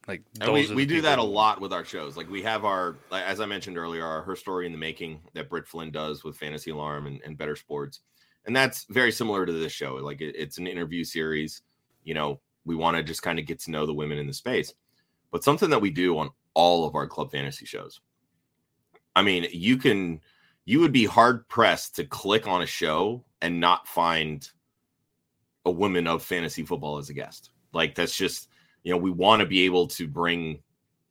Like 0.07 0.23
we, 0.41 0.73
we 0.73 0.87
do 0.87 1.01
that 1.01 1.19
a 1.19 1.23
lot 1.23 1.61
with 1.61 1.73
our 1.73 1.85
shows. 1.85 2.17
Like 2.17 2.31
we 2.31 2.43
have 2.43 2.65
our, 2.65 2.97
as 3.11 3.41
I 3.41 3.47
mentioned 3.47 3.79
earlier, 3.79 4.05
our 4.05 4.23
her 4.23 4.37
story 4.37 4.67
in 4.67 4.73
the 4.73 4.79
making 4.79 5.21
that 5.35 5.49
Britt 5.49 5.67
Flynn 5.67 5.91
does 5.91 6.23
with 6.23 6.37
Fantasy 6.37 6.71
Alarm 6.71 7.07
and, 7.07 7.21
and 7.25 7.37
Bettor 7.37 7.57
Sports, 7.57 8.01
and 8.45 8.55
that's 8.55 8.85
very 8.89 9.11
similar 9.11 9.47
to 9.47 9.53
this 9.53 9.73
show. 9.73 9.95
Like 9.95 10.21
it, 10.21 10.37
it's 10.37 10.59
an 10.59 10.67
interview 10.67 11.03
series. 11.03 11.63
You 12.05 12.15
know, 12.15 12.41
we 12.67 12.77
want 12.77 12.97
to 12.97 13.03
just 13.03 13.23
kind 13.23 13.39
of 13.39 13.47
get 13.47 13.61
to 13.61 13.71
know 13.71 13.87
the 13.87 13.95
women 13.95 14.19
in 14.19 14.27
the 14.27 14.35
space, 14.35 14.75
but 15.31 15.43
something 15.43 15.71
that 15.71 15.81
we 15.81 15.91
do 15.91 16.19
on 16.19 16.29
all 16.53 16.87
of 16.87 16.95
our 16.95 17.07
club 17.07 17.31
fantasy 17.31 17.65
shows. 17.65 18.01
I 19.15 19.23
mean, 19.23 19.47
you 19.51 19.79
can, 19.79 20.21
you 20.67 20.81
would 20.81 20.93
be 20.93 21.07
hard 21.07 21.49
pressed 21.49 21.97
to 21.97 22.05
click 22.05 22.47
on 22.47 22.61
a 22.61 22.67
show 22.67 23.25
and 23.41 23.61
not 23.61 23.89
find 23.89 24.47
a 25.65 25.71
woman 25.71 26.07
of 26.07 26.23
fantasy 26.23 26.65
football 26.65 26.99
as 26.99 27.09
a 27.09 27.15
guest. 27.15 27.51
Like 27.73 27.95
that's 27.95 28.17
just 28.17 28.49
you 28.87 28.93
know 28.93 28.99
we 28.99 29.11
want 29.11 29.41
to 29.41 29.47
be 29.47 29.65
able 29.65 29.89
to 29.89 30.07
bring 30.07 30.63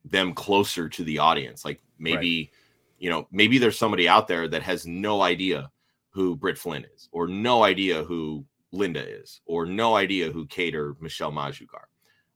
them 0.04 0.32
closer 0.32 0.88
to 0.88 1.04
the 1.04 1.18
audience 1.18 1.64
like 1.64 1.80
maybe 1.98 2.50
you 2.98 3.10
know 3.10 3.28
maybe 3.30 3.58
there's 3.58 3.78
somebody 3.78 4.08
out 4.08 4.26
there 4.26 4.48
that 4.48 4.62
has 4.62 4.86
no 4.86 5.20
idea 5.20 5.70
who 6.10 6.34
Britt 6.34 6.56
Flynn 6.56 6.86
is 6.94 7.08
or 7.12 7.26
no 7.26 7.64
idea 7.64 8.02
who 8.02 8.44
Linda 8.76 9.06
is 9.06 9.40
or 9.46 9.66
no 9.66 9.96
idea 9.96 10.30
who 10.30 10.46
Kate 10.46 10.74
or 10.74 10.96
Michelle 11.00 11.32
Magdziuk 11.32 11.74
are 11.74 11.88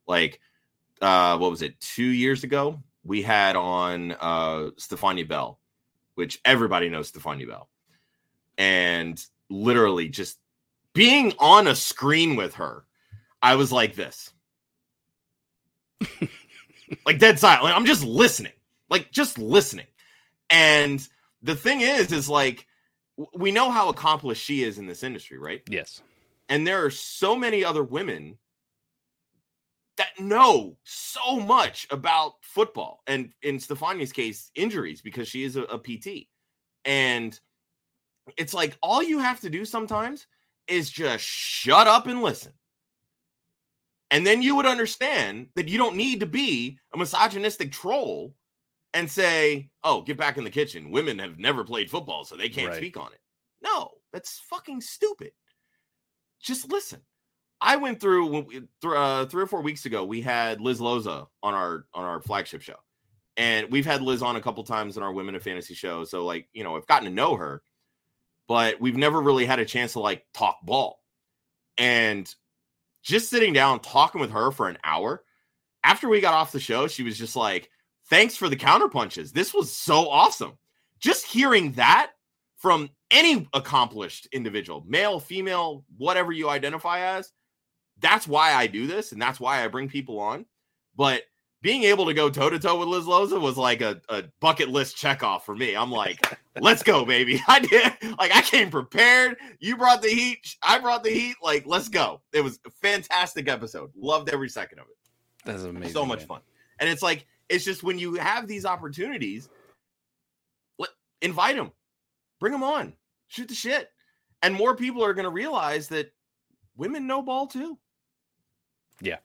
like 0.06 0.40
uh 1.00 1.36
what 1.38 1.50
was 1.50 1.62
it 1.62 1.78
2 1.80 2.02
years 2.02 2.44
ago 2.44 2.82
we 3.04 3.22
had 3.22 3.56
on 3.56 4.12
uh 4.12 4.70
Stephania 4.76 5.26
Bell 5.26 5.58
which 6.14 6.40
everybody 6.44 6.88
knows 6.88 7.08
Stephania 7.08 7.46
Bell 7.46 7.68
and 8.58 9.24
literally 9.48 10.08
just 10.08 10.38
being 10.92 11.32
on 11.38 11.66
a 11.66 11.74
screen 11.74 12.36
with 12.36 12.54
her 12.54 12.84
I 13.42 13.54
was 13.56 13.72
like 13.72 13.94
this 13.94 14.32
like 17.06 17.18
dead 17.18 17.38
silent. 17.38 17.64
Like, 17.64 17.74
I'm 17.74 17.86
just 17.86 18.04
listening, 18.04 18.52
like 18.88 19.10
just 19.10 19.38
listening. 19.38 19.86
And 20.48 21.06
the 21.42 21.56
thing 21.56 21.80
is, 21.80 22.12
is 22.12 22.28
like 22.28 22.66
we 23.34 23.50
know 23.52 23.70
how 23.70 23.88
accomplished 23.88 24.42
she 24.42 24.62
is 24.62 24.78
in 24.78 24.86
this 24.86 25.02
industry, 25.02 25.38
right? 25.38 25.62
Yes. 25.68 26.02
And 26.50 26.66
there 26.66 26.84
are 26.84 26.90
so 26.90 27.36
many 27.36 27.64
other 27.64 27.84
women 27.84 28.36
that 29.96 30.18
know 30.18 30.76
so 30.82 31.38
much 31.38 31.86
about 31.90 32.32
football, 32.42 33.02
and 33.06 33.32
in 33.42 33.58
Stephania's 33.60 34.12
case, 34.12 34.50
injuries 34.54 35.00
because 35.00 35.28
she 35.28 35.44
is 35.44 35.56
a, 35.56 35.62
a 35.64 35.78
PT. 35.78 36.26
And 36.84 37.38
it's 38.36 38.54
like 38.54 38.76
all 38.82 39.02
you 39.02 39.18
have 39.18 39.40
to 39.40 39.50
do 39.50 39.64
sometimes 39.64 40.26
is 40.66 40.90
just 40.90 41.24
shut 41.24 41.86
up 41.86 42.06
and 42.06 42.22
listen. 42.22 42.52
And 44.10 44.26
then 44.26 44.42
you 44.42 44.56
would 44.56 44.66
understand 44.66 45.48
that 45.54 45.68
you 45.68 45.78
don't 45.78 45.96
need 45.96 46.18
to 46.20 46.26
be 46.26 46.78
a 46.94 46.98
misogynistic 46.98 47.70
troll 47.70 48.34
and 48.94 49.08
say, 49.08 49.70
"Oh, 49.84 50.00
get 50.00 50.16
back 50.16 50.36
in 50.36 50.42
the 50.44 50.50
kitchen. 50.50 50.90
Women 50.90 51.18
have 51.20 51.38
never 51.38 51.62
played 51.62 51.90
football, 51.90 52.24
so 52.24 52.36
they 52.36 52.48
can't 52.48 52.70
Right. 52.70 52.76
speak 52.78 52.96
on 52.96 53.12
it." 53.12 53.20
No, 53.62 53.90
that's 54.12 54.40
fucking 54.50 54.80
stupid. 54.80 55.32
Just 56.40 56.70
listen. 56.70 57.00
I 57.60 57.76
went 57.76 58.00
through 58.00 58.46
uh, 58.84 59.26
three 59.26 59.42
or 59.42 59.46
four 59.46 59.60
weeks 59.60 59.84
ago. 59.84 60.04
We 60.04 60.22
had 60.22 60.60
Liz 60.60 60.80
Loza 60.80 61.26
on 61.42 61.54
our 61.54 61.84
on 61.92 62.04
our 62.04 62.22
flagship 62.22 62.62
show, 62.62 62.76
and 63.36 63.70
we've 63.70 63.84
had 63.84 64.02
Liz 64.02 64.22
on 64.22 64.36
a 64.36 64.40
couple 64.40 64.64
times 64.64 64.96
in 64.96 65.02
our 65.02 65.12
Women 65.12 65.34
of 65.34 65.42
Fantasy 65.42 65.74
show. 65.74 66.04
So, 66.04 66.24
like, 66.24 66.48
you 66.52 66.64
know, 66.64 66.76
I've 66.76 66.86
gotten 66.86 67.08
to 67.08 67.14
know 67.14 67.36
her, 67.36 67.62
but 68.48 68.80
we've 68.80 68.96
never 68.96 69.20
really 69.20 69.44
had 69.44 69.58
a 69.58 69.66
chance 69.66 69.92
to 69.92 70.00
like 70.00 70.24
talk 70.32 70.58
ball. 70.62 71.02
And 71.76 72.32
just 73.02 73.28
sitting 73.28 73.52
down 73.52 73.80
talking 73.80 74.20
with 74.20 74.30
her 74.30 74.50
for 74.52 74.68
an 74.68 74.78
hour 74.82 75.22
after 75.84 76.08
we 76.08 76.20
got 76.20 76.34
off 76.34 76.52
the 76.52 76.60
show, 76.60 76.86
she 76.86 77.02
was 77.02 77.18
just 77.18 77.36
like, 77.36 77.70
"Thanks 78.08 78.36
for 78.36 78.48
the 78.48 78.56
counter 78.56 78.88
punches. 78.88 79.32
This 79.32 79.52
was 79.52 79.70
so 79.70 80.08
awesome." 80.08 80.56
Just 80.98 81.26
hearing 81.26 81.72
that 81.72 82.12
from 82.60 82.90
any 83.10 83.48
accomplished 83.54 84.28
individual, 84.32 84.84
male, 84.86 85.18
female, 85.18 85.84
whatever 85.96 86.30
you 86.30 86.48
identify 86.48 87.00
as, 87.16 87.32
that's 87.98 88.28
why 88.28 88.52
I 88.54 88.66
do 88.66 88.86
this 88.86 89.12
and 89.12 89.20
that's 89.20 89.40
why 89.40 89.64
I 89.64 89.68
bring 89.68 89.88
people 89.88 90.20
on. 90.20 90.44
But 90.94 91.22
being 91.62 91.84
able 91.84 92.06
to 92.06 92.14
go 92.14 92.30
toe 92.30 92.50
to 92.50 92.58
toe 92.58 92.78
with 92.78 92.88
Liz 92.88 93.04
Loza 93.04 93.40
was 93.40 93.56
like 93.56 93.80
a, 93.80 94.00
a 94.08 94.24
bucket 94.40 94.68
list 94.68 94.96
check 94.96 95.22
off 95.22 95.44
for 95.44 95.54
me. 95.54 95.74
I'm 95.74 95.90
like, 95.90 96.38
let's 96.60 96.82
go, 96.82 97.04
baby. 97.04 97.42
I 97.48 97.60
did 97.60 97.82
like 98.18 98.34
I 98.34 98.42
came 98.42 98.70
prepared. 98.70 99.36
You 99.58 99.76
brought 99.76 100.02
the 100.02 100.08
heat. 100.08 100.56
I 100.62 100.78
brought 100.78 101.02
the 101.02 101.10
heat. 101.10 101.36
Like, 101.42 101.64
let's 101.66 101.88
go. 101.88 102.20
It 102.32 102.42
was 102.42 102.60
a 102.66 102.70
fantastic 102.70 103.48
episode. 103.48 103.90
Loved 103.96 104.30
every 104.30 104.48
second 104.48 104.80
of 104.80 104.86
it. 104.86 104.96
That's 105.44 105.62
amazing. 105.62 105.92
so 105.92 106.04
much 106.04 106.20
man. 106.20 106.28
fun. 106.28 106.40
And 106.78 106.88
it's 106.88 107.02
like, 107.02 107.26
it's 107.48 107.64
just 107.64 107.82
when 107.82 107.98
you 107.98 108.14
have 108.14 108.46
these 108.46 108.64
opportunities, 108.64 109.48
let, 110.78 110.90
invite 111.20 111.56
them, 111.56 111.72
bring 112.40 112.52
them 112.52 112.64
on, 112.64 112.94
shoot 113.28 113.48
the 113.48 113.54
shit. 113.54 113.90
And 114.42 114.54
more 114.54 114.74
people 114.74 115.04
are 115.04 115.14
going 115.14 115.24
to 115.24 115.30
realize 115.30 115.88
that 115.88 116.12
women 116.76 117.06
know 117.06 117.22
ball 117.22 117.46
too. 117.46 117.78
Yeah. 119.00 119.18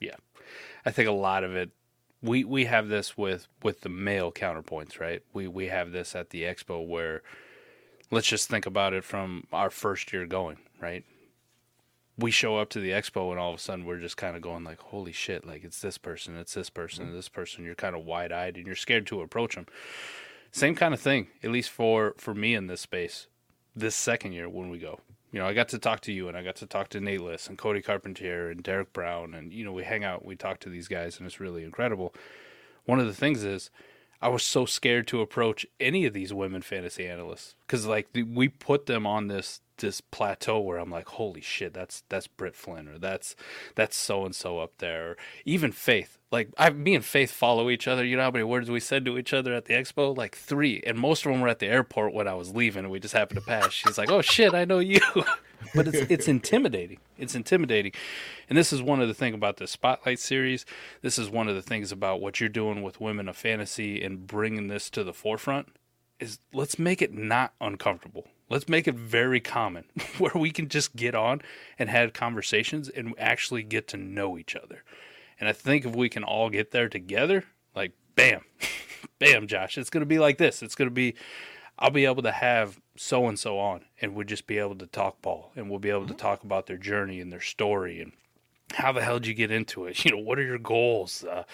Yeah. 0.00 0.16
I 0.84 0.90
think 0.90 1.08
a 1.08 1.12
lot 1.12 1.44
of 1.44 1.54
it 1.54 1.70
we 2.24 2.42
we 2.42 2.64
have 2.64 2.88
this 2.88 3.16
with 3.16 3.46
with 3.62 3.82
the 3.82 3.88
male 3.90 4.32
counterpoints, 4.32 4.98
right? 4.98 5.22
We 5.32 5.46
we 5.46 5.66
have 5.68 5.92
this 5.92 6.16
at 6.16 6.30
the 6.30 6.42
expo 6.42 6.84
where 6.84 7.22
let's 8.10 8.26
just 8.26 8.48
think 8.48 8.66
about 8.66 8.94
it 8.94 9.04
from 9.04 9.46
our 9.52 9.70
first 9.70 10.12
year 10.12 10.26
going, 10.26 10.56
right? 10.80 11.04
We 12.16 12.30
show 12.30 12.56
up 12.58 12.70
to 12.70 12.80
the 12.80 12.90
expo 12.90 13.30
and 13.30 13.38
all 13.38 13.52
of 13.52 13.58
a 13.58 13.62
sudden 13.62 13.84
we're 13.84 13.98
just 13.98 14.16
kind 14.16 14.36
of 14.36 14.42
going 14.42 14.64
like, 14.64 14.80
"Holy 14.80 15.12
shit, 15.12 15.46
like 15.46 15.64
it's 15.64 15.80
this 15.80 15.98
person, 15.98 16.36
it's 16.36 16.54
this 16.54 16.70
person, 16.70 17.06
mm-hmm. 17.06 17.14
this 17.14 17.28
person." 17.28 17.64
You're 17.64 17.74
kind 17.74 17.94
of 17.94 18.04
wide-eyed 18.04 18.56
and 18.56 18.66
you're 18.66 18.76
scared 18.76 19.06
to 19.08 19.20
approach 19.20 19.56
them. 19.56 19.66
Same 20.54 20.76
kind 20.76 20.94
of 20.94 21.00
thing, 21.00 21.26
at 21.42 21.50
least 21.50 21.68
for 21.68 22.14
for 22.16 22.32
me 22.32 22.54
in 22.54 22.68
this 22.68 22.80
space. 22.80 23.26
This 23.74 23.96
second 23.96 24.34
year 24.34 24.48
when 24.48 24.70
we 24.70 24.78
go, 24.78 25.00
you 25.32 25.40
know, 25.40 25.48
I 25.48 25.52
got 25.52 25.68
to 25.70 25.80
talk 25.80 25.98
to 26.02 26.12
you 26.12 26.28
and 26.28 26.36
I 26.36 26.44
got 26.44 26.54
to 26.56 26.66
talk 26.66 26.90
to 26.90 27.00
Nate 27.00 27.22
Liss 27.22 27.48
and 27.48 27.58
Cody 27.58 27.82
Carpentier 27.82 28.50
and 28.50 28.62
Derek 28.62 28.92
Brown. 28.92 29.34
And, 29.34 29.52
you 29.52 29.64
know, 29.64 29.72
we 29.72 29.82
hang 29.82 30.04
out, 30.04 30.24
we 30.24 30.36
talk 30.36 30.60
to 30.60 30.68
these 30.68 30.86
guys, 30.86 31.18
and 31.18 31.26
it's 31.26 31.40
really 31.40 31.64
incredible. 31.64 32.14
One 32.84 33.00
of 33.00 33.06
the 33.06 33.12
things 33.12 33.42
is 33.42 33.68
I 34.22 34.28
was 34.28 34.44
so 34.44 34.64
scared 34.64 35.08
to 35.08 35.22
approach 35.22 35.66
any 35.80 36.06
of 36.06 36.12
these 36.12 36.32
women 36.32 36.62
fantasy 36.62 37.04
analysts 37.04 37.56
because, 37.66 37.86
like, 37.86 38.08
we 38.14 38.48
put 38.48 38.86
them 38.86 39.06
on 39.06 39.28
this 39.28 39.60
this 39.78 40.00
plateau 40.00 40.60
where 40.60 40.78
I'm 40.78 40.90
like, 40.90 41.08
holy 41.08 41.40
shit, 41.40 41.74
that's 41.74 42.04
that's 42.08 42.26
Britt 42.26 42.54
Flynn 42.54 42.88
or 42.88 42.98
that's 42.98 43.34
that's 43.74 43.96
so 43.96 44.24
and 44.24 44.34
so 44.34 44.58
up 44.58 44.72
there, 44.78 45.10
or 45.10 45.16
even 45.44 45.72
Faith. 45.72 46.18
Like, 46.30 46.50
I, 46.58 46.70
me 46.70 46.94
and 46.94 47.04
Faith 47.04 47.30
follow 47.30 47.70
each 47.70 47.86
other. 47.86 48.04
You 48.04 48.16
know 48.16 48.24
how 48.24 48.30
many 48.30 48.44
words 48.44 48.70
we 48.70 48.80
said 48.80 49.04
to 49.04 49.18
each 49.18 49.32
other 49.32 49.54
at 49.54 49.66
the 49.66 49.74
expo? 49.74 50.16
Like 50.16 50.36
three, 50.36 50.82
and 50.86 50.98
most 50.98 51.24
of 51.24 51.32
them 51.32 51.40
were 51.40 51.48
at 51.48 51.58
the 51.58 51.66
airport 51.66 52.14
when 52.14 52.28
I 52.28 52.34
was 52.34 52.54
leaving, 52.54 52.84
and 52.84 52.92
we 52.92 53.00
just 53.00 53.14
happened 53.14 53.40
to 53.40 53.46
pass. 53.46 53.72
She's 53.72 53.98
like, 53.98 54.10
oh 54.10 54.22
shit, 54.22 54.54
I 54.54 54.64
know 54.64 54.78
you. 54.78 55.00
but 55.74 55.88
it's 55.88 56.10
it's 56.10 56.28
intimidating. 56.28 56.98
It's 57.18 57.34
intimidating, 57.34 57.92
and 58.48 58.56
this 58.58 58.72
is 58.72 58.82
one 58.82 59.00
of 59.00 59.08
the 59.08 59.14
things 59.14 59.34
about 59.34 59.56
the 59.56 59.66
spotlight 59.66 60.18
series. 60.18 60.64
This 61.02 61.18
is 61.18 61.30
one 61.30 61.48
of 61.48 61.54
the 61.54 61.62
things 61.62 61.92
about 61.92 62.20
what 62.20 62.40
you're 62.40 62.48
doing 62.48 62.82
with 62.82 63.00
women 63.00 63.28
of 63.28 63.36
fantasy 63.36 64.02
and 64.02 64.26
bringing 64.26 64.68
this 64.68 64.90
to 64.90 65.04
the 65.04 65.12
forefront. 65.12 65.68
Is 66.24 66.38
let's 66.54 66.78
make 66.78 67.02
it 67.02 67.12
not 67.12 67.52
uncomfortable. 67.60 68.26
Let's 68.48 68.68
make 68.68 68.88
it 68.88 68.94
very 68.94 69.40
common 69.40 69.84
where 70.18 70.32
we 70.34 70.50
can 70.50 70.68
just 70.68 70.96
get 70.96 71.14
on 71.14 71.42
and 71.78 71.90
have 71.90 72.14
conversations 72.14 72.88
and 72.88 73.14
actually 73.18 73.62
get 73.62 73.88
to 73.88 73.96
know 73.96 74.38
each 74.38 74.56
other. 74.56 74.84
And 75.38 75.48
I 75.48 75.52
think 75.52 75.84
if 75.84 75.94
we 75.94 76.08
can 76.08 76.24
all 76.24 76.48
get 76.48 76.70
there 76.70 76.88
together, 76.88 77.44
like 77.74 77.92
bam, 78.16 78.42
bam, 79.18 79.46
Josh, 79.46 79.76
it's 79.76 79.90
going 79.90 80.00
to 80.00 80.06
be 80.06 80.18
like 80.18 80.38
this. 80.38 80.62
It's 80.62 80.74
going 80.74 80.88
to 80.88 80.94
be, 80.94 81.14
I'll 81.78 81.90
be 81.90 82.06
able 82.06 82.22
to 82.22 82.32
have 82.32 82.80
so 82.96 83.26
and 83.26 83.38
so 83.38 83.58
on, 83.58 83.82
and 84.00 84.14
we'll 84.14 84.26
just 84.26 84.46
be 84.46 84.58
able 84.58 84.76
to 84.76 84.86
talk 84.86 85.20
ball, 85.20 85.52
and 85.56 85.68
we'll 85.68 85.78
be 85.78 85.90
able 85.90 86.06
to 86.06 86.14
mm-hmm. 86.14 86.16
talk 86.16 86.44
about 86.44 86.66
their 86.66 86.78
journey 86.78 87.20
and 87.20 87.30
their 87.32 87.40
story, 87.40 88.00
and 88.00 88.12
how 88.72 88.92
the 88.92 89.02
hell 89.02 89.18
did 89.18 89.26
you 89.28 89.34
get 89.34 89.50
into 89.50 89.86
it? 89.86 89.94
You 90.04 90.12
know, 90.12 90.18
what 90.18 90.38
are 90.38 90.44
your 90.44 90.58
goals? 90.58 91.24
Uh, 91.24 91.44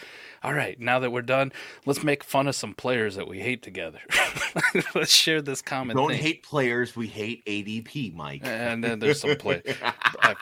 all 0.42 0.54
right, 0.54 0.78
now 0.80 0.98
that 1.00 1.10
we're 1.10 1.22
done, 1.22 1.52
let's 1.86 2.02
make 2.02 2.24
fun 2.24 2.46
of 2.48 2.54
some 2.54 2.74
players 2.74 3.16
that 3.16 3.28
we 3.28 3.40
hate 3.40 3.62
together. 3.62 4.00
let's 4.94 5.12
share 5.12 5.42
this 5.42 5.60
common 5.62 5.96
Don't 5.96 6.10
thing. 6.10 6.18
hate 6.18 6.42
players. 6.42 6.96
We 6.96 7.06
hate 7.08 7.44
ADP, 7.44 8.14
Mike. 8.14 8.42
and 8.44 8.82
then 8.82 8.98
there's 8.98 9.20
some 9.20 9.36
play. 9.36 9.62
uh, 10.22 10.34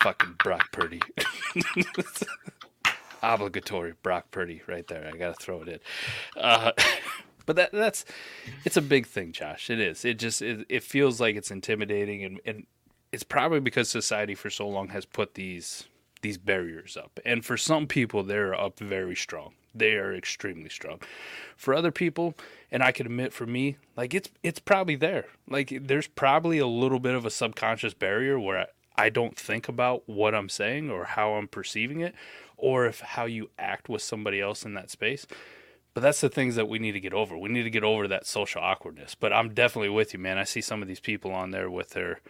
fucking 0.00 0.36
Brock 0.42 0.70
Purdy. 0.72 1.00
Obligatory 3.22 3.94
Brock 4.02 4.30
Purdy 4.30 4.62
right 4.66 4.86
there. 4.86 5.10
I 5.12 5.16
gotta 5.16 5.34
throw 5.34 5.62
it 5.62 5.68
in. 5.68 5.78
Uh, 6.36 6.72
but 7.46 7.56
that 7.56 7.72
that's 7.72 8.04
it's 8.64 8.76
a 8.76 8.82
big 8.82 9.06
thing, 9.06 9.32
Josh. 9.32 9.70
It 9.70 9.80
is. 9.80 10.04
It 10.04 10.18
just 10.18 10.40
it, 10.42 10.66
it 10.68 10.82
feels 10.82 11.20
like 11.20 11.36
it's 11.36 11.50
intimidating, 11.50 12.24
and 12.24 12.40
and 12.44 12.66
it's 13.12 13.22
probably 13.22 13.60
because 13.60 13.88
society 13.88 14.34
for 14.34 14.50
so 14.50 14.68
long 14.68 14.88
has 14.88 15.04
put 15.04 15.34
these 15.34 15.84
these 16.22 16.38
barriers 16.38 16.96
up, 16.96 17.18
and 17.24 17.44
for 17.44 17.56
some 17.56 17.86
people 17.86 18.22
they're 18.22 18.54
up 18.54 18.78
very 18.78 19.16
strong. 19.16 19.54
They 19.74 19.94
are 19.94 20.12
extremely 20.12 20.68
strong. 20.68 21.00
For 21.56 21.74
other 21.74 21.92
people, 21.92 22.34
and 22.72 22.82
I 22.82 22.90
can 22.90 23.06
admit 23.06 23.32
for 23.32 23.46
me, 23.46 23.76
like 23.96 24.14
it's 24.14 24.30
it's 24.42 24.58
probably 24.58 24.96
there. 24.96 25.26
Like 25.48 25.72
there's 25.82 26.08
probably 26.08 26.58
a 26.58 26.66
little 26.66 27.00
bit 27.00 27.14
of 27.14 27.24
a 27.24 27.30
subconscious 27.30 27.94
barrier 27.94 28.38
where 28.38 28.60
I, 28.96 29.06
I 29.06 29.08
don't 29.10 29.36
think 29.36 29.68
about 29.68 30.08
what 30.08 30.34
I'm 30.34 30.48
saying 30.48 30.90
or 30.90 31.04
how 31.04 31.34
I'm 31.34 31.48
perceiving 31.48 32.00
it, 32.00 32.14
or 32.56 32.86
if 32.86 33.00
how 33.00 33.26
you 33.26 33.50
act 33.58 33.88
with 33.88 34.02
somebody 34.02 34.40
else 34.40 34.64
in 34.64 34.74
that 34.74 34.90
space. 34.90 35.26
But 35.94 36.02
that's 36.02 36.20
the 36.20 36.28
things 36.28 36.54
that 36.54 36.68
we 36.68 36.78
need 36.78 36.92
to 36.92 37.00
get 37.00 37.12
over. 37.12 37.36
We 37.36 37.48
need 37.48 37.64
to 37.64 37.70
get 37.70 37.82
over 37.82 38.06
that 38.08 38.26
social 38.26 38.62
awkwardness. 38.62 39.16
But 39.16 39.32
I'm 39.32 39.54
definitely 39.54 39.88
with 39.88 40.12
you, 40.12 40.20
man. 40.20 40.38
I 40.38 40.44
see 40.44 40.60
some 40.60 40.82
of 40.82 40.88
these 40.88 41.00
people 41.00 41.32
on 41.32 41.50
there 41.50 41.68
with 41.68 41.90
their 41.90 42.20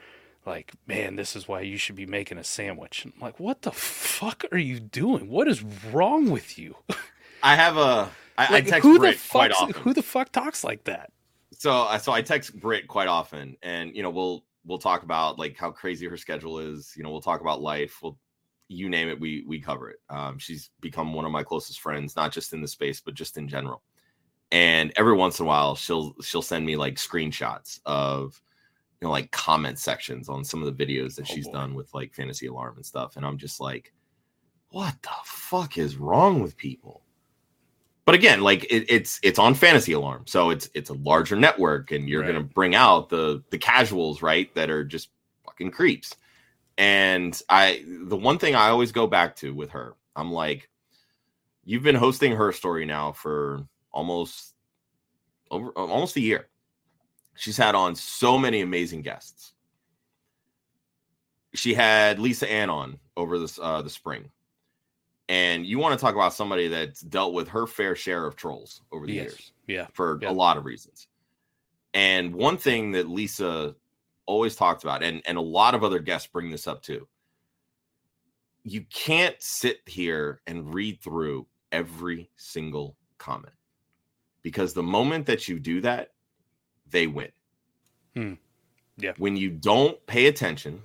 like, 0.47 0.73
man, 0.87 1.17
this 1.17 1.37
is 1.37 1.47
why 1.49 1.61
you 1.61 1.77
should 1.77 1.97
be 1.97 2.07
making 2.07 2.39
a 2.39 2.45
sandwich. 2.45 3.05
I'm 3.05 3.13
like, 3.21 3.39
what 3.41 3.63
the 3.63 3.73
fuck 3.73 4.45
are 4.53 4.59
you 4.59 4.81
doing? 4.81 5.29
What 5.29 5.49
is 5.49 5.63
wrong 5.63 6.31
with 6.31 6.59
you? 6.59 6.77
I 7.43 7.57
have 7.57 7.77
a. 7.77 8.11
I, 8.39 8.49
Like, 8.49 8.67
I 8.67 8.71
text 8.71 8.83
who 8.83 8.99
Britt 8.99 9.19
the 9.19 9.29
quite 9.29 9.53
fuck? 9.53 9.63
often. 9.63 9.83
Who 9.83 9.93
the 9.95 10.03
fuck 10.03 10.33
talks 10.33 10.65
like 10.65 10.85
that? 10.85 11.13
so 11.53 11.83
I 11.83 11.99
so 11.99 12.13
I 12.13 12.23
text 12.23 12.59
Britt 12.59 12.89
quite 12.89 13.09
often, 13.09 13.57
and 13.63 13.95
you 13.95 14.03
know 14.03 14.11
we'll 14.11 14.45
we'll 14.65 14.79
talk 14.79 15.03
about 15.03 15.39
like 15.39 15.57
how 15.57 15.71
crazy 15.71 16.07
her 16.07 16.17
schedule 16.17 16.59
is. 16.59 16.95
You 16.97 17.03
know 17.03 17.11
we'll 17.11 17.21
talk 17.21 17.41
about 17.41 17.61
life. 17.61 17.99
We'll 18.03 18.19
you 18.69 18.89
name 18.89 19.09
it, 19.09 19.21
we 19.21 19.45
we 19.47 19.61
cover 19.61 19.91
it. 19.91 19.99
Um, 20.09 20.39
she's 20.39 20.71
become 20.81 21.13
one 21.13 21.25
of 21.25 21.33
my 21.33 21.43
closest 21.43 21.81
friends, 21.81 22.17
not 22.17 22.33
just 22.33 22.53
in 22.53 22.63
the 22.63 22.69
space, 22.69 23.01
but 23.01 23.15
just 23.15 23.37
in 23.37 23.49
general. 23.49 23.83
And 24.53 24.93
every 24.97 25.15
once 25.15 25.39
in 25.39 25.45
a 25.45 25.49
while, 25.49 25.75
she'll 25.77 26.15
she'll 26.23 26.43
send 26.43 26.65
me 26.65 26.77
like 26.77 26.95
screenshots 26.95 27.81
of 27.85 28.41
you 29.01 29.07
know 29.07 29.13
like 29.13 29.31
comment 29.31 29.79
sections 29.79 30.29
on 30.29 30.45
some 30.45 30.63
of 30.63 30.77
the 30.77 30.85
videos 30.87 31.15
that 31.17 31.31
Oh, 31.31 31.35
she's 31.35 31.47
boy. 31.47 31.53
done 31.53 31.75
with 31.75 31.93
like 31.95 32.15
Fantasy 32.15 32.47
Alarm 32.47 32.77
and 32.77 32.85
stuff. 32.87 33.17
And 33.17 33.25
I'm 33.25 33.39
just 33.39 33.61
like, 33.61 33.93
what 34.71 34.95
the 35.03 35.09
fuck 35.25 35.79
is 35.79 35.97
wrong 35.97 36.41
with 36.43 36.57
people? 36.57 37.03
but 38.07 38.15
again 38.15 38.41
like 38.41 38.65
it, 38.65 38.87
it's 38.89 39.21
it's 39.23 39.39
on 39.39 39.55
fantasy 39.55 39.93
alarm 39.93 40.25
so 40.27 40.51
it's 40.51 40.69
it's 40.75 40.91
a 40.91 40.95
larger 40.95 41.37
network 41.37 41.93
and 41.93 42.09
you're 42.09 42.23
Right. 42.23 42.29
gonna 42.33 42.43
bring 42.43 42.75
out 42.75 43.09
the 43.09 43.45
the 43.51 43.59
casuals 43.59 44.21
right 44.21 44.53
that 44.57 44.69
are 44.71 44.83
just 44.85 45.11
fucking 45.45 45.71
creeps 45.71 46.17
and 46.77 47.41
i 47.49 47.85
the 48.07 48.17
one 48.17 48.39
thing 48.39 48.57
i 48.57 48.69
always 48.71 48.91
go 48.91 49.07
back 49.07 49.37
to 49.37 49.55
with 49.55 49.71
her 49.71 49.95
i'm 50.17 50.33
like 50.33 50.69
you've 51.65 51.85
been 51.85 51.95
hosting 51.95 52.33
her 52.33 52.51
story 52.53 52.85
now 52.85 53.13
for 53.13 53.65
almost 53.93 54.55
over 55.53 55.71
almost 55.73 56.17
a 56.17 56.21
year 56.21 56.49
she's 57.41 57.57
had 57.57 57.75
on 57.75 57.95
so 57.95 58.37
many 58.39 58.61
amazing 58.61 59.03
guests 59.03 59.53
she 61.55 61.75
had 61.75 62.19
lisa 62.19 62.51
ann 62.51 62.71
on 62.71 62.99
over 63.17 63.39
this 63.39 63.59
uh 63.61 63.83
the 63.83 63.91
spring 63.91 64.31
and 65.29 65.65
you 65.65 65.79
want 65.79 65.99
to 65.99 66.05
talk 66.05 66.15
about 66.15 66.35
somebody 66.35 66.69
that's 66.69 67.01
dealt 67.01 67.33
with 67.35 67.49
her 67.49 67.67
fair 67.67 67.95
share 67.95 68.27
of 68.27 68.35
trolls 68.37 68.83
over 68.91 69.07
the 69.07 69.13
Yes. 69.15 69.25
years 69.25 69.53
Yeah. 69.69 69.87
for 69.93 70.19
Yeah. 70.21 70.31
a 70.31 70.33
lot 70.33 70.57
of 70.57 70.65
reasons. 70.65 71.07
And 71.95 72.35
one 72.35 72.57
thing 72.57 72.91
that 72.93 73.09
Lisa 73.09 73.77
always 74.27 74.57
talked 74.57 74.83
about, 74.83 75.05
and, 75.05 75.23
and 75.27 75.39
a 75.39 75.41
lot 75.41 75.77
of 75.77 75.85
other 75.85 76.01
guests 76.01 76.27
bring 76.27 76.51
this 76.51 76.67
up 76.67 76.83
too, 76.83 77.07
you 78.65 78.85
can't 78.93 79.37
sit 79.39 79.79
here 79.87 80.41
and 80.49 80.75
read 80.75 81.01
through 81.01 81.47
every 81.71 82.29
single 82.37 82.97
comment 83.19 83.55
because 84.43 84.75
the 84.75 84.83
moment 84.83 85.27
that 85.27 85.47
you 85.47 85.61
do 85.61 85.81
that, 85.83 86.09
they 86.91 87.07
win. 87.07 87.31
Hmm. 88.15 88.35
Yeah. 88.97 89.13
When 89.19 89.37
you 89.37 89.51
don't 89.51 90.05
pay 90.07 90.27
attention, 90.27 90.83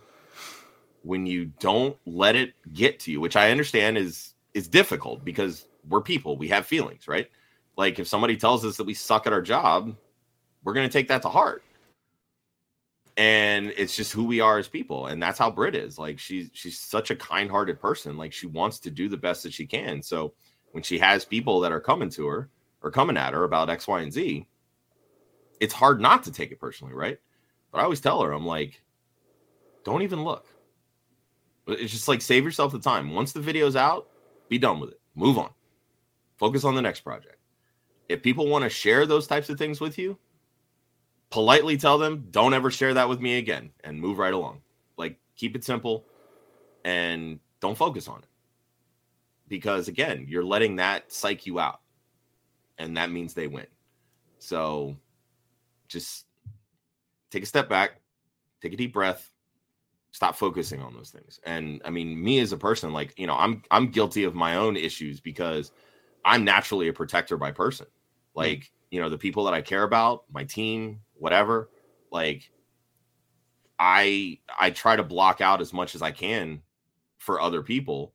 when 1.04 1.26
you 1.26 1.46
don't 1.60 1.98
let 2.06 2.36
it 2.36 2.54
get 2.74 3.00
to 3.02 3.12
you, 3.12 3.22
which 3.22 3.36
I 3.36 3.52
understand 3.52 3.98
is 3.98 4.34
is 4.54 4.68
difficult 4.68 5.26
because 5.26 5.68
we're 5.88 6.02
people, 6.02 6.38
we 6.38 6.48
have 6.48 6.66
feelings, 6.66 7.08
right? 7.08 7.30
Like 7.78 8.00
if 8.00 8.08
somebody 8.08 8.38
tells 8.38 8.66
us 8.66 8.78
that 8.78 8.86
we 8.86 8.94
suck 8.94 9.28
at 9.28 9.34
our 9.34 9.42
job, 9.42 9.96
we're 10.64 10.74
going 10.74 10.88
to 10.88 10.94
take 10.94 11.10
that 11.10 11.22
to 11.24 11.30
heart. 11.30 11.62
And 13.18 13.74
it's 13.78 13.96
just 13.96 14.12
who 14.12 14.26
we 14.26 14.42
are 14.42 14.58
as 14.58 14.68
people, 14.68 15.08
and 15.08 15.24
that's 15.24 15.40
how 15.40 15.50
Britt 15.50 15.76
is. 15.76 15.98
Like 15.98 16.20
she's 16.20 16.50
she's 16.52 16.78
such 16.78 17.12
a 17.12 17.16
kind-hearted 17.16 17.80
person. 17.80 18.18
Like 18.18 18.34
she 18.34 18.48
wants 18.48 18.80
to 18.80 18.92
do 18.92 19.08
the 19.08 19.16
best 19.16 19.44
that 19.44 19.54
she 19.54 19.66
can. 19.66 20.02
So 20.02 20.34
when 20.72 20.84
she 20.84 20.98
has 21.00 21.24
people 21.24 21.62
that 21.62 21.72
are 21.72 21.80
coming 21.80 22.10
to 22.10 22.28
her 22.28 22.50
or 22.82 22.92
coming 22.92 23.16
at 23.16 23.34
her 23.34 23.46
about 23.46 23.70
X, 23.70 23.88
Y, 23.88 24.02
and 24.02 24.12
Z, 24.12 24.46
it's 25.60 25.74
hard 25.74 26.02
not 26.02 26.24
to 26.24 26.32
take 26.32 26.52
it 26.52 26.60
personally, 26.60 26.94
right? 26.94 27.18
But 27.72 27.80
I 27.80 27.84
always 27.84 28.02
tell 28.02 28.22
her, 28.22 28.32
I'm 28.32 28.46
like, 28.46 28.82
don't 29.84 30.02
even 30.02 30.24
look. 30.24 30.48
It's 31.68 31.92
just 31.92 32.08
like 32.08 32.22
save 32.22 32.44
yourself 32.44 32.72
the 32.72 32.80
time. 32.80 33.14
Once 33.14 33.32
the 33.32 33.42
video's 33.42 33.76
out, 33.76 34.08
be 34.50 34.58
done 34.58 34.80
with 34.80 34.92
it. 34.92 35.00
Move 35.16 35.38
on. 35.38 35.50
Focus 36.38 36.64
on 36.64 36.76
the 36.76 36.82
next 36.82 37.02
project. 37.02 37.38
If 38.10 38.22
people 38.22 38.48
want 38.48 38.64
to 38.64 38.70
share 38.70 39.06
those 39.06 39.26
types 39.26 39.50
of 39.50 39.58
things 39.58 39.82
with 39.82 39.98
you, 39.98 40.18
politely 41.32 41.78
tell 41.78 41.98
them, 41.98 42.28
don't 42.32 42.54
ever 42.54 42.70
share 42.70 42.94
that 42.94 43.10
with 43.10 43.20
me 43.20 43.38
again 43.38 43.72
and 43.84 44.00
move 44.00 44.20
right 44.20 44.34
along. 44.34 44.62
Like 44.98 45.18
keep 45.36 45.56
it 45.56 45.64
simple 45.64 46.06
and 46.84 47.40
don't 47.62 47.78
focus 47.78 48.08
on 48.08 48.20
it. 48.20 48.28
Because 49.48 49.88
again, 49.88 50.26
you're 50.28 50.44
letting 50.44 50.76
that 50.78 51.12
psych 51.12 51.46
you 51.46 51.60
out. 51.60 51.82
And 52.78 52.98
that 52.98 53.12
means 53.12 53.34
they 53.34 53.48
win. 53.48 53.68
So 54.38 54.96
just 55.96 56.26
take 57.32 57.44
a 57.44 57.46
step 57.46 57.70
back, 57.70 58.02
take 58.62 58.74
a 58.74 58.78
deep 58.78 58.94
breath, 58.94 59.32
stop 60.12 60.36
focusing 60.36 60.82
on 60.82 60.94
those 60.94 61.10
things. 61.10 61.40
And 61.46 61.82
I 61.86 61.90
mean, 61.90 62.22
me 62.22 62.40
as 62.40 62.52
a 62.52 62.58
person, 62.58 62.94
like, 62.94 63.18
you 63.18 63.28
know, 63.28 63.36
I'm 63.36 63.64
I'm 63.72 63.88
guilty 63.88 64.26
of 64.26 64.36
my 64.36 64.56
own 64.56 64.76
issues 64.76 65.20
because 65.20 65.72
I'm 66.24 66.44
naturally 66.44 66.90
a 66.90 66.94
protector 66.94 67.38
by 67.38 67.52
person. 67.52 67.88
Hmm. 68.34 68.40
Like, 68.40 68.72
you 68.92 69.00
know, 69.00 69.10
the 69.10 69.18
people 69.18 69.46
that 69.46 69.54
I 69.54 69.62
care 69.62 69.84
about, 69.84 70.26
my 70.32 70.44
team, 70.44 71.00
whatever, 71.14 71.70
like 72.12 72.52
I 73.80 74.40
I 74.60 74.70
try 74.72 74.96
to 74.96 75.04
block 75.04 75.42
out 75.42 75.62
as 75.62 75.74
much 75.74 75.96
as 75.96 76.02
I 76.02 76.12
can 76.12 76.62
for 77.18 77.42
other 77.42 77.62
people 77.62 78.14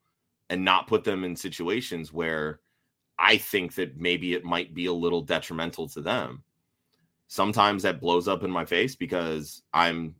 and 0.50 0.64
not 0.64 0.86
put 0.86 1.04
them 1.04 1.24
in 1.24 1.34
situations 1.34 2.12
where 2.12 2.60
I 3.18 3.36
think 3.36 3.74
that 3.74 3.98
maybe 3.98 4.34
it 4.34 4.44
might 4.44 4.74
be 4.74 4.86
a 4.86 4.92
little 4.92 5.22
detrimental 5.22 5.88
to 5.90 6.00
them 6.00 6.42
sometimes 7.30 7.84
that 7.84 8.00
blows 8.00 8.26
up 8.26 8.42
in 8.42 8.50
my 8.50 8.64
face 8.64 8.96
because 8.96 9.62
I'm 9.72 10.16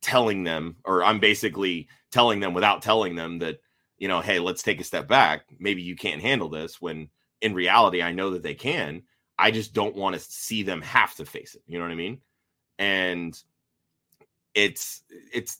telling 0.00 0.42
them, 0.42 0.74
or 0.84 1.04
I'm 1.04 1.20
basically 1.20 1.86
telling 2.10 2.40
them 2.40 2.54
without 2.54 2.82
telling 2.82 3.14
them 3.14 3.38
that, 3.38 3.60
you 3.98 4.08
know, 4.08 4.20
hey, 4.20 4.40
let's 4.40 4.64
take 4.64 4.80
a 4.80 4.84
step 4.84 5.06
back. 5.06 5.44
Maybe 5.60 5.82
you 5.82 5.94
can't 5.94 6.20
handle 6.20 6.48
this 6.48 6.80
when 6.80 7.08
in 7.40 7.54
reality, 7.54 8.02
I 8.02 8.10
know 8.10 8.30
that 8.30 8.42
they 8.42 8.54
can. 8.54 9.04
I 9.38 9.52
just 9.52 9.74
don't 9.74 9.94
want 9.94 10.14
to 10.14 10.20
see 10.20 10.64
them 10.64 10.82
have 10.82 11.14
to 11.16 11.24
face 11.24 11.54
it. 11.54 11.62
You 11.68 11.78
know 11.78 11.84
what 11.84 11.92
I 11.92 11.96
mean? 11.96 12.20
And 12.80 13.40
it's, 14.54 15.02
it's, 15.32 15.58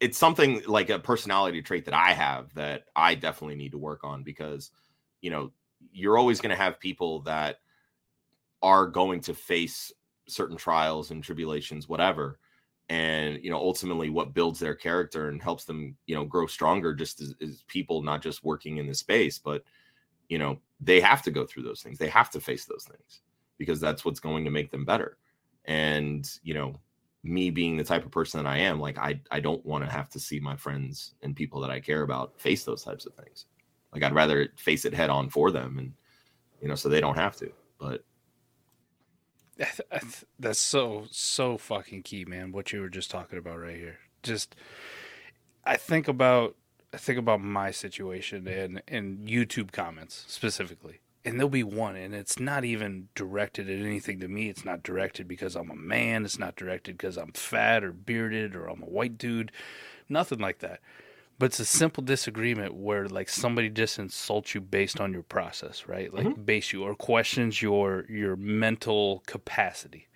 it's 0.00 0.18
something 0.18 0.60
like 0.66 0.90
a 0.90 0.98
personality 0.98 1.62
trait 1.62 1.84
that 1.84 1.94
I 1.94 2.14
have 2.14 2.52
that 2.54 2.82
I 2.96 3.14
definitely 3.14 3.56
need 3.56 3.72
to 3.72 3.78
work 3.78 4.02
on 4.02 4.24
because, 4.24 4.72
you 5.20 5.30
know, 5.30 5.52
you're 5.92 6.18
always 6.18 6.40
going 6.40 6.50
to 6.50 6.60
have 6.60 6.80
people 6.80 7.22
that 7.22 7.58
are 8.62 8.86
going 8.86 9.20
to 9.20 9.34
face 9.34 9.92
certain 10.26 10.56
trials 10.56 11.10
and 11.10 11.22
tribulations, 11.22 11.88
whatever. 11.88 12.38
And 12.88 13.42
you 13.42 13.50
know, 13.50 13.58
ultimately, 13.58 14.08
what 14.10 14.34
builds 14.34 14.58
their 14.58 14.74
character 14.74 15.28
and 15.28 15.42
helps 15.42 15.64
them, 15.64 15.96
you 16.06 16.14
know, 16.14 16.24
grow 16.24 16.46
stronger, 16.46 16.94
just 16.94 17.20
as, 17.20 17.34
as 17.42 17.62
people, 17.68 18.02
not 18.02 18.22
just 18.22 18.44
working 18.44 18.78
in 18.78 18.86
the 18.86 18.94
space, 18.94 19.38
but 19.38 19.62
you 20.28 20.38
know, 20.38 20.58
they 20.80 21.00
have 21.00 21.22
to 21.22 21.30
go 21.30 21.44
through 21.44 21.64
those 21.64 21.82
things. 21.82 21.98
They 21.98 22.08
have 22.08 22.30
to 22.30 22.40
face 22.40 22.64
those 22.64 22.84
things 22.84 23.20
because 23.58 23.80
that's 23.80 24.04
what's 24.04 24.20
going 24.20 24.44
to 24.44 24.50
make 24.50 24.70
them 24.70 24.84
better. 24.84 25.18
And 25.66 26.28
you 26.42 26.54
know, 26.54 26.80
me 27.22 27.50
being 27.50 27.76
the 27.76 27.84
type 27.84 28.04
of 28.04 28.10
person 28.10 28.42
that 28.42 28.48
I 28.48 28.58
am, 28.58 28.80
like 28.80 28.96
I 28.96 29.20
I 29.30 29.40
don't 29.40 29.64
want 29.66 29.84
to 29.84 29.90
have 29.90 30.08
to 30.10 30.20
see 30.20 30.40
my 30.40 30.56
friends 30.56 31.14
and 31.22 31.36
people 31.36 31.60
that 31.60 31.70
I 31.70 31.80
care 31.80 32.02
about 32.02 32.40
face 32.40 32.64
those 32.64 32.84
types 32.84 33.04
of 33.04 33.14
things. 33.14 33.46
Like 33.92 34.02
I'd 34.02 34.14
rather 34.14 34.48
face 34.56 34.84
it 34.84 34.94
head 34.94 35.10
on 35.10 35.28
for 35.28 35.50
them 35.50 35.78
and 35.78 35.92
you 36.62 36.68
know, 36.68 36.74
so 36.74 36.88
they 36.88 37.00
don't 37.00 37.16
have 37.16 37.36
to. 37.36 37.52
But 37.78 38.02
that's 40.38 40.58
so 40.58 41.06
so 41.10 41.58
fucking 41.58 42.02
key, 42.02 42.24
man. 42.24 42.52
What 42.52 42.72
you 42.72 42.80
were 42.80 42.88
just 42.88 43.10
talking 43.10 43.38
about 43.38 43.60
right 43.60 43.76
here. 43.76 43.98
Just 44.22 44.54
I 45.64 45.76
think 45.76 46.08
about 46.08 46.56
I 46.92 46.96
think 46.96 47.18
about 47.18 47.40
my 47.40 47.70
situation 47.70 48.46
and 48.46 48.82
and 48.86 49.26
YouTube 49.26 49.72
comments 49.72 50.24
specifically. 50.28 51.00
And 51.24 51.38
there'll 51.38 51.50
be 51.50 51.64
one 51.64 51.96
and 51.96 52.14
it's 52.14 52.38
not 52.38 52.64
even 52.64 53.08
directed 53.14 53.68
at 53.68 53.84
anything 53.84 54.20
to 54.20 54.28
me. 54.28 54.48
It's 54.48 54.64
not 54.64 54.82
directed 54.82 55.28
because 55.28 55.56
I'm 55.56 55.70
a 55.70 55.74
man, 55.74 56.24
it's 56.24 56.38
not 56.38 56.56
directed 56.56 56.96
because 56.96 57.18
I'm 57.18 57.32
fat 57.32 57.84
or 57.84 57.92
bearded 57.92 58.54
or 58.54 58.66
I'm 58.66 58.82
a 58.82 58.86
white 58.86 59.18
dude. 59.18 59.52
Nothing 60.08 60.38
like 60.38 60.60
that 60.60 60.80
but 61.38 61.46
it's 61.46 61.60
a 61.60 61.64
simple 61.64 62.02
disagreement 62.02 62.74
where 62.74 63.06
like 63.06 63.28
somebody 63.28 63.68
just 63.68 63.98
insults 63.98 64.54
you 64.54 64.60
based 64.60 65.00
on 65.00 65.12
your 65.12 65.22
process 65.22 65.86
right? 65.86 66.12
Like 66.12 66.26
mm-hmm. 66.26 66.42
base 66.42 66.72
you 66.72 66.82
or 66.82 66.94
questions 66.94 67.62
your 67.62 68.04
your 68.08 68.36
mental 68.36 69.22
capacity. 69.26 70.08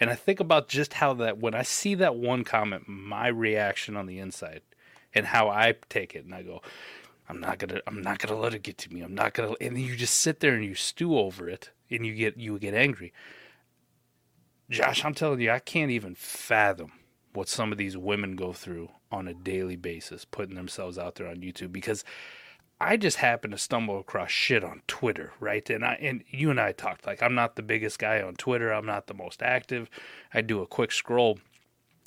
And 0.00 0.10
i 0.10 0.14
think 0.14 0.40
about 0.40 0.68
just 0.68 0.94
how 0.94 1.14
that 1.14 1.38
when 1.38 1.54
i 1.54 1.62
see 1.62 1.94
that 1.96 2.16
one 2.16 2.42
comment 2.42 2.84
my 2.88 3.28
reaction 3.28 3.96
on 3.96 4.06
the 4.06 4.18
inside 4.18 4.62
and 5.14 5.26
how 5.26 5.48
i 5.48 5.74
take 5.88 6.16
it 6.16 6.24
and 6.24 6.34
i 6.34 6.42
go 6.42 6.60
i'm 7.28 7.38
not 7.38 7.58
gonna 7.58 7.80
i'm 7.86 8.02
not 8.02 8.18
gonna 8.18 8.40
let 8.40 8.54
it 8.54 8.62
get 8.62 8.78
to 8.78 8.92
me. 8.92 9.02
I'm 9.02 9.14
not 9.14 9.34
gonna 9.34 9.54
and 9.60 9.76
then 9.76 9.84
you 9.84 9.94
just 9.94 10.18
sit 10.18 10.40
there 10.40 10.54
and 10.54 10.64
you 10.64 10.74
stew 10.74 11.16
over 11.16 11.48
it 11.48 11.70
and 11.90 12.04
you 12.04 12.14
get 12.14 12.36
you 12.36 12.58
get 12.58 12.74
angry. 12.74 13.12
Josh 14.70 15.04
i'm 15.04 15.14
telling 15.14 15.40
you 15.40 15.50
i 15.50 15.58
can't 15.58 15.90
even 15.90 16.14
fathom 16.14 16.92
what 17.34 17.48
some 17.48 17.72
of 17.72 17.78
these 17.78 17.96
women 17.96 18.36
go 18.36 18.52
through 18.52 18.90
on 19.12 19.28
a 19.28 19.34
daily 19.34 19.76
basis, 19.76 20.24
putting 20.24 20.56
themselves 20.56 20.98
out 20.98 21.14
there 21.16 21.28
on 21.28 21.36
YouTube 21.36 21.72
because 21.72 22.04
I 22.80 22.96
just 22.96 23.18
happen 23.18 23.52
to 23.52 23.58
stumble 23.58 24.00
across 24.00 24.30
shit 24.32 24.64
on 24.64 24.82
Twitter, 24.88 25.32
right? 25.38 25.68
And 25.70 25.84
I 25.84 25.94
and 26.00 26.24
you 26.28 26.50
and 26.50 26.60
I 26.60 26.72
talked 26.72 27.06
like 27.06 27.22
I'm 27.22 27.34
not 27.34 27.54
the 27.54 27.62
biggest 27.62 28.00
guy 28.00 28.20
on 28.20 28.34
Twitter. 28.34 28.72
I'm 28.72 28.86
not 28.86 29.06
the 29.06 29.14
most 29.14 29.40
active. 29.40 29.88
I 30.34 30.40
do 30.40 30.62
a 30.62 30.66
quick 30.66 30.90
scroll, 30.90 31.38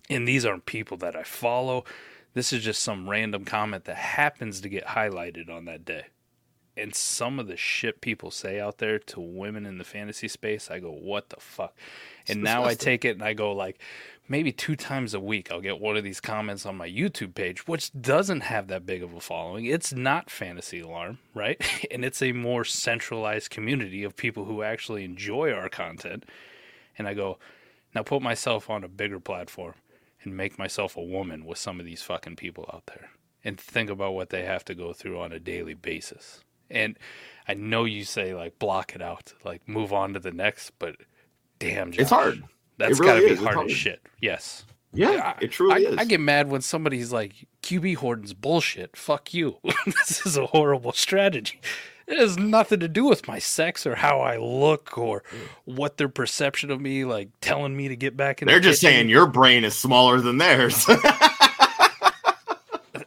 and 0.09 0.27
these 0.27 0.45
aren't 0.45 0.65
people 0.65 0.97
that 0.97 1.15
I 1.15 1.23
follow. 1.23 1.85
This 2.33 2.51
is 2.51 2.61
just 2.61 2.83
some 2.83 3.09
random 3.09 3.45
comment 3.45 3.85
that 3.85 3.95
happens 3.95 4.59
to 4.59 4.67
get 4.67 4.87
highlighted 4.87 5.49
on 5.49 5.63
that 5.65 5.85
day. 5.85 6.07
And 6.75 6.93
some 6.93 7.39
of 7.39 7.47
the 7.47 7.55
shit 7.55 8.01
people 8.01 8.29
say 8.29 8.59
out 8.59 8.79
there 8.79 8.99
to 8.99 9.21
women 9.21 9.65
in 9.65 9.77
the 9.77 9.85
fantasy 9.85 10.27
space, 10.27 10.69
I 10.69 10.79
go, 10.79 10.91
what 10.91 11.29
the 11.29 11.39
fuck? 11.39 11.73
And 12.27 12.43
now 12.43 12.65
I 12.65 12.73
take 12.73 13.05
it 13.05 13.11
and 13.15 13.23
I 13.23 13.33
go 13.33 13.53
like, 13.53 13.79
maybe 14.27 14.51
two 14.51 14.75
times 14.75 15.13
a 15.13 15.19
week 15.19 15.51
I'll 15.51 15.61
get 15.61 15.79
one 15.79 15.97
of 15.97 16.03
these 16.03 16.19
comments 16.19 16.65
on 16.65 16.77
my 16.77 16.89
YouTube 16.89 17.35
page, 17.35 17.67
which 17.67 17.91
doesn't 17.99 18.41
have 18.41 18.67
that 18.67 18.85
big 18.85 19.03
of 19.03 19.13
a 19.13 19.19
following. 19.19 19.65
It's 19.65 19.93
not 19.93 20.29
Fantasy 20.29 20.79
Alarm, 20.79 21.19
right? 21.33 21.61
and 21.91 22.03
it's 22.03 22.21
a 22.21 22.31
more 22.31 22.63
centralized 22.63 23.49
community 23.49 24.03
of 24.03 24.15
people 24.15 24.45
who 24.45 24.63
actually 24.63 25.03
enjoy 25.03 25.51
our 25.51 25.69
content. 25.69 26.25
And 26.97 27.07
I 27.07 27.13
go, 27.13 27.37
now 27.93 28.03
put 28.03 28.21
myself 28.21 28.69
on 28.69 28.83
a 28.83 28.89
bigger 28.89 29.19
platform 29.19 29.75
and 30.23 30.35
make 30.35 30.57
myself 30.57 30.97
a 30.97 31.03
woman 31.03 31.45
with 31.45 31.57
some 31.57 31.79
of 31.79 31.85
these 31.85 32.01
fucking 32.01 32.35
people 32.35 32.69
out 32.73 32.87
there 32.87 33.09
and 33.43 33.59
think 33.59 33.89
about 33.89 34.13
what 34.13 34.31
they 34.31 34.43
have 34.43 34.65
to 34.65 34.73
go 34.75 34.91
through 34.91 35.19
on 35.19 35.31
a 35.31 35.39
daily 35.39 35.75
basis. 35.75 36.43
And 36.69 36.97
I 37.47 37.53
know 37.53 37.85
you 37.85 38.03
say 38.03 38.33
like 38.33 38.57
block 38.57 38.95
it 38.95 39.01
out, 39.01 39.33
like 39.43 39.67
move 39.67 39.93
on 39.93 40.13
to 40.13 40.19
the 40.19 40.31
next, 40.31 40.71
but 40.79 40.95
damn, 41.59 41.91
Josh, 41.91 42.01
it's 42.01 42.09
hard 42.09 42.43
that's 42.77 42.99
really 42.99 43.21
gotta 43.21 43.35
be 43.35 43.43
hard, 43.43 43.55
hard 43.55 43.71
as 43.71 43.77
shit. 43.77 44.01
Yes. 44.21 44.65
Yeah, 44.93 45.35
it 45.41 45.51
truly 45.51 45.85
I, 45.85 45.89
is. 45.89 45.97
I 45.97 46.05
get 46.05 46.21
mad 46.21 46.49
when 46.49 46.61
somebody's 46.61 47.11
like, 47.11 47.47
QB 47.61 47.97
hoarding's 47.97 48.33
bullshit. 48.33 48.95
Fuck 48.95 49.33
you. 49.33 49.57
this 49.85 50.25
is 50.25 50.37
a 50.37 50.45
horrible 50.45 50.93
strategy. 50.93 51.59
It 52.07 52.19
has 52.19 52.37
nothing 52.37 52.79
to 52.81 52.87
do 52.87 53.05
with 53.05 53.27
my 53.27 53.39
sex 53.39 53.87
or 53.87 53.95
how 53.95 54.19
I 54.19 54.37
look 54.37 54.97
or 54.97 55.23
what 55.65 55.97
their 55.97 56.07
perception 56.07 56.69
of 56.69 56.79
me, 56.79 57.03
like 57.03 57.29
telling 57.41 57.75
me 57.75 57.87
to 57.87 57.95
get 57.95 58.15
back 58.15 58.41
in. 58.41 58.47
They're 58.47 58.59
the 58.59 58.69
just 58.69 58.81
kitchen. 58.81 58.93
saying 58.95 59.09
your 59.09 59.25
brain 59.25 59.63
is 59.63 59.75
smaller 59.75 60.21
than 60.21 60.37
theirs. 60.37 60.85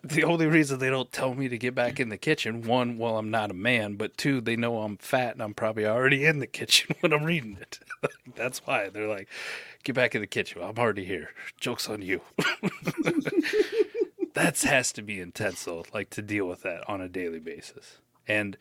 the 0.09 0.25
only 0.25 0.47
reason 0.47 0.79
they 0.79 0.91
don't 0.91 1.13
tell 1.13 1.35
me 1.35 1.49
to 1.49 1.59
get 1.59 1.75
back 1.75 2.01
in 2.01 2.09
the 2.09 2.17
kitchen, 2.17 2.63
one, 2.63 2.99
well, 2.99 3.19
I'm 3.19 3.31
not 3.31 3.51
a 3.51 3.55
man, 3.55 3.95
but 3.97 4.17
two, 4.17 4.41
they 4.41 4.57
know 4.57 4.81
I'm 4.81 4.97
fat 4.97 5.35
and 5.35 5.43
I'm 5.43 5.55
probably 5.55 5.87
already 5.87 6.25
in 6.25 6.39
the 6.39 6.47
kitchen 6.47 6.97
when 7.01 7.13
I'm 7.13 7.25
reading 7.25 7.59
it. 7.61 7.79
That's 8.37 8.67
why 8.67 8.89
they're 8.89 9.09
like, 9.09 9.29
get 9.85 9.95
back 9.95 10.15
in 10.15 10.21
the 10.21 10.27
kitchen. 10.27 10.63
I'm 10.63 10.79
already 10.79 11.05
here. 11.05 11.31
Joke's 11.59 11.89
on 11.89 12.03
you. 12.03 12.23
that 14.35 14.61
has 14.63 14.93
to 14.93 15.03
be 15.03 15.21
intense, 15.21 15.65
though, 15.65 15.85
like 15.93 16.11
to 16.11 16.23
deal 16.23 16.47
with 16.47 16.63
that 16.63 16.89
on 16.89 17.01
a 17.01 17.09
daily 17.09 17.41
basis. 17.41 17.99
And, 18.27 18.57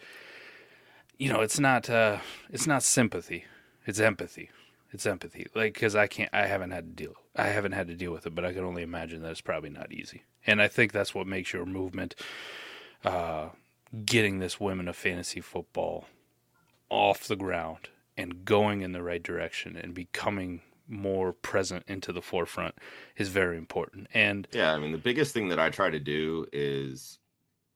you 1.17 1.31
know, 1.31 1.41
it's 1.41 1.59
not, 1.59 1.89
uh, 1.89 2.17
it's 2.49 2.67
not 2.67 2.83
sympathy, 2.83 3.45
it's 3.85 3.99
empathy. 3.99 4.49
It's 4.91 5.05
empathy. 5.05 5.47
Like, 5.53 5.73
because 5.73 5.95
I 5.95 6.07
can't, 6.07 6.29
I 6.33 6.47
haven't 6.47 6.71
had 6.71 6.85
to 6.85 7.03
deal, 7.03 7.15
I 7.35 7.47
haven't 7.47 7.73
had 7.73 7.87
to 7.87 7.95
deal 7.95 8.11
with 8.11 8.25
it, 8.25 8.35
but 8.35 8.45
I 8.45 8.53
can 8.53 8.63
only 8.63 8.83
imagine 8.83 9.21
that 9.21 9.31
it's 9.31 9.41
probably 9.41 9.69
not 9.69 9.91
easy. 9.91 10.23
And 10.45 10.61
I 10.61 10.67
think 10.67 10.91
that's 10.91 11.13
what 11.13 11.27
makes 11.27 11.53
your 11.53 11.65
movement, 11.65 12.15
uh, 13.03 13.49
getting 14.05 14.39
this 14.39 14.59
women 14.59 14.87
of 14.87 14.95
fantasy 14.95 15.41
football 15.41 16.05
off 16.89 17.27
the 17.27 17.35
ground 17.35 17.89
and 18.15 18.45
going 18.45 18.81
in 18.81 18.93
the 18.93 19.03
right 19.03 19.21
direction 19.21 19.75
and 19.75 19.93
becoming 19.93 20.61
more 20.87 21.33
present 21.33 21.83
into 21.87 22.13
the 22.13 22.21
forefront 22.21 22.75
is 23.17 23.29
very 23.29 23.57
important. 23.57 24.07
And 24.13 24.47
yeah, 24.51 24.73
I 24.73 24.79
mean, 24.79 24.91
the 24.91 24.97
biggest 24.97 25.33
thing 25.33 25.49
that 25.49 25.59
I 25.59 25.69
try 25.69 25.89
to 25.89 25.99
do 25.99 26.47
is, 26.53 27.19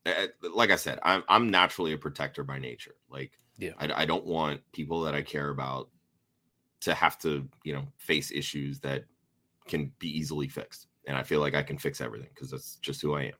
eh, 0.05 0.27
like 0.53 0.71
I 0.71 0.77
said, 0.77 0.99
I'm 1.03 1.23
I'm 1.27 1.49
naturally 1.49 1.93
a 1.93 1.97
protector 1.97 2.43
by 2.43 2.59
nature. 2.59 2.95
Like, 3.09 3.33
yeah, 3.57 3.71
I, 3.77 4.03
I 4.03 4.05
don't 4.05 4.25
want 4.25 4.61
people 4.71 5.01
that 5.03 5.13
I 5.13 5.21
care 5.21 5.49
about 5.49 5.89
to 6.81 6.93
have 6.93 7.17
to, 7.19 7.47
you 7.63 7.73
know, 7.73 7.87
face 7.97 8.31
issues 8.31 8.79
that 8.79 9.05
can 9.67 9.91
be 9.99 10.09
easily 10.09 10.47
fixed. 10.47 10.87
And 11.07 11.17
I 11.17 11.23
feel 11.23 11.39
like 11.39 11.55
I 11.55 11.63
can 11.63 11.77
fix 11.77 12.01
everything 12.01 12.29
because 12.33 12.51
that's 12.51 12.75
just 12.77 13.01
who 13.01 13.15
I 13.15 13.23
am. 13.23 13.33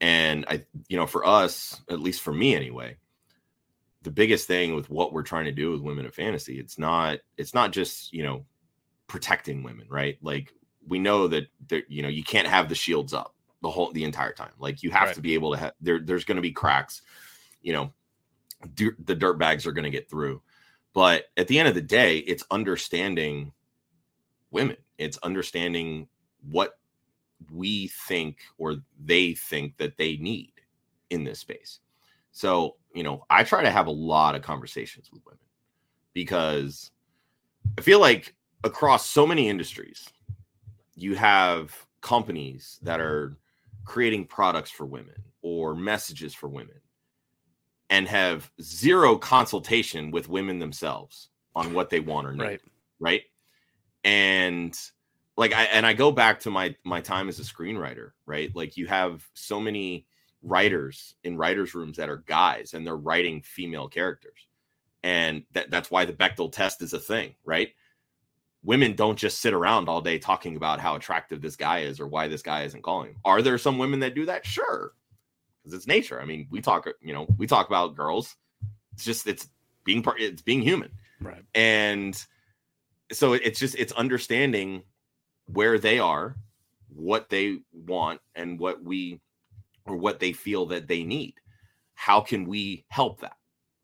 And 0.00 0.44
I, 0.48 0.64
you 0.88 0.96
know, 0.96 1.06
for 1.06 1.26
us, 1.26 1.80
at 1.88 2.00
least 2.00 2.22
for 2.22 2.32
me 2.32 2.54
anyway, 2.54 2.96
the 4.02 4.10
biggest 4.10 4.48
thing 4.48 4.74
with 4.74 4.90
what 4.90 5.12
we're 5.12 5.22
trying 5.22 5.44
to 5.44 5.52
do 5.52 5.70
with 5.70 5.80
women 5.80 6.06
of 6.06 6.14
fantasy, 6.14 6.58
it's 6.58 6.78
not, 6.78 7.18
it's 7.36 7.54
not 7.54 7.72
just, 7.72 8.12
you 8.12 8.24
know, 8.24 8.44
protecting 9.06 9.62
women, 9.62 9.86
right? 9.88 10.18
Like 10.20 10.52
we 10.86 10.98
know 10.98 11.28
that 11.28 11.46
there, 11.68 11.82
you 11.88 12.02
know, 12.02 12.08
you 12.08 12.24
can't 12.24 12.48
have 12.48 12.68
the 12.68 12.74
shields 12.74 13.14
up 13.14 13.36
the 13.62 13.70
whole 13.70 13.92
the 13.92 14.04
entire 14.04 14.32
time. 14.32 14.50
Like 14.58 14.82
you 14.82 14.90
have 14.90 15.08
right. 15.08 15.14
to 15.14 15.20
be 15.20 15.34
able 15.34 15.52
to 15.52 15.58
have 15.58 15.72
there. 15.80 16.00
There's 16.00 16.24
going 16.24 16.36
to 16.36 16.42
be 16.42 16.50
cracks. 16.50 17.02
You 17.62 17.72
know, 17.72 17.92
the 18.74 19.14
dirt 19.14 19.38
bags 19.38 19.66
are 19.66 19.72
going 19.72 19.84
to 19.84 19.90
get 19.90 20.10
through. 20.10 20.42
But 20.94 21.26
at 21.36 21.48
the 21.48 21.58
end 21.58 21.68
of 21.68 21.74
the 21.74 21.80
day, 21.80 22.18
it's 22.18 22.44
understanding 22.50 23.52
women. 24.50 24.76
It's 24.98 25.18
understanding 25.18 26.08
what 26.50 26.78
we 27.50 27.88
think 27.88 28.38
or 28.58 28.76
they 29.02 29.34
think 29.34 29.76
that 29.78 29.96
they 29.96 30.16
need 30.16 30.52
in 31.10 31.24
this 31.24 31.40
space. 31.40 31.80
So, 32.32 32.76
you 32.94 33.02
know, 33.02 33.24
I 33.30 33.44
try 33.44 33.62
to 33.62 33.70
have 33.70 33.86
a 33.86 33.92
lot 33.92 34.34
of 34.34 34.42
conversations 34.42 35.10
with 35.12 35.24
women 35.24 35.38
because 36.12 36.90
I 37.78 37.80
feel 37.80 38.00
like 38.00 38.34
across 38.64 39.08
so 39.08 39.26
many 39.26 39.48
industries, 39.48 40.08
you 40.94 41.14
have 41.14 41.74
companies 42.00 42.78
that 42.82 43.00
are 43.00 43.36
creating 43.84 44.26
products 44.26 44.70
for 44.70 44.86
women 44.86 45.14
or 45.40 45.74
messages 45.74 46.34
for 46.34 46.48
women 46.48 46.81
and 47.92 48.08
have 48.08 48.50
zero 48.62 49.18
consultation 49.18 50.10
with 50.10 50.26
women 50.26 50.58
themselves 50.58 51.28
on 51.54 51.74
what 51.74 51.90
they 51.90 52.00
want 52.00 52.26
or 52.26 52.32
need. 52.32 52.42
Right. 52.42 52.60
Right. 52.98 53.22
And 54.02 54.76
like 55.36 55.52
I 55.52 55.64
and 55.64 55.84
I 55.84 55.92
go 55.92 56.10
back 56.10 56.40
to 56.40 56.50
my 56.50 56.74
my 56.84 57.02
time 57.02 57.28
as 57.28 57.38
a 57.38 57.42
screenwriter, 57.42 58.12
right? 58.24 58.50
Like 58.56 58.78
you 58.78 58.86
have 58.86 59.28
so 59.34 59.60
many 59.60 60.06
writers 60.42 61.16
in 61.22 61.36
writers' 61.36 61.74
rooms 61.74 61.98
that 61.98 62.08
are 62.08 62.24
guys 62.26 62.72
and 62.72 62.86
they're 62.86 62.96
writing 62.96 63.42
female 63.42 63.88
characters. 63.88 64.48
And 65.02 65.44
that, 65.52 65.70
that's 65.70 65.90
why 65.90 66.06
the 66.06 66.14
Bechdel 66.14 66.50
test 66.50 66.80
is 66.80 66.94
a 66.94 66.98
thing, 66.98 67.34
right? 67.44 67.68
women 68.64 68.94
don't 68.94 69.18
just 69.18 69.40
sit 69.40 69.52
around 69.52 69.88
all 69.88 70.00
day 70.00 70.18
talking 70.18 70.56
about 70.56 70.80
how 70.80 70.94
attractive 70.94 71.42
this 71.42 71.56
guy 71.56 71.80
is 71.80 71.98
or 71.98 72.06
why 72.06 72.28
this 72.28 72.42
guy 72.42 72.62
isn't 72.62 72.82
calling. 72.82 73.16
Are 73.24 73.42
there 73.42 73.58
some 73.58 73.78
women 73.78 74.00
that 74.00 74.14
do 74.14 74.24
that? 74.26 74.46
Sure. 74.46 74.92
Because 75.62 75.74
it's 75.74 75.86
nature. 75.86 76.20
I 76.20 76.24
mean, 76.24 76.48
we 76.50 76.60
talk, 76.60 76.88
you 77.00 77.12
know, 77.12 77.26
we 77.38 77.46
talk 77.46 77.68
about 77.68 77.94
girls. 77.96 78.36
It's 78.94 79.04
just 79.04 79.26
it's 79.26 79.48
being 79.84 80.02
part 80.02 80.20
it's 80.20 80.42
being 80.42 80.62
human. 80.62 80.90
Right. 81.20 81.42
And 81.54 82.20
so 83.12 83.34
it's 83.34 83.58
just 83.58 83.76
it's 83.76 83.92
understanding 83.92 84.82
where 85.46 85.78
they 85.78 85.98
are, 85.98 86.36
what 86.88 87.28
they 87.28 87.58
want, 87.72 88.20
and 88.34 88.58
what 88.58 88.82
we 88.82 89.20
or 89.86 89.96
what 89.96 90.20
they 90.20 90.32
feel 90.32 90.66
that 90.66 90.88
they 90.88 91.04
need. 91.04 91.34
How 91.94 92.20
can 92.20 92.46
we 92.46 92.84
help 92.88 93.20
that? 93.20 93.36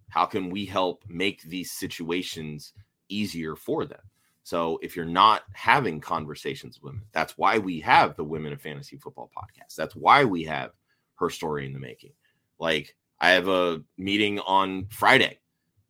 How 0.09 0.25
can 0.25 0.51
we 0.51 0.65
help 0.65 1.05
make 1.09 1.43
these 1.43 1.71
situations 1.73 2.73
easier 3.09 3.55
for 3.55 3.85
them? 3.85 4.01
So 4.43 4.79
if 4.83 4.97
you're 4.97 5.05
not 5.05 5.43
having 5.53 6.01
conversations 6.01 6.77
with 6.77 6.93
women, 6.93 7.07
that's 7.13 7.37
why 7.37 7.59
we 7.59 7.81
have 7.81 8.17
the 8.17 8.25
Women 8.25 8.53
of 8.53 8.63
Fantasy 8.63 8.97
Football 8.97 9.31
podcast. 9.37 9.75
That's 9.77 9.95
why 9.95 10.25
we 10.25 10.43
have 10.45 10.71
her 11.19 11.31
story 11.31 11.67
in 11.67 11.73
the 11.73 11.79
making. 11.79 12.13
Like 12.59 12.95
I 13.21 13.31
have 13.31 13.49
a 13.49 13.83
meeting 13.97 14.39
on 14.41 14.87
Friday 14.91 15.39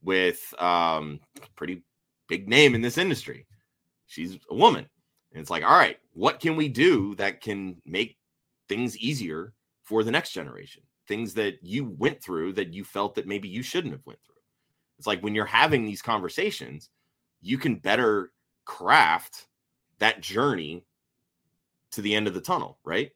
with 0.02 0.54
um 0.58 1.20
pretty 1.56 1.82
big 2.28 2.48
name 2.48 2.74
in 2.74 2.82
this 2.82 2.98
industry. 2.98 3.46
She's 4.06 4.38
a 4.50 4.54
woman. 4.54 4.86
And 5.32 5.40
it's 5.40 5.50
like, 5.50 5.64
all 5.64 5.76
right, 5.76 5.98
what 6.14 6.40
can 6.40 6.56
we 6.56 6.68
do 6.68 7.14
that 7.16 7.40
can 7.40 7.76
make 7.84 8.16
things 8.68 8.96
easier 8.96 9.52
for 9.82 10.02
the 10.02 10.10
next 10.10 10.32
generation? 10.32 10.82
Things 11.06 11.34
that 11.34 11.58
you 11.62 11.94
went 11.98 12.22
through 12.22 12.54
that 12.54 12.72
you 12.72 12.84
felt 12.84 13.14
that 13.14 13.26
maybe 13.26 13.48
you 13.48 13.62
shouldn't 13.62 13.92
have 13.92 14.06
went 14.06 14.18
through. 14.24 14.34
It's 14.98 15.06
like 15.06 15.22
when 15.22 15.34
you're 15.34 15.44
having 15.44 15.84
these 15.84 16.02
conversations, 16.02 16.90
you 17.40 17.58
can 17.58 17.76
better 17.76 18.32
craft 18.64 19.46
that 19.98 20.20
journey 20.20 20.84
to 21.92 22.02
the 22.02 22.14
end 22.14 22.26
of 22.26 22.34
the 22.34 22.40
tunnel, 22.40 22.78
right? 22.84 23.10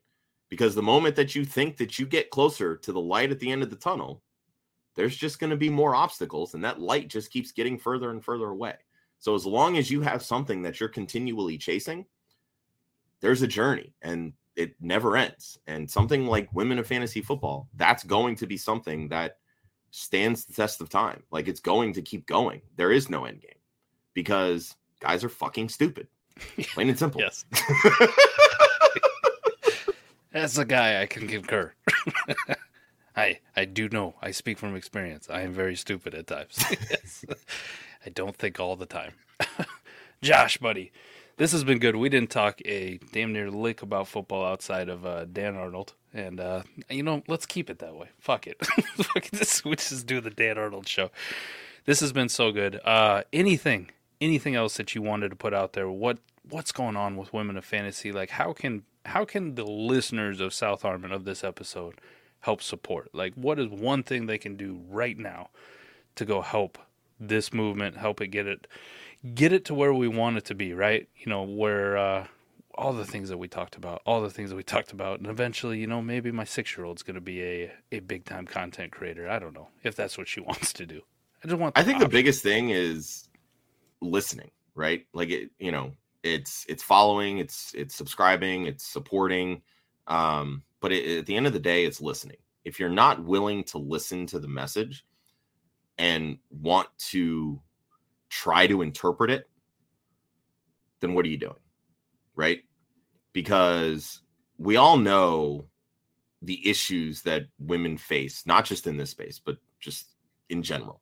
Because 0.53 0.75
the 0.75 0.83
moment 0.83 1.17
that 1.17 1.35
you 1.35 1.47
think 1.47 1.79
that 1.79 1.99
you 1.99 2.05
get 2.05 2.29
closer 2.29 2.77
to 2.77 2.93
the 2.93 3.01
light 3.01 3.31
at 3.31 3.41
the 3.41 3.51
end 3.51 3.63
of 3.63 3.71
the 3.71 3.77
tunnel, 3.77 4.21
there's 4.95 5.17
just 5.17 5.39
going 5.39 5.49
to 5.49 5.57
be 5.57 5.71
more 5.71 5.95
obstacles, 5.95 6.53
and 6.53 6.63
that 6.63 6.79
light 6.79 7.09
just 7.09 7.33
keeps 7.33 7.53
getting 7.53 7.79
further 7.79 8.11
and 8.11 8.23
further 8.23 8.49
away. 8.49 8.75
So, 9.19 9.35
as 9.35 9.47
long 9.47 9.79
as 9.79 9.91
you 9.91 10.03
have 10.03 10.23
something 10.23 10.61
that 10.61 10.79
you're 10.79 10.91
continually 10.91 11.57
chasing, 11.57 12.05
there's 13.21 13.41
a 13.41 13.47
journey 13.47 13.95
and 14.03 14.35
it 14.55 14.75
never 14.79 15.17
ends. 15.17 15.59
And 15.67 15.91
something 15.91 16.27
like 16.27 16.53
women 16.53 16.79
of 16.79 16.87
fantasy 16.87 17.23
football, 17.23 17.71
that's 17.77 18.05
going 18.05 18.37
to 18.37 18.47
be 18.47 18.59
something 18.59 19.09
that 19.09 19.39
stands 19.91 20.45
the 20.45 20.53
test 20.53 20.83
of 20.83 20.91
time. 20.91 21.23
Like 21.31 21.49
it's 21.49 21.61
going 21.61 21.95
to 21.95 22.03
keep 22.03 22.27
going. 22.27 22.61
There 22.77 22.93
is 22.93 23.09
no 23.09 23.25
end 23.25 23.41
game 23.41 23.53
because 24.13 24.77
guys 25.01 25.25
are 25.25 25.31
fucking 25.31 25.71
stupid. 25.71 26.09
Plain 26.75 26.91
and 26.91 26.99
simple. 26.99 27.21
yes. 27.23 27.47
As 30.35 30.57
a 30.59 30.65
guy, 30.65 31.03
I 31.03 31.07
can 31.07 31.29
concur. 31.29 31.75
I 33.17 33.41
I 33.55 33.65
do 33.67 33.89
know. 33.89 34.15
I 34.23 34.31
speak 34.31 34.59
from 34.59 34.75
experience. 34.75 35.29
I 35.29 35.43
am 35.43 35.53
very 35.53 35.77
stupid 35.77 36.15
at 36.15 36.27
times. 36.27 36.65
yes. 36.91 37.25
I 38.05 38.11
don't 38.11 38.37
think 38.37 38.59
all 38.59 38.77
the 38.77 38.87
time. 38.87 39.13
Josh, 40.23 40.57
buddy, 40.57 40.93
this 41.37 41.53
has 41.53 41.65
been 41.65 41.79
good. 41.79 41.97
We 41.97 42.09
didn't 42.09 42.31
talk 42.31 42.61
a 42.65 42.99
damn 43.13 43.33
near 43.33 43.51
lick 43.51 43.83
about 43.83 44.09
football 44.09 44.45
outside 44.45 44.89
of 44.89 45.05
uh, 45.05 45.27
Dan 45.27 45.57
Arnold, 45.57 45.95
and 46.15 46.41
uh, 46.41 46.63
you 46.89 47.03
know, 47.03 47.23
let's 47.29 47.45
keep 47.45 47.69
it 47.69 47.79
that 47.81 47.95
way. 47.95 48.09
Fuck 48.19 48.47
it. 48.47 48.65
Fuck 48.65 49.29
it. 49.33 49.63
we 49.65 49.77
just 49.77 50.07
do 50.07 50.21
the 50.21 50.31
Dan 50.31 50.57
Arnold 50.57 50.89
show. 50.89 51.11
This 51.85 52.01
has 52.01 52.13
been 52.13 52.29
so 52.29 52.53
good. 52.53 52.81
Uh, 52.85 53.23
anything 53.33 53.91
anything 54.23 54.55
else 54.55 54.77
that 54.77 54.95
you 54.95 55.03
wanted 55.03 55.31
to 55.31 55.37
put 55.37 55.53
out 55.53 55.75
there? 55.75 55.91
What 55.91 56.19
what's 56.49 56.73
going 56.73 56.97
on 56.97 57.17
with 57.17 57.33
women 57.35 57.57
of 57.59 57.65
fantasy? 57.65 58.13
Like 58.13 58.31
how 58.31 58.53
can 58.53 58.85
how 59.07 59.25
can 59.25 59.55
the 59.55 59.65
listeners 59.65 60.41
of 60.41 60.55
South 60.55 60.83
Harmon 60.83 61.13
of 61.13 61.25
this 61.25 61.45
episode 61.45 61.95
help 62.41 62.63
support? 62.63 63.11
Like 63.15 63.35
what 63.35 63.59
is 63.59 63.69
one 63.69 64.03
thing 64.03 64.27
they 64.27 64.39
can 64.39 64.57
do 64.57 64.81
right 64.89 65.19
now 65.19 65.51
to 66.17 66.25
go 66.25 66.43
help 66.43 66.79
this 67.19 67.53
movement, 67.53 67.97
help 67.97 68.21
it 68.21 68.29
get 68.29 68.47
it 68.47 68.67
get 69.35 69.53
it 69.53 69.65
to 69.67 69.75
where 69.75 69.95
we 69.95 70.09
want 70.09 70.37
it 70.37 70.45
to 70.47 70.55
be, 70.55 70.73
right? 70.75 71.09
You 71.17 71.31
know, 71.31 71.43
where 71.43 71.97
uh 71.97 72.27
all 72.75 72.93
the 72.93 73.05
things 73.05 73.29
that 73.29 73.39
we 73.39 73.49
talked 73.49 73.77
about, 73.77 74.01
all 74.07 74.23
the 74.23 74.31
things 74.31 74.51
that 74.51 74.57
we 74.57 74.63
talked 74.63 74.93
about, 74.93 75.19
and 75.21 75.29
eventually, 75.29 75.79
you 75.79 75.87
know, 75.87 76.01
maybe 76.01 76.33
my 76.33 76.45
six 76.45 76.77
year 76.77 76.87
old's 76.87 77.03
going 77.03 77.15
to 77.15 77.21
be 77.21 77.43
a 77.43 77.73
a 77.93 78.01
big 78.01 78.25
time 78.25 78.47
content 78.47 78.93
creator. 78.93 79.29
I 79.29 79.39
don't 79.39 79.55
know 79.55 79.69
if 79.83 79.95
that's 79.95 80.17
what 80.17 80.29
she 80.29 80.41
wants 80.51 80.73
to 80.75 80.87
do. 80.87 81.03
I 81.45 81.49
just 81.49 81.59
want. 81.59 81.77
I 81.77 81.83
think 81.83 81.97
option. 81.97 82.11
the 82.11 82.13
biggest 82.13 82.43
thing 82.43 82.71
is 82.71 83.29
listening, 84.01 84.51
right? 84.75 85.07
Like 85.13 85.31
it, 85.31 85.51
you 85.59 85.73
know, 85.73 85.93
it's 86.23 86.65
it's 86.69 86.83
following, 86.83 87.39
it's 87.39 87.73
it's 87.75 87.95
subscribing, 87.95 88.67
it's 88.67 88.85
supporting. 88.85 89.63
Um, 90.07 90.63
but 90.81 90.93
it, 90.93 91.19
at 91.19 91.27
the 91.27 91.37
end 91.37 91.47
of 91.47 91.53
the 91.53 91.61
day, 91.61 91.85
it's 91.85 92.01
listening. 92.01 92.39
If 92.65 92.79
you're 92.79 92.89
not 92.89 93.25
willing 93.25 93.65
to 93.65 93.79
listen 93.79 94.27
to 94.27 94.39
the 94.39 94.49
message 94.49 95.05
and 95.99 96.39
want 96.51 96.89
to 97.11 97.61
try 98.31 98.67
to 98.67 98.83
interpret 98.83 99.31
it, 99.31 99.49
then 101.01 101.15
what 101.15 101.27
are 101.27 101.29
you 101.29 101.39
doing? 101.39 101.55
Right? 102.35 102.61
Because 103.33 104.23
we 104.59 104.77
all 104.77 104.97
know 104.97 105.67
the 106.41 106.69
issues 106.69 107.23
that 107.23 107.43
women 107.59 107.97
face, 107.97 108.45
not 108.47 108.65
just 108.65 108.87
in 108.87 108.97
this 108.97 109.11
space, 109.11 109.41
but 109.45 109.59
just 109.81 110.07
in 110.49 110.63
general. 110.63 111.02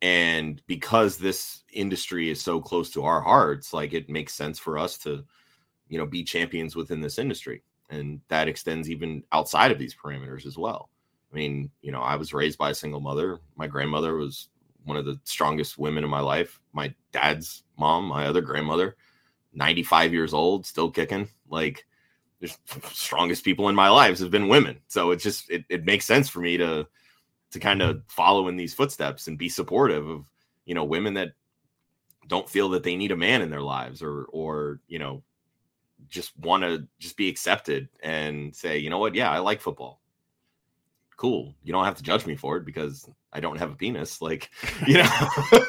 And 0.00 0.62
because 0.66 1.16
this 1.16 1.64
industry 1.72 2.30
is 2.30 2.40
so 2.40 2.60
close 2.60 2.90
to 2.90 3.04
our 3.04 3.20
hearts, 3.20 3.72
like 3.72 3.92
it 3.92 4.08
makes 4.08 4.34
sense 4.34 4.58
for 4.58 4.78
us 4.78 4.96
to, 4.98 5.24
you 5.88 5.98
know, 5.98 6.06
be 6.06 6.22
champions 6.22 6.76
within 6.76 7.00
this 7.00 7.18
industry. 7.18 7.62
And 7.90 8.20
that 8.28 8.48
extends 8.48 8.90
even 8.90 9.24
outside 9.32 9.72
of 9.72 9.78
these 9.78 9.94
parameters 9.94 10.46
as 10.46 10.56
well. 10.56 10.90
I 11.32 11.36
mean, 11.36 11.70
you 11.82 11.90
know, 11.90 12.00
I 12.00 12.16
was 12.16 12.32
raised 12.32 12.58
by 12.58 12.70
a 12.70 12.74
single 12.74 13.00
mother. 13.00 13.40
My 13.56 13.66
grandmother 13.66 14.16
was 14.16 14.48
one 14.84 14.96
of 14.96 15.04
the 15.04 15.18
strongest 15.24 15.78
women 15.78 16.04
in 16.04 16.10
my 16.10 16.20
life. 16.20 16.60
My 16.72 16.94
dad's 17.12 17.64
mom, 17.78 18.04
my 18.04 18.26
other 18.26 18.40
grandmother, 18.40 18.96
95 19.52 20.12
years 20.12 20.32
old, 20.32 20.64
still 20.64 20.90
kicking. 20.90 21.28
Like, 21.48 21.86
the 22.40 22.54
strongest 22.92 23.44
people 23.44 23.68
in 23.68 23.74
my 23.74 23.88
lives 23.88 24.20
have 24.20 24.30
been 24.30 24.48
women. 24.48 24.78
So 24.88 25.10
it 25.10 25.16
just 25.16 25.50
it, 25.50 25.64
it 25.68 25.84
makes 25.84 26.04
sense 26.04 26.28
for 26.28 26.40
me 26.40 26.56
to 26.58 26.86
to 27.52 27.58
kind 27.58 27.82
of 27.82 28.02
follow 28.08 28.48
in 28.48 28.56
these 28.56 28.74
footsteps 28.74 29.26
and 29.26 29.38
be 29.38 29.48
supportive 29.48 30.08
of 30.08 30.24
you 30.64 30.74
know 30.74 30.84
women 30.84 31.14
that 31.14 31.32
don't 32.26 32.48
feel 32.48 32.68
that 32.70 32.82
they 32.82 32.94
need 32.94 33.10
a 33.10 33.16
man 33.16 33.42
in 33.42 33.50
their 33.50 33.62
lives 33.62 34.02
or 34.02 34.26
or 34.26 34.80
you 34.86 34.98
know 34.98 35.22
just 36.08 36.38
want 36.38 36.62
to 36.62 36.86
just 36.98 37.16
be 37.16 37.28
accepted 37.28 37.88
and 38.02 38.54
say 38.54 38.78
you 38.78 38.90
know 38.90 38.98
what? 38.98 39.14
Yeah 39.14 39.30
i 39.30 39.38
like 39.38 39.60
football. 39.60 40.00
Cool. 41.16 41.52
You 41.64 41.72
don't 41.72 41.84
have 41.84 41.96
to 41.96 42.02
judge 42.02 42.26
me 42.26 42.36
for 42.36 42.56
it 42.58 42.64
because 42.64 43.08
i 43.32 43.40
don't 43.40 43.58
have 43.58 43.72
a 43.72 43.74
penis 43.74 44.22
like 44.22 44.50
you 44.86 44.98
know? 44.98 45.28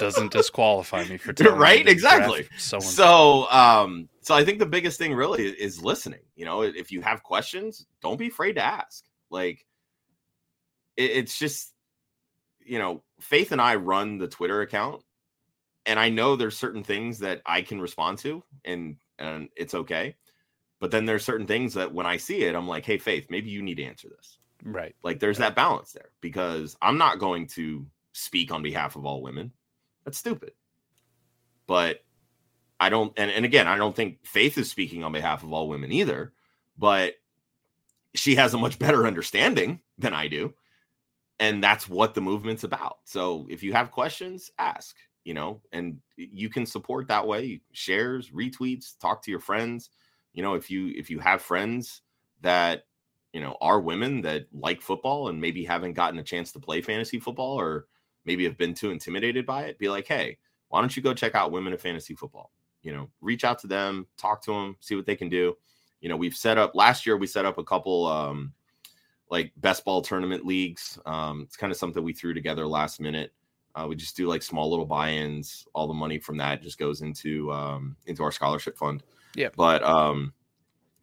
Doesn't 0.00 0.32
disqualify 0.32 1.04
me 1.04 1.16
for 1.16 1.32
right? 1.54 1.86
exactly. 1.88 2.46
so 2.58 3.48
um 3.50 4.08
so 4.20 4.34
i 4.34 4.44
think 4.44 4.58
the 4.58 4.66
biggest 4.66 4.98
thing 4.98 5.14
really 5.14 5.44
is 5.44 5.82
listening 5.82 6.20
you 6.36 6.44
know? 6.44 6.62
If 6.62 6.90
you 6.90 7.00
have 7.00 7.22
questions 7.22 7.86
don't 8.02 8.18
be 8.18 8.26
afraid 8.26 8.54
to 8.54 8.62
ask. 8.62 9.04
Like 9.30 9.64
it, 10.96 11.10
it's 11.10 11.38
just 11.38 11.72
you 12.64 12.78
know 12.78 13.02
faith 13.20 13.52
and 13.52 13.60
i 13.60 13.74
run 13.74 14.18
the 14.18 14.28
twitter 14.28 14.62
account 14.62 15.02
and 15.86 15.98
i 15.98 16.08
know 16.08 16.36
there's 16.36 16.56
certain 16.56 16.82
things 16.82 17.18
that 17.18 17.42
i 17.46 17.62
can 17.62 17.80
respond 17.80 18.18
to 18.18 18.42
and 18.64 18.96
and 19.18 19.48
it's 19.56 19.74
okay 19.74 20.16
but 20.80 20.90
then 20.90 21.04
there's 21.04 21.24
certain 21.24 21.46
things 21.46 21.74
that 21.74 21.92
when 21.92 22.06
i 22.06 22.16
see 22.16 22.42
it 22.42 22.54
i'm 22.54 22.68
like 22.68 22.84
hey 22.84 22.98
faith 22.98 23.26
maybe 23.30 23.50
you 23.50 23.62
need 23.62 23.76
to 23.76 23.84
answer 23.84 24.08
this. 24.08 24.38
Right. 24.66 24.94
Like 25.02 25.20
there's 25.20 25.38
that 25.38 25.54
balance 25.54 25.92
there 25.92 26.08
because 26.22 26.76
i'm 26.80 26.96
not 26.96 27.18
going 27.18 27.48
to 27.48 27.86
speak 28.12 28.50
on 28.50 28.62
behalf 28.62 28.96
of 28.96 29.04
all 29.04 29.20
women. 29.22 29.52
That's 30.04 30.16
stupid. 30.16 30.52
But 31.66 32.04
i 32.80 32.88
don't 32.88 33.12
and, 33.16 33.30
and 33.30 33.44
again 33.44 33.66
i 33.66 33.76
don't 33.76 33.94
think 33.94 34.18
faith 34.24 34.58
is 34.58 34.70
speaking 34.70 35.04
on 35.04 35.12
behalf 35.12 35.42
of 35.42 35.52
all 35.52 35.68
women 35.68 35.92
either 35.92 36.32
but 36.76 37.14
she 38.14 38.34
has 38.34 38.52
a 38.52 38.58
much 38.58 38.78
better 38.78 39.06
understanding 39.06 39.80
than 39.98 40.12
i 40.12 40.28
do 40.28 40.52
and 41.40 41.62
that's 41.62 41.88
what 41.88 42.14
the 42.14 42.20
movement's 42.20 42.64
about. 42.64 42.98
So 43.04 43.46
if 43.50 43.62
you 43.62 43.72
have 43.72 43.90
questions 43.90 44.50
ask 44.58 44.96
you 45.24 45.34
know 45.34 45.60
and 45.72 45.98
you 46.16 46.48
can 46.48 46.66
support 46.66 47.08
that 47.08 47.26
way 47.26 47.60
shares 47.72 48.30
retweets 48.30 48.98
talk 48.98 49.22
to 49.22 49.30
your 49.30 49.40
friends. 49.40 49.90
You 50.32 50.42
know 50.42 50.54
if 50.54 50.70
you 50.70 50.92
if 50.94 51.10
you 51.10 51.18
have 51.18 51.42
friends 51.42 52.02
that 52.42 52.84
you 53.32 53.40
know 53.40 53.56
are 53.60 53.80
women 53.80 54.20
that 54.22 54.46
like 54.52 54.82
football 54.82 55.28
and 55.28 55.40
maybe 55.40 55.64
haven't 55.64 55.94
gotten 55.94 56.18
a 56.18 56.24
chance 56.24 56.52
to 56.52 56.60
play 56.60 56.80
fantasy 56.80 57.18
football 57.18 57.58
or 57.58 57.86
maybe 58.24 58.44
have 58.44 58.58
been 58.58 58.74
too 58.74 58.90
intimidated 58.90 59.44
by 59.46 59.62
it 59.64 59.78
be 59.78 59.88
like 59.88 60.06
hey 60.06 60.38
why 60.68 60.80
don't 60.80 60.96
you 60.96 61.02
go 61.02 61.14
check 61.14 61.34
out 61.34 61.52
women 61.52 61.72
of 61.72 61.80
fantasy 61.80 62.14
football? 62.14 62.52
You 62.82 62.92
know 62.92 63.08
reach 63.20 63.44
out 63.44 63.58
to 63.60 63.66
them 63.66 64.06
talk 64.18 64.42
to 64.44 64.52
them 64.52 64.76
see 64.80 64.94
what 64.94 65.06
they 65.06 65.16
can 65.16 65.30
do. 65.30 65.56
You 66.00 66.10
know 66.10 66.16
we've 66.16 66.36
set 66.36 66.58
up 66.58 66.74
last 66.74 67.06
year 67.06 67.16
we 67.16 67.26
set 67.26 67.46
up 67.46 67.56
a 67.56 67.64
couple 67.64 68.06
um 68.06 68.52
like 69.34 69.52
best 69.56 69.84
ball 69.84 70.00
tournament 70.00 70.46
leagues. 70.46 70.96
Um, 71.04 71.42
it's 71.42 71.56
kind 71.56 71.72
of 71.72 71.76
something 71.76 72.04
we 72.04 72.12
threw 72.12 72.34
together 72.34 72.68
last 72.68 73.00
minute. 73.00 73.32
Uh, 73.74 73.86
we 73.88 73.96
just 73.96 74.16
do 74.16 74.28
like 74.28 74.42
small 74.44 74.70
little 74.70 74.86
buy-ins. 74.86 75.66
All 75.74 75.88
the 75.88 75.94
money 75.94 76.20
from 76.20 76.36
that 76.36 76.62
just 76.62 76.78
goes 76.78 77.02
into 77.02 77.52
um, 77.52 77.96
into 78.06 78.22
our 78.22 78.30
scholarship 78.30 78.78
fund. 78.78 79.02
Yeah. 79.34 79.48
But 79.56 79.82
um, 79.82 80.34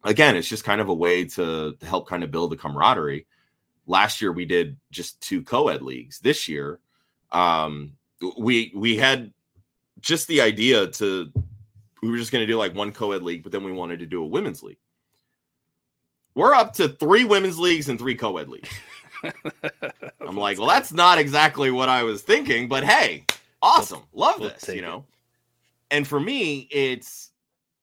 again, 0.02 0.34
it's 0.34 0.48
just 0.48 0.64
kind 0.64 0.80
of 0.80 0.88
a 0.88 0.94
way 0.94 1.26
to, 1.26 1.74
to 1.78 1.86
help 1.86 2.08
kind 2.08 2.24
of 2.24 2.30
build 2.30 2.52
the 2.52 2.56
camaraderie. 2.56 3.26
Last 3.86 4.22
year 4.22 4.32
we 4.32 4.46
did 4.46 4.78
just 4.90 5.20
two 5.20 5.42
co-ed 5.42 5.82
leagues. 5.82 6.20
This 6.20 6.48
year, 6.48 6.80
um, 7.32 7.98
we 8.38 8.72
we 8.74 8.96
had 8.96 9.34
just 10.00 10.26
the 10.26 10.40
idea 10.40 10.86
to 10.86 11.30
we 12.02 12.10
were 12.10 12.16
just 12.16 12.32
going 12.32 12.46
to 12.46 12.50
do 12.50 12.56
like 12.56 12.74
one 12.74 12.92
co-ed 12.92 13.22
league, 13.22 13.42
but 13.42 13.52
then 13.52 13.64
we 13.64 13.72
wanted 13.72 13.98
to 13.98 14.06
do 14.06 14.22
a 14.22 14.26
women's 14.26 14.62
league. 14.62 14.78
We're 16.34 16.54
up 16.54 16.74
to 16.74 16.88
three 16.88 17.24
women's 17.24 17.58
leagues 17.58 17.88
and 17.88 17.98
three 17.98 18.14
co-ed 18.14 18.48
leagues. 18.48 18.70
I'm 20.20 20.36
like, 20.36 20.58
well, 20.58 20.68
that's 20.68 20.92
not 20.92 21.18
exactly 21.18 21.70
what 21.70 21.88
I 21.88 22.02
was 22.02 22.22
thinking, 22.22 22.68
but 22.68 22.84
hey, 22.84 23.24
awesome. 23.60 24.02
Love 24.12 24.40
this, 24.40 24.68
you 24.68 24.82
know. 24.82 25.04
And 25.90 26.06
for 26.06 26.18
me, 26.18 26.68
it's 26.70 27.30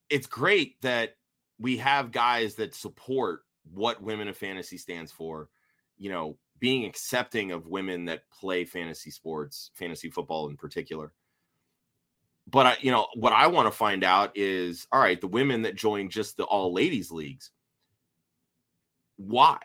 it's 0.09 0.27
great 0.27 0.81
that 0.81 1.15
we 1.59 1.77
have 1.77 2.11
guys 2.11 2.55
that 2.55 2.73
support 2.73 3.41
what 3.73 4.01
women 4.01 4.27
of 4.27 4.37
fantasy 4.37 4.77
stands 4.77 5.11
for, 5.11 5.49
you 5.97 6.09
know, 6.09 6.37
being 6.59 6.85
accepting 6.85 7.51
of 7.51 7.67
women 7.67 8.05
that 8.05 8.29
play 8.31 8.65
fantasy 8.65 9.11
sports, 9.11 9.71
fantasy 9.75 10.09
football 10.09 10.49
in 10.49 10.57
particular. 10.57 11.13
But 12.47 12.65
I, 12.65 12.77
you 12.81 12.91
know, 12.91 13.07
what 13.13 13.31
I 13.31 13.47
want 13.47 13.67
to 13.67 13.77
find 13.77 14.03
out 14.03 14.31
is 14.35 14.87
all 14.91 14.99
right, 14.99 15.21
the 15.21 15.27
women 15.27 15.61
that 15.61 15.75
join 15.75 16.09
just 16.09 16.35
the 16.35 16.45
all 16.45 16.73
ladies 16.73 17.11
leagues, 17.11 17.51
why? 19.19 19.57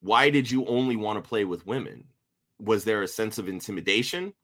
Why 0.00 0.30
did 0.30 0.50
you 0.50 0.66
only 0.66 0.96
want 0.96 1.22
to 1.22 1.28
play 1.28 1.44
with 1.44 1.66
women? 1.66 2.04
Was 2.60 2.84
there 2.84 3.02
a 3.02 3.08
sense 3.08 3.38
of 3.38 3.48
intimidation? 3.48 4.34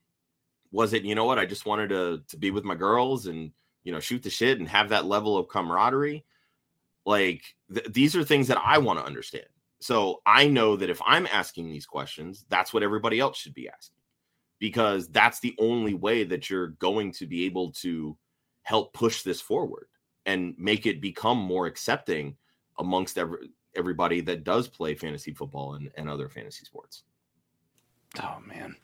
Was 0.70 0.92
it, 0.92 1.02
you 1.02 1.14
know 1.14 1.24
what, 1.24 1.38
I 1.38 1.46
just 1.46 1.66
wanted 1.66 1.88
to 1.90 2.22
to 2.28 2.36
be 2.36 2.50
with 2.50 2.64
my 2.64 2.76
girls 2.76 3.26
and 3.26 3.50
you 3.82 3.92
know 3.92 4.00
shoot 4.00 4.22
the 4.22 4.30
shit 4.30 4.58
and 4.60 4.68
have 4.68 4.88
that 4.90 5.04
level 5.04 5.36
of 5.36 5.48
camaraderie? 5.48 6.24
Like 7.04 7.42
th- 7.72 7.92
these 7.92 8.14
are 8.14 8.24
things 8.24 8.46
that 8.48 8.62
I 8.64 8.78
want 8.78 9.00
to 9.00 9.04
understand. 9.04 9.46
So 9.80 10.22
I 10.24 10.46
know 10.46 10.76
that 10.76 10.90
if 10.90 11.00
I'm 11.04 11.26
asking 11.26 11.68
these 11.68 11.86
questions, 11.86 12.46
that's 12.48 12.72
what 12.72 12.84
everybody 12.84 13.18
else 13.20 13.36
should 13.36 13.52
be 13.52 13.68
asking 13.68 13.98
because 14.60 15.08
that's 15.08 15.40
the 15.40 15.54
only 15.58 15.94
way 15.94 16.24
that 16.24 16.48
you're 16.48 16.68
going 16.68 17.12
to 17.12 17.26
be 17.26 17.44
able 17.44 17.72
to 17.72 18.16
help 18.62 18.94
push 18.94 19.22
this 19.22 19.40
forward 19.40 19.88
and 20.24 20.54
make 20.56 20.86
it 20.86 21.00
become 21.00 21.38
more 21.38 21.66
accepting 21.66 22.36
amongst 22.78 23.18
every 23.18 23.50
everybody 23.76 24.20
that 24.22 24.44
does 24.44 24.68
play 24.68 24.94
fantasy 24.94 25.32
football 25.32 25.74
and, 25.74 25.90
and 25.96 26.08
other 26.08 26.28
fantasy 26.28 26.64
sports. 26.64 27.04
Oh 28.22 28.38
man. 28.46 28.76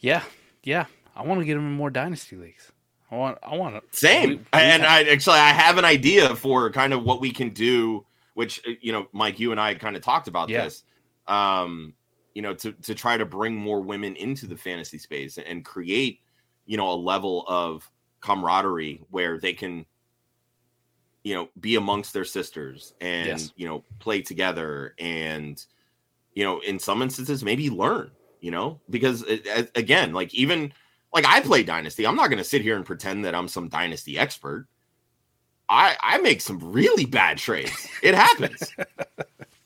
Yeah. 0.00 0.22
Yeah. 0.62 0.86
I 1.14 1.22
want 1.22 1.40
to 1.40 1.46
get 1.46 1.54
them 1.54 1.66
in 1.66 1.72
more 1.72 1.90
dynasty 1.90 2.36
leagues. 2.36 2.72
I 3.10 3.16
want 3.16 3.38
I 3.42 3.56
want 3.56 3.76
to 3.76 3.98
same. 3.98 4.28
We, 4.28 4.36
we 4.36 4.44
and 4.52 4.82
have... 4.82 5.06
I 5.06 5.10
actually 5.10 5.38
I 5.38 5.50
have 5.50 5.78
an 5.78 5.84
idea 5.84 6.34
for 6.34 6.70
kind 6.70 6.92
of 6.92 7.04
what 7.04 7.20
we 7.20 7.30
can 7.30 7.50
do, 7.50 8.04
which 8.34 8.60
uh, 8.66 8.72
you 8.80 8.92
know, 8.92 9.06
Mike, 9.12 9.38
you 9.38 9.52
and 9.52 9.60
I 9.60 9.74
kind 9.74 9.96
of 9.96 10.02
talked 10.02 10.28
about 10.28 10.48
yeah. 10.48 10.64
this. 10.64 10.84
Um, 11.28 11.94
you 12.34 12.42
know, 12.42 12.52
to 12.54 12.72
to 12.72 12.94
try 12.94 13.16
to 13.16 13.24
bring 13.24 13.54
more 13.54 13.80
women 13.80 14.16
into 14.16 14.46
the 14.46 14.56
fantasy 14.56 14.98
space 14.98 15.38
and 15.38 15.64
create, 15.64 16.20
you 16.66 16.76
know, 16.76 16.90
a 16.90 16.94
level 16.94 17.44
of 17.48 17.88
camaraderie 18.20 19.02
where 19.10 19.38
they 19.38 19.52
can 19.52 19.86
you 21.26 21.34
know 21.34 21.48
be 21.58 21.74
amongst 21.74 22.12
their 22.12 22.24
sisters 22.24 22.94
and 23.00 23.26
yes. 23.26 23.52
you 23.56 23.66
know 23.66 23.82
play 23.98 24.22
together 24.22 24.94
and 25.00 25.66
you 26.34 26.44
know 26.44 26.60
in 26.60 26.78
some 26.78 27.02
instances 27.02 27.42
maybe 27.42 27.68
learn 27.68 28.10
you 28.40 28.52
know? 28.52 28.80
Because 28.88 29.22
it, 29.22 29.72
again 29.74 30.12
like 30.12 30.32
even 30.32 30.72
like 31.12 31.24
i 31.26 31.40
play 31.40 31.64
dynasty. 31.64 32.06
I'm 32.06 32.14
not 32.14 32.28
going 32.28 32.38
to 32.38 32.44
sit 32.44 32.62
here 32.62 32.76
and 32.76 32.86
pretend 32.86 33.24
that 33.24 33.34
i'm 33.34 33.48
some 33.48 33.68
dynasty 33.68 34.16
expert. 34.16 34.68
I 35.68 35.96
i 36.00 36.18
make 36.18 36.40
some 36.40 36.60
really 36.60 37.06
bad 37.06 37.38
trades. 37.38 37.88
It 38.02 38.14
happens. 38.14 38.72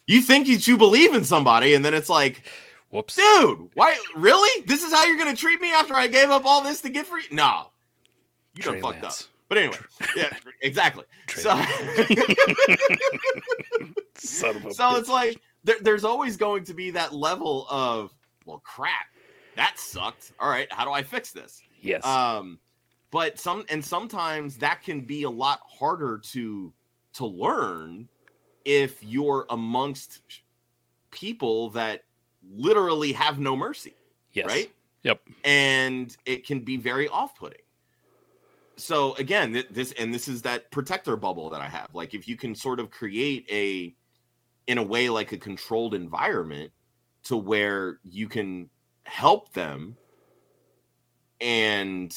You 0.06 0.20
think 0.20 0.48
you, 0.48 0.56
you 0.56 0.76
believe 0.76 1.14
in 1.14 1.22
somebody 1.22 1.72
and 1.74 1.84
then 1.84 1.94
it's 1.94 2.08
like 2.08 2.42
whoops. 2.88 3.14
Dude 3.14 3.68
why 3.74 3.96
really? 4.16 4.64
This 4.66 4.82
is 4.82 4.92
how 4.92 5.06
you're 5.06 5.16
going 5.16 5.32
to 5.32 5.40
treat 5.40 5.60
me 5.60 5.72
after 5.72 5.94
i 5.94 6.08
gave 6.08 6.30
up 6.30 6.44
all 6.44 6.64
this 6.64 6.80
to 6.80 6.88
get 6.88 7.06
free? 7.06 7.22
No. 7.30 7.70
You 8.56 8.64
done 8.64 8.80
fucked 8.80 9.04
up 9.04 9.14
but 9.50 9.58
anyway, 9.58 9.76
yeah, 10.16 10.32
exactly. 10.62 11.04
So, 11.28 11.50
so 14.16 14.96
it's 14.96 15.08
like 15.08 15.40
there, 15.64 15.78
there's 15.80 16.04
always 16.04 16.36
going 16.36 16.62
to 16.64 16.72
be 16.72 16.92
that 16.92 17.12
level 17.12 17.66
of 17.68 18.14
well, 18.46 18.60
crap, 18.64 19.06
that 19.56 19.76
sucked. 19.76 20.30
All 20.38 20.48
right, 20.48 20.72
how 20.72 20.84
do 20.84 20.92
I 20.92 21.02
fix 21.02 21.32
this? 21.32 21.60
Yes. 21.80 22.06
Um, 22.06 22.60
but 23.10 23.40
some 23.40 23.64
and 23.68 23.84
sometimes 23.84 24.56
that 24.58 24.84
can 24.84 25.00
be 25.00 25.24
a 25.24 25.30
lot 25.30 25.58
harder 25.68 26.18
to 26.30 26.72
to 27.14 27.26
learn 27.26 28.08
if 28.64 29.02
you're 29.02 29.46
amongst 29.50 30.22
people 31.10 31.70
that 31.70 32.04
literally 32.54 33.12
have 33.12 33.40
no 33.40 33.56
mercy. 33.56 33.94
Yes. 34.32 34.46
Right. 34.46 34.70
Yep. 35.02 35.22
And 35.42 36.16
it 36.24 36.46
can 36.46 36.60
be 36.60 36.76
very 36.76 37.08
off-putting 37.08 37.62
so 38.80 39.14
again 39.16 39.64
this 39.70 39.92
and 39.92 40.12
this 40.12 40.26
is 40.28 40.42
that 40.42 40.70
protector 40.70 41.16
bubble 41.16 41.50
that 41.50 41.60
i 41.60 41.68
have 41.68 41.88
like 41.94 42.14
if 42.14 42.26
you 42.26 42.36
can 42.36 42.54
sort 42.54 42.80
of 42.80 42.90
create 42.90 43.46
a 43.50 43.94
in 44.66 44.78
a 44.78 44.82
way 44.82 45.08
like 45.10 45.32
a 45.32 45.36
controlled 45.38 45.94
environment 45.94 46.70
to 47.22 47.36
where 47.36 47.98
you 48.04 48.28
can 48.28 48.68
help 49.04 49.52
them 49.52 49.96
and 51.40 52.16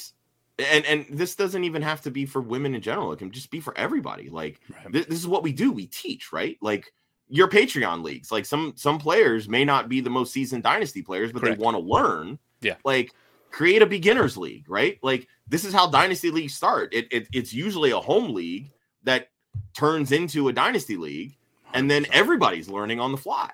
and 0.60 0.86
and 0.86 1.06
this 1.10 1.36
doesn't 1.36 1.64
even 1.64 1.82
have 1.82 2.02
to 2.02 2.12
be 2.12 2.26
for 2.26 2.42
women 2.42 2.76
in 2.76 2.82
general 2.82 3.12
it 3.12 3.20
can 3.20 3.32
just 3.32 3.50
be 3.50 3.60
for 3.60 3.78
everybody 3.78 4.30
like 4.30 4.60
Right. 4.70 4.92
th- 4.92 5.08
this 5.08 5.20
is 5.20 5.28
what 5.28 5.44
we 5.44 5.52
do 5.52 5.72
we 5.72 5.88
teach 5.88 6.32
right 6.32 6.58
like 6.62 6.92
your 7.30 7.48
patreon 7.50 8.04
leagues 8.04 8.32
like 8.32 8.46
some 8.46 8.74
some 8.76 9.00
players 9.00 9.48
may 9.50 9.66
not 9.66 9.90
be 9.90 10.02
the 10.02 10.10
most 10.10 10.32
seasoned 10.34 10.64
dynasty 10.64 11.02
players 11.02 11.32
but 11.32 11.42
Correct. 11.42 11.58
they 11.58 11.64
want 11.64 11.76
to 11.76 11.82
learn 11.82 12.38
Yeah. 12.62 12.76
like 12.86 13.14
create 13.50 13.82
a 13.82 13.86
beginners 13.86 14.38
league 14.38 14.66
right 14.70 15.00
like 15.02 15.28
this 15.48 15.66
is 15.66 15.74
how 15.74 15.90
dynasty 15.90 16.32
leagues 16.32 16.56
start. 16.56 16.94
It, 16.94 17.08
it 17.12 17.28
it's 17.34 17.54
usually 17.54 17.92
a 17.92 18.00
home 18.00 18.34
league 18.34 18.72
that 19.04 19.30
turns 19.74 20.12
into 20.12 20.48
a 20.48 20.54
dynasty 20.54 20.98
league 20.98 21.38
and 21.74 21.90
then 21.90 22.06
everybody's 22.12 22.70
learning 22.70 23.00
on 23.00 23.12
the 23.12 23.18
fly. 23.18 23.52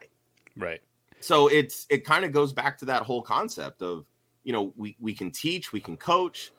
Right. 0.57 0.81
so 1.21 1.47
it's 1.47 1.85
it 1.89 2.05
kind 2.05 2.25
of 2.25 2.31
goes 2.31 2.51
back 2.53 2.77
to 2.79 2.85
that 2.85 3.03
whole 3.03 3.21
concept 3.21 3.81
of 3.81 4.05
you 4.43 4.51
know 4.51 4.73
we 4.75 4.97
we 4.99 5.13
can 5.13 5.31
teach 5.31 5.71
we 5.71 5.79
can 5.79 5.95
coach 5.95 6.51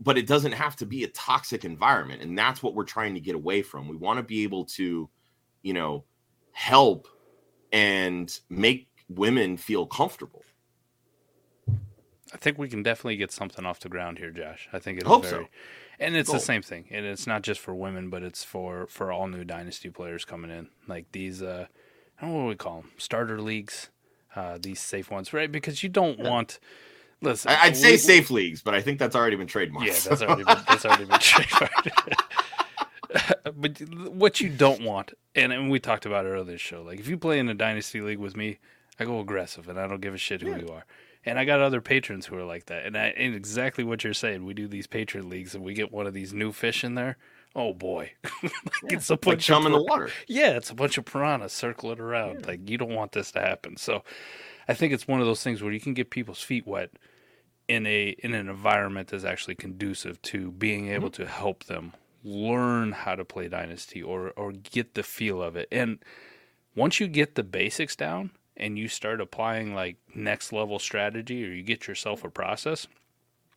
but 0.00 0.16
it 0.16 0.26
doesn't 0.26 0.52
have 0.52 0.76
to 0.76 0.86
be 0.86 1.04
a 1.04 1.08
toxic 1.08 1.64
environment 1.64 2.22
and 2.22 2.38
that's 2.38 2.62
what 2.62 2.74
we're 2.74 2.84
trying 2.84 3.14
to 3.14 3.20
get 3.20 3.34
away 3.34 3.62
from. 3.62 3.88
We 3.88 3.96
want 3.96 4.18
to 4.18 4.22
be 4.22 4.42
able 4.44 4.64
to 4.66 5.08
you 5.62 5.72
know 5.72 6.04
help 6.52 7.08
and 7.72 8.38
make 8.48 8.88
women 9.08 9.56
feel 9.56 9.86
comfortable 9.86 10.43
I 12.34 12.36
think 12.36 12.58
we 12.58 12.68
can 12.68 12.82
definitely 12.82 13.16
get 13.16 13.30
something 13.32 13.64
off 13.64 13.78
the 13.80 13.88
ground 13.88 14.18
here, 14.18 14.30
Josh. 14.32 14.68
I 14.72 14.78
think 14.80 14.98
it's 14.98 15.06
Hope 15.06 15.24
very, 15.24 15.44
so. 15.44 15.48
and 16.00 16.16
it's 16.16 16.30
the 16.32 16.40
same 16.40 16.62
thing, 16.62 16.86
and 16.90 17.06
it's 17.06 17.26
not 17.26 17.42
just 17.42 17.60
for 17.60 17.74
women, 17.74 18.10
but 18.10 18.22
it's 18.24 18.42
for 18.44 18.86
for 18.88 19.12
all 19.12 19.28
new 19.28 19.44
dynasty 19.44 19.88
players 19.88 20.24
coming 20.24 20.50
in, 20.50 20.68
like 20.88 21.10
these. 21.12 21.40
uh 21.42 21.66
I 22.18 22.22
don't 22.26 22.32
know 22.34 22.40
what 22.42 22.48
we 22.48 22.54
call 22.56 22.80
them, 22.82 22.90
starter 22.98 23.40
leagues. 23.40 23.90
Uh, 24.36 24.58
these 24.60 24.80
safe 24.80 25.10
ones, 25.12 25.32
right? 25.32 25.50
Because 25.50 25.82
you 25.84 25.88
don't 25.88 26.18
want. 26.18 26.58
Listen, 27.22 27.52
I, 27.52 27.66
i'd 27.66 27.76
say 27.76 27.92
we- 27.92 27.96
safe 27.96 28.30
leagues 28.30 28.60
but 28.60 28.74
i 28.74 28.82
think 28.82 28.98
that's 28.98 29.16
already 29.16 29.36
been 29.36 29.46
trademarked 29.46 29.86
Yeah, 29.86 29.92
that's 30.10 30.20
already 30.26 30.44
been, 30.44 30.58
that's 30.68 30.84
already 30.84 31.04
been 31.06 31.18
trademarked. 31.20 32.20
but 33.56 33.80
what 34.12 34.40
you 34.40 34.48
don't 34.50 34.82
want, 34.82 35.12
and, 35.34 35.52
and 35.52 35.70
we 35.70 35.78
talked 35.78 36.04
about 36.04 36.26
it 36.26 36.30
earlier 36.30 36.40
in 36.42 36.46
the 36.48 36.58
show, 36.58 36.82
like 36.82 36.98
if 36.98 37.08
you 37.08 37.16
play 37.16 37.38
in 37.38 37.48
a 37.48 37.54
dynasty 37.54 38.00
league 38.00 38.18
with 38.18 38.36
me, 38.36 38.58
I 38.98 39.04
go 39.04 39.20
aggressive 39.20 39.68
and 39.68 39.78
I 39.78 39.86
don't 39.86 40.00
give 40.00 40.12
a 40.14 40.18
shit 40.18 40.42
who 40.42 40.50
Yeah. 40.50 40.58
you 40.58 40.68
are. 40.68 40.84
And 41.26 41.38
I 41.38 41.44
got 41.44 41.60
other 41.60 41.80
patrons 41.80 42.26
who 42.26 42.36
are 42.36 42.44
like 42.44 42.66
that. 42.66 42.84
And 42.84 42.96
I 42.96 43.06
and 43.16 43.34
exactly 43.34 43.84
what 43.84 44.04
you're 44.04 44.14
saying. 44.14 44.44
We 44.44 44.54
do 44.54 44.68
these 44.68 44.86
patron 44.86 45.28
leagues 45.28 45.54
and 45.54 45.64
we 45.64 45.74
get 45.74 45.92
one 45.92 46.06
of 46.06 46.14
these 46.14 46.32
new 46.32 46.52
fish 46.52 46.84
in 46.84 46.94
there. 46.94 47.16
Oh 47.56 47.72
boy. 47.72 48.12
like 48.42 48.92
it's 48.92 49.10
a 49.10 49.14
like 49.14 49.20
bunch 49.20 49.46
chum 49.46 49.66
of 49.66 49.66
in 49.66 49.72
the 49.72 49.82
water 49.82 50.10
yeah, 50.26 50.50
it's 50.50 50.70
a 50.70 50.74
bunch 50.74 50.98
of 50.98 51.04
piranhas 51.04 51.52
circling 51.52 52.00
around. 52.00 52.46
Like 52.46 52.68
you 52.68 52.78
don't 52.78 52.94
want 52.94 53.12
this 53.12 53.30
to 53.32 53.40
happen. 53.40 53.76
So 53.76 54.02
I 54.68 54.74
think 54.74 54.92
it's 54.92 55.08
one 55.08 55.20
of 55.20 55.26
those 55.26 55.42
things 55.42 55.62
where 55.62 55.72
you 55.72 55.80
can 55.80 55.94
get 55.94 56.10
people's 56.10 56.42
feet 56.42 56.66
wet 56.66 56.90
in 57.68 57.86
a 57.86 58.14
in 58.18 58.34
an 58.34 58.48
environment 58.48 59.08
that's 59.08 59.24
actually 59.24 59.54
conducive 59.54 60.20
to 60.22 60.50
being 60.52 60.88
able 60.88 61.10
mm-hmm. 61.10 61.22
to 61.22 61.28
help 61.28 61.64
them 61.64 61.92
learn 62.22 62.92
how 62.92 63.14
to 63.14 63.24
play 63.24 63.48
dynasty 63.48 64.02
or 64.02 64.30
or 64.30 64.52
get 64.52 64.94
the 64.94 65.02
feel 65.02 65.42
of 65.42 65.56
it. 65.56 65.68
And 65.72 65.98
once 66.74 67.00
you 67.00 67.06
get 67.06 67.34
the 67.34 67.42
basics 67.42 67.96
down 67.96 68.30
and 68.56 68.78
you 68.78 68.88
start 68.88 69.20
applying 69.20 69.74
like 69.74 69.96
next 70.14 70.52
level 70.52 70.78
strategy 70.78 71.44
or 71.44 71.52
you 71.52 71.62
get 71.62 71.86
yourself 71.86 72.24
a 72.24 72.30
process, 72.30 72.86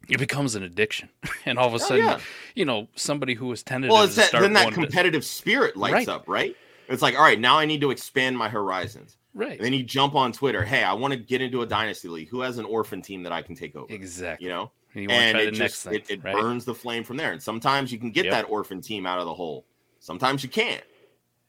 it 0.09 0.19
becomes 0.19 0.55
an 0.55 0.63
addiction. 0.63 1.09
And 1.45 1.57
all 1.57 1.67
of 1.67 1.73
a 1.73 1.75
oh, 1.75 1.79
sudden, 1.79 2.05
yeah. 2.05 2.19
you 2.55 2.65
know, 2.65 2.87
somebody 2.95 3.33
who 3.33 3.47
was 3.47 3.63
tentative 3.63 3.93
well 3.93 4.03
it's 4.03 4.15
to 4.15 4.21
that, 4.21 4.41
then 4.41 4.53
that 4.53 4.73
competitive 4.73 5.23
spirit 5.23 5.77
lights 5.77 5.93
Right. 5.93 6.09
up 6.09 6.25
right 6.27 6.55
it's 6.89 7.01
like 7.01 7.15
all 7.15 7.21
right 7.21 7.39
now 7.39 7.57
i 7.57 7.65
need 7.65 7.79
to 7.81 7.91
expand 7.91 8.37
my 8.37 8.49
horizons 8.49 9.17
right. 9.33 9.57
And 9.57 9.65
then 9.65 9.73
you 9.73 9.83
jump 9.83 10.15
on 10.15 10.31
Twitter. 10.31 10.63
Hey, 10.63 10.83
I 10.83 10.93
want 10.93 11.13
to 11.13 11.19
get 11.19 11.41
into 11.41 11.61
a 11.61 11.65
dynasty 11.65 12.07
league. 12.07 12.27
Who 12.29 12.41
has 12.41 12.57
an 12.57 12.65
orphan 12.65 13.01
team 13.01 13.23
that 13.23 13.31
I 13.31 13.41
can 13.41 13.55
take 13.55 13.75
over? 13.75 13.85
Exactly. 13.93 14.45
You 14.45 14.51
know, 14.51 14.71
And 14.95 15.03
you 15.03 15.09
and 15.09 15.37
it 15.37 15.53
the 15.53 15.59
next 15.59 15.73
just 15.73 15.83
thing, 15.83 15.93
it, 15.93 16.09
it 16.09 16.23
right? 16.23 16.33
burns 16.35 16.65
the 16.65 16.73
flame 16.73 17.03
from 17.03 17.17
there. 17.17 17.31
And 17.31 17.41
sometimes 17.41 17.91
you 17.91 17.99
can 17.99 18.11
get 18.11 18.25
Yep. 18.25 18.31
that 18.33 18.49
orphan 18.49 18.81
team 18.81 19.05
out 19.05 19.19
of 19.19 19.25
the 19.25 19.33
hole. 19.33 19.65
Sometimes 19.99 20.43
you 20.43 20.49
can't. 20.49 20.83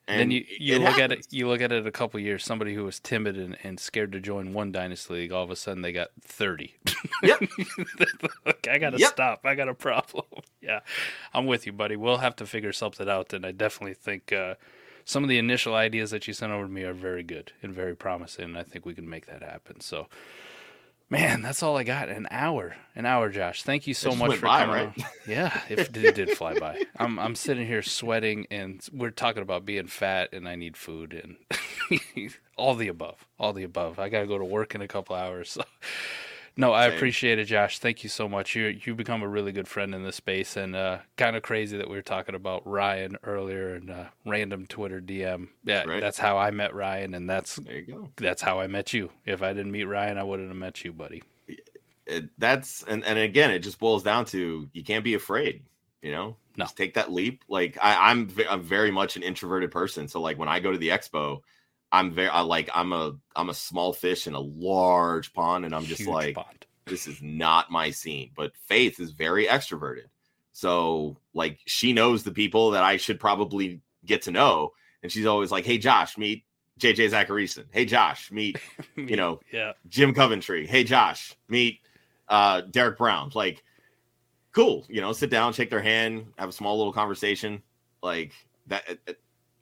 And 0.09 0.21
then 0.21 0.31
you, 0.31 0.45
you 0.59 0.79
look 0.79 0.99
at 0.99 1.13
it 1.13 1.27
you 1.31 1.47
look 1.49 1.61
at 1.61 1.71
it 1.73 1.87
a 1.87 1.91
couple 1.93 2.19
years 2.21 2.45
somebody 2.45 2.75
who 2.75 2.85
was 2.85 2.99
timid 2.99 3.37
and, 3.37 3.57
and 3.63 3.79
scared 3.79 4.13
to 4.13 4.21
join 4.21 4.53
one 4.55 4.73
dynasty 4.73 5.15
league 5.15 5.33
all 5.33 5.45
of 5.45 5.51
a 5.51 5.57
sudden 5.57 5.83
they 5.83 5.93
got 5.93 6.09
30 6.23 6.75
Yep. 7.23 7.41
Look, 8.47 8.69
i 8.69 8.79
gotta 8.79 8.99
Yep. 8.99 9.11
stop. 9.11 9.41
I 9.45 9.55
got 9.55 9.69
a 9.69 9.75
problem. 9.75 10.25
Yeah. 10.61 10.81
I'm 11.33 11.47
with 11.47 11.67
you 11.67 11.73
buddy. 11.73 11.97
We'll 11.97 12.19
have 12.19 12.37
to 12.37 12.47
figure 12.47 12.73
something 12.73 13.09
out 13.09 13.33
and 13.33 13.47
i 13.47 13.53
definitely 13.53 13.95
think 13.95 14.33
uh, 14.33 14.55
some 15.05 15.23
of 15.23 15.29
the 15.31 15.39
initial 15.39 15.75
ideas 15.75 16.11
that 16.11 16.27
you 16.27 16.35
sent 16.35 16.53
over 16.53 16.65
to 16.65 16.71
me 16.71 16.83
are 16.83 16.93
very 16.93 17.23
good 17.23 17.53
and 17.63 17.73
very 17.73 17.95
promising 17.97 18.45
and 18.47 18.59
i 18.59 18.63
think 18.65 18.85
we 18.85 18.95
can 18.95 19.09
make 19.09 19.27
that 19.27 19.43
happen. 19.43 19.81
So 19.81 20.09
man 21.11 21.43
that's 21.43 21.63
all 21.63 21.77
i 21.77 21.85
got. 21.85 22.09
An 22.09 22.27
hour. 22.31 22.77
An 22.95 23.07
hour 23.07 23.29
josh. 23.31 23.63
Thank 23.63 23.87
you 23.87 23.95
so 23.95 24.15
much 24.15 24.37
for 24.37 24.47
by, 24.47 24.65
coming 24.65 24.93
right? 24.97 25.05
yeah 25.27 25.61
it, 25.69 25.97
it 25.97 26.15
did 26.15 26.31
fly 26.31 26.59
by. 26.59 26.83
I'm 26.97 27.19
i'm 27.19 27.35
sitting 27.35 27.67
here 27.67 27.83
sweating 27.83 28.47
and 28.51 28.85
we're 28.93 29.11
talking 29.11 29.43
about 29.43 29.65
being 29.65 29.87
fat 29.87 30.33
and 30.33 30.49
i 30.49 30.57
need 30.57 30.77
food 30.77 31.15
and 31.15 32.31
all 32.57 32.75
the 32.75 32.89
above 32.89 33.27
all 33.39 33.53
the 33.53 33.65
above. 33.65 33.99
I 33.99 34.09
gotta 34.09 34.27
go 34.27 34.39
to 34.39 34.45
work 34.45 34.75
in 34.75 34.83
a 34.83 34.89
couple 34.89 35.15
hours 35.17 35.51
so 35.51 35.63
no 36.59 36.75
i 36.75 36.87
Same. 36.87 36.99
appreciate 36.99 37.41
it 37.41 37.47
josh 37.47 37.81
thank 37.81 38.05
you 38.05 38.11
so 38.11 38.29
much 38.29 38.57
you 38.57 38.67
you 38.85 38.95
become 38.97 39.23
a 39.23 39.29
really 39.29 39.53
good 39.53 39.69
friend 39.69 39.95
in 39.95 40.05
this 40.05 40.17
space 40.17 40.57
and 40.59 40.77
uh 40.77 40.99
kind 41.19 41.37
of 41.37 41.43
crazy 41.45 41.79
that 41.79 41.91
we 41.91 41.97
were 41.97 42.03
talking 42.03 42.37
about 42.37 42.67
ryan 42.67 43.19
earlier 43.25 43.75
and 43.77 43.91
uh 43.91 44.07
random 44.27 44.67
twitter 44.67 45.01
dm 45.03 45.49
yeah 45.65 45.87
Right. 45.87 46.01
that's 46.01 46.19
how 46.19 46.39
i 46.39 46.53
met 46.53 46.75
ryan 46.75 47.15
and 47.15 47.31
that's 47.31 47.61
There 47.65 47.77
you 47.77 47.87
go. 47.87 48.11
that's 48.19 48.43
how 48.43 48.61
i 48.61 48.69
met 48.69 48.93
you 48.95 49.11
if 49.27 49.43
i 49.43 49.55
didn't 49.55 49.73
meet 49.73 49.85
ryan 49.85 50.19
i 50.19 50.25
wouldn't 50.25 50.49
have 50.51 50.59
met 50.59 50.85
you 50.85 50.93
buddy 50.93 51.23
It, 52.07 52.31
that's 52.39 52.85
and 52.85 53.05
and 53.05 53.19
again, 53.19 53.53
it 53.53 53.61
just 53.61 53.81
boils 53.81 54.05
down 54.05 54.27
to 54.27 54.69
you 54.75 54.85
can't 54.85 55.05
be 55.05 55.15
afraid. 55.15 55.65
You 56.03 56.13
know, 56.13 56.37
No. 56.57 56.67
just 56.67 56.77
take 56.77 56.95
that 56.97 57.13
leap. 57.13 57.45
Like 57.49 57.79
I, 57.83 58.11
I'm, 58.13 58.31
I'm 58.51 58.63
very 58.63 58.93
much 58.93 59.17
an 59.17 59.25
introverted 59.25 59.73
person. 59.73 60.09
So 60.09 60.21
like 60.21 60.39
when 60.39 60.51
I 60.51 60.61
go 60.61 60.73
to 60.73 60.79
the 60.79 60.91
expo, 60.91 61.41
I'm 61.91 62.13
very, 62.13 62.29
I 62.29 62.41
like, 62.41 62.69
I'm 62.75 62.93
a, 62.93 63.15
I'm 63.35 63.49
a 63.51 63.55
small 63.55 63.93
fish 63.93 64.27
in 64.27 64.35
a 64.35 64.41
large 64.41 65.33
pond, 65.33 65.65
and 65.65 65.75
I'm 65.75 65.85
just 65.85 66.01
Huge 66.01 66.09
like, 66.11 66.35
pond. 66.35 66.67
this 66.87 67.07
is 67.07 67.23
not 67.23 67.71
my 67.71 67.91
scene. 67.91 68.31
But 68.37 68.53
Faith 68.67 69.01
is 69.01 69.13
very 69.13 69.47
extroverted. 69.47 70.05
So 70.53 71.17
like 71.35 71.61
she 71.67 71.93
knows 71.93 72.25
the 72.25 72.33
people 72.33 72.73
that 72.73 72.83
I 72.83 72.97
should 72.97 73.21
probably 73.21 73.81
get 74.05 74.23
to 74.23 74.33
know. 74.33 74.73
And 75.05 75.13
she's 75.13 75.25
always 75.25 75.53
like, 75.53 75.65
Hey 75.65 75.79
Josh, 75.79 76.19
meet 76.19 76.45
JJ 76.81 77.11
Zachariason. 77.11 77.67
Hey 77.71 77.85
Josh, 77.85 78.33
meet, 78.33 78.59
you 78.97 79.15
know, 79.15 79.39
yeah 79.53 79.75
Jim 79.89 80.13
Coventry. 80.13 80.67
Hey 80.67 80.83
Josh, 80.83 81.37
meet 81.49 81.79
uh 82.29 82.63
Derek 82.63 82.99
Brown. 82.99 83.31
Like, 83.37 83.63
cool, 84.51 84.85
you 84.89 85.01
know, 85.01 85.13
sit 85.13 85.31
down, 85.31 85.53
shake 85.53 85.71
their 85.71 85.81
hand, 85.81 86.27
have 86.39 86.49
a 86.49 86.53
small 86.53 86.77
little 86.77 86.93
conversation. 86.93 87.63
Like 88.03 88.33
that 88.67 88.99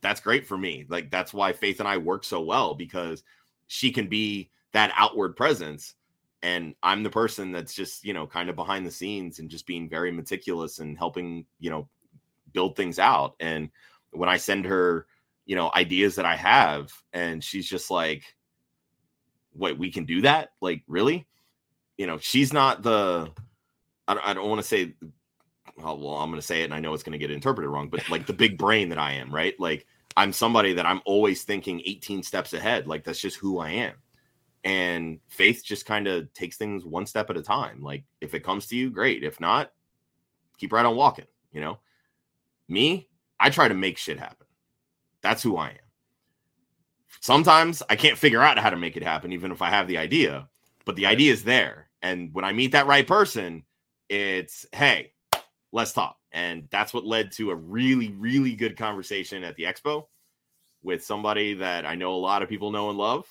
that's 0.01 0.21
great 0.21 0.47
for 0.47 0.57
me. 0.57 0.87
Like 0.89 1.11
that's 1.11 1.33
why 1.35 1.53
Faith 1.53 1.81
and 1.81 1.89
I 1.89 1.97
work 1.97 2.25
so 2.25 2.41
well 2.41 2.75
because 2.75 3.23
she 3.67 3.91
can 3.91 4.09
be 4.09 4.51
that 4.73 4.93
outward 4.97 5.37
presence 5.37 5.95
and 6.43 6.75
I'm 6.83 7.03
the 7.03 7.11
person 7.11 7.51
that's 7.51 7.75
just, 7.75 8.05
you 8.05 8.13
know, 8.13 8.27
kind 8.27 8.49
of 8.49 8.57
behind 8.57 8.87
the 8.87 8.91
scenes 8.91 9.39
and 9.39 9.51
just 9.51 9.67
being 9.67 9.89
very 9.89 10.13
meticulous 10.13 10.79
and 10.79 10.97
helping, 10.97 11.47
you 11.59 11.71
know, 11.71 11.89
build 12.53 12.77
things 12.77 12.99
out. 12.99 13.35
And 13.41 13.71
when 14.11 14.29
I 14.29 14.37
send 14.37 14.65
her, 14.67 15.07
you 15.47 15.57
know, 15.57 15.71
ideas 15.75 16.15
that 16.17 16.25
I 16.25 16.37
have 16.37 16.93
and 17.13 17.43
she's 17.43 17.69
just 17.69 17.91
like, 17.91 18.23
wait, 19.55 19.79
we 19.79 19.91
can 19.91 20.05
do 20.05 20.21
that? 20.23 20.51
Like, 20.61 20.83
really? 20.87 21.27
You 21.97 22.07
know, 22.07 22.19
she's 22.19 22.53
not 22.53 22.83
the, 22.83 23.31
I 24.07 24.15
don't, 24.15 24.27
I 24.27 24.35
don't 24.35 24.49
want 24.49 24.61
to 24.61 24.67
say, 24.67 24.95
well, 25.77 25.99
well 25.99 26.17
I'm 26.17 26.31
going 26.31 26.41
to 26.41 26.47
say 26.47 26.63
it 26.63 26.65
and 26.65 26.75
I 26.75 26.81
know 26.81 26.95
it's 26.95 27.03
going 27.03 27.13
to 27.13 27.19
get 27.19 27.31
interpreted 27.31 27.71
wrong, 27.71 27.89
but 27.89 28.09
like 28.11 28.27
the 28.27 28.33
big 28.33 28.59
brain 28.59 28.89
that 28.91 28.99
I 28.99 29.13
am, 29.13 29.35
right? 29.35 29.59
Like, 29.59 29.87
I'm 30.17 30.33
somebody 30.33 30.73
that 30.73 30.87
I'm 30.87 31.03
always 31.05 31.43
thinking 31.43 31.83
18 31.85 32.23
steps 32.23 32.55
ahead. 32.55 32.87
Like, 32.87 33.05
that's 33.05 33.21
just 33.21 33.37
who 33.37 33.59
I 33.59 33.71
am. 33.71 33.95
And 34.65 35.21
faith 35.29 35.63
just 35.65 35.87
kind 35.87 36.09
of 36.09 36.33
takes 36.33 36.57
things 36.57 36.85
one 36.85 37.07
step 37.07 37.29
at 37.31 37.37
a 37.37 37.43
time. 37.43 37.83
Like, 37.83 38.05
if 38.21 38.35
it 38.35 38.43
comes 38.43 38.67
to 38.69 38.77
you, 38.77 38.91
great. 38.91 39.23
If 39.23 39.41
not, 39.41 39.73
keep 40.57 40.73
right 40.73 40.87
on 40.87 40.97
walking, 40.97 41.27
you 41.53 41.61
know? 41.61 41.79
Me, 42.69 43.09
I 43.39 43.51
try 43.51 43.69
to 43.69 43.75
make 43.75 43.99
shit 43.99 44.19
happen. 44.19 44.47
That's 45.21 45.43
who 45.43 45.57
I 45.57 45.69
am. 45.69 45.77
Sometimes 47.21 47.83
I 47.89 47.97
can't 47.97 48.19
figure 48.19 48.43
out 48.43 48.59
how 48.59 48.71
to 48.71 48.77
make 48.77 48.97
it 48.97 49.03
happen, 49.03 49.33
even 49.33 49.53
if 49.53 49.63
I 49.63 49.71
have 49.71 49.87
the 49.87 49.99
idea, 49.99 50.49
but 50.85 50.97
the 50.97 51.07
idea 51.07 51.33
is 51.33 51.45
there. 51.45 51.89
And 52.03 52.33
when 52.33 52.45
I 52.45 52.53
meet 52.53 52.73
that 52.73 52.87
right 52.87 53.07
person, 53.07 53.65
it's, 54.09 54.67
hey, 54.73 55.13
let's 55.77 55.93
talk. 55.93 56.17
And 56.33 56.67
that's 56.71 56.95
what 56.95 57.05
led 57.05 57.31
to 57.33 57.51
a 57.51 57.55
really, 57.55 58.09
really 58.13 58.57
good 58.57 58.79
conversation 58.79 59.45
at 59.45 59.57
the 59.57 59.65
expo 59.65 60.07
with 60.83 61.05
somebody 61.05 61.53
that 61.53 61.85
I 61.85 61.95
know 61.95 62.15
a 62.15 62.17
lot 62.17 62.43
of 62.43 62.49
people 62.49 62.71
know 62.71 62.89
and 62.89 62.99
love. 62.99 63.27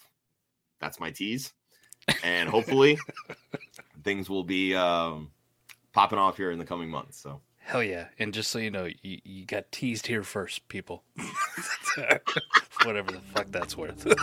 That's 0.79 0.99
my 0.99 1.09
tease. 1.09 1.53
And 2.23 2.47
hopefully 2.47 2.99
things 4.03 4.29
will 4.29 4.43
be 4.43 4.75
um, 4.75 5.31
popping 5.91 6.19
off 6.19 6.37
here 6.37 6.51
in 6.51 6.59
the 6.59 6.65
coming 6.65 6.87
months. 6.87 7.19
So 7.19 7.41
Hell 7.66 7.82
yeah. 7.82 8.05
And 8.20 8.32
just 8.32 8.51
so 8.51 8.59
you 8.59 8.70
know, 8.70 8.88
you, 9.01 9.20
you 9.24 9.43
got 9.43 9.72
teased 9.72 10.05
here 10.05 10.22
first, 10.22 10.68
people. 10.68 11.03
Whatever 12.84 13.11
the 13.11 13.22
fuck 13.34 13.47
that's 13.49 13.76
worth. 13.76 14.05
All 14.07 14.13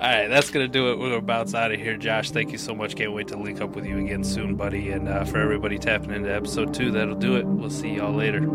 right, 0.00 0.28
that's 0.28 0.50
going 0.50 0.64
to 0.64 0.72
do 0.72 0.92
it. 0.92 0.98
We're 1.00 1.16
about 1.16 1.52
out 1.56 1.72
of 1.72 1.80
here. 1.80 1.96
Josh, 1.96 2.30
thank 2.30 2.52
you 2.52 2.58
so 2.58 2.72
much. 2.72 2.94
Can't 2.94 3.12
wait 3.12 3.26
to 3.28 3.36
link 3.36 3.60
up 3.60 3.74
with 3.74 3.84
you 3.84 3.98
again 3.98 4.22
soon, 4.22 4.54
buddy. 4.54 4.90
And 4.92 5.08
uh, 5.08 5.24
for 5.24 5.38
everybody 5.38 5.76
tapping 5.76 6.12
into 6.12 6.32
episode 6.32 6.72
two, 6.72 6.92
that'll 6.92 7.16
do 7.16 7.34
it. 7.34 7.44
We'll 7.44 7.68
see 7.68 7.96
y'all 7.96 8.14
later. 8.14 8.48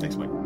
Thanks, 0.00 0.16
Mike. 0.16 0.41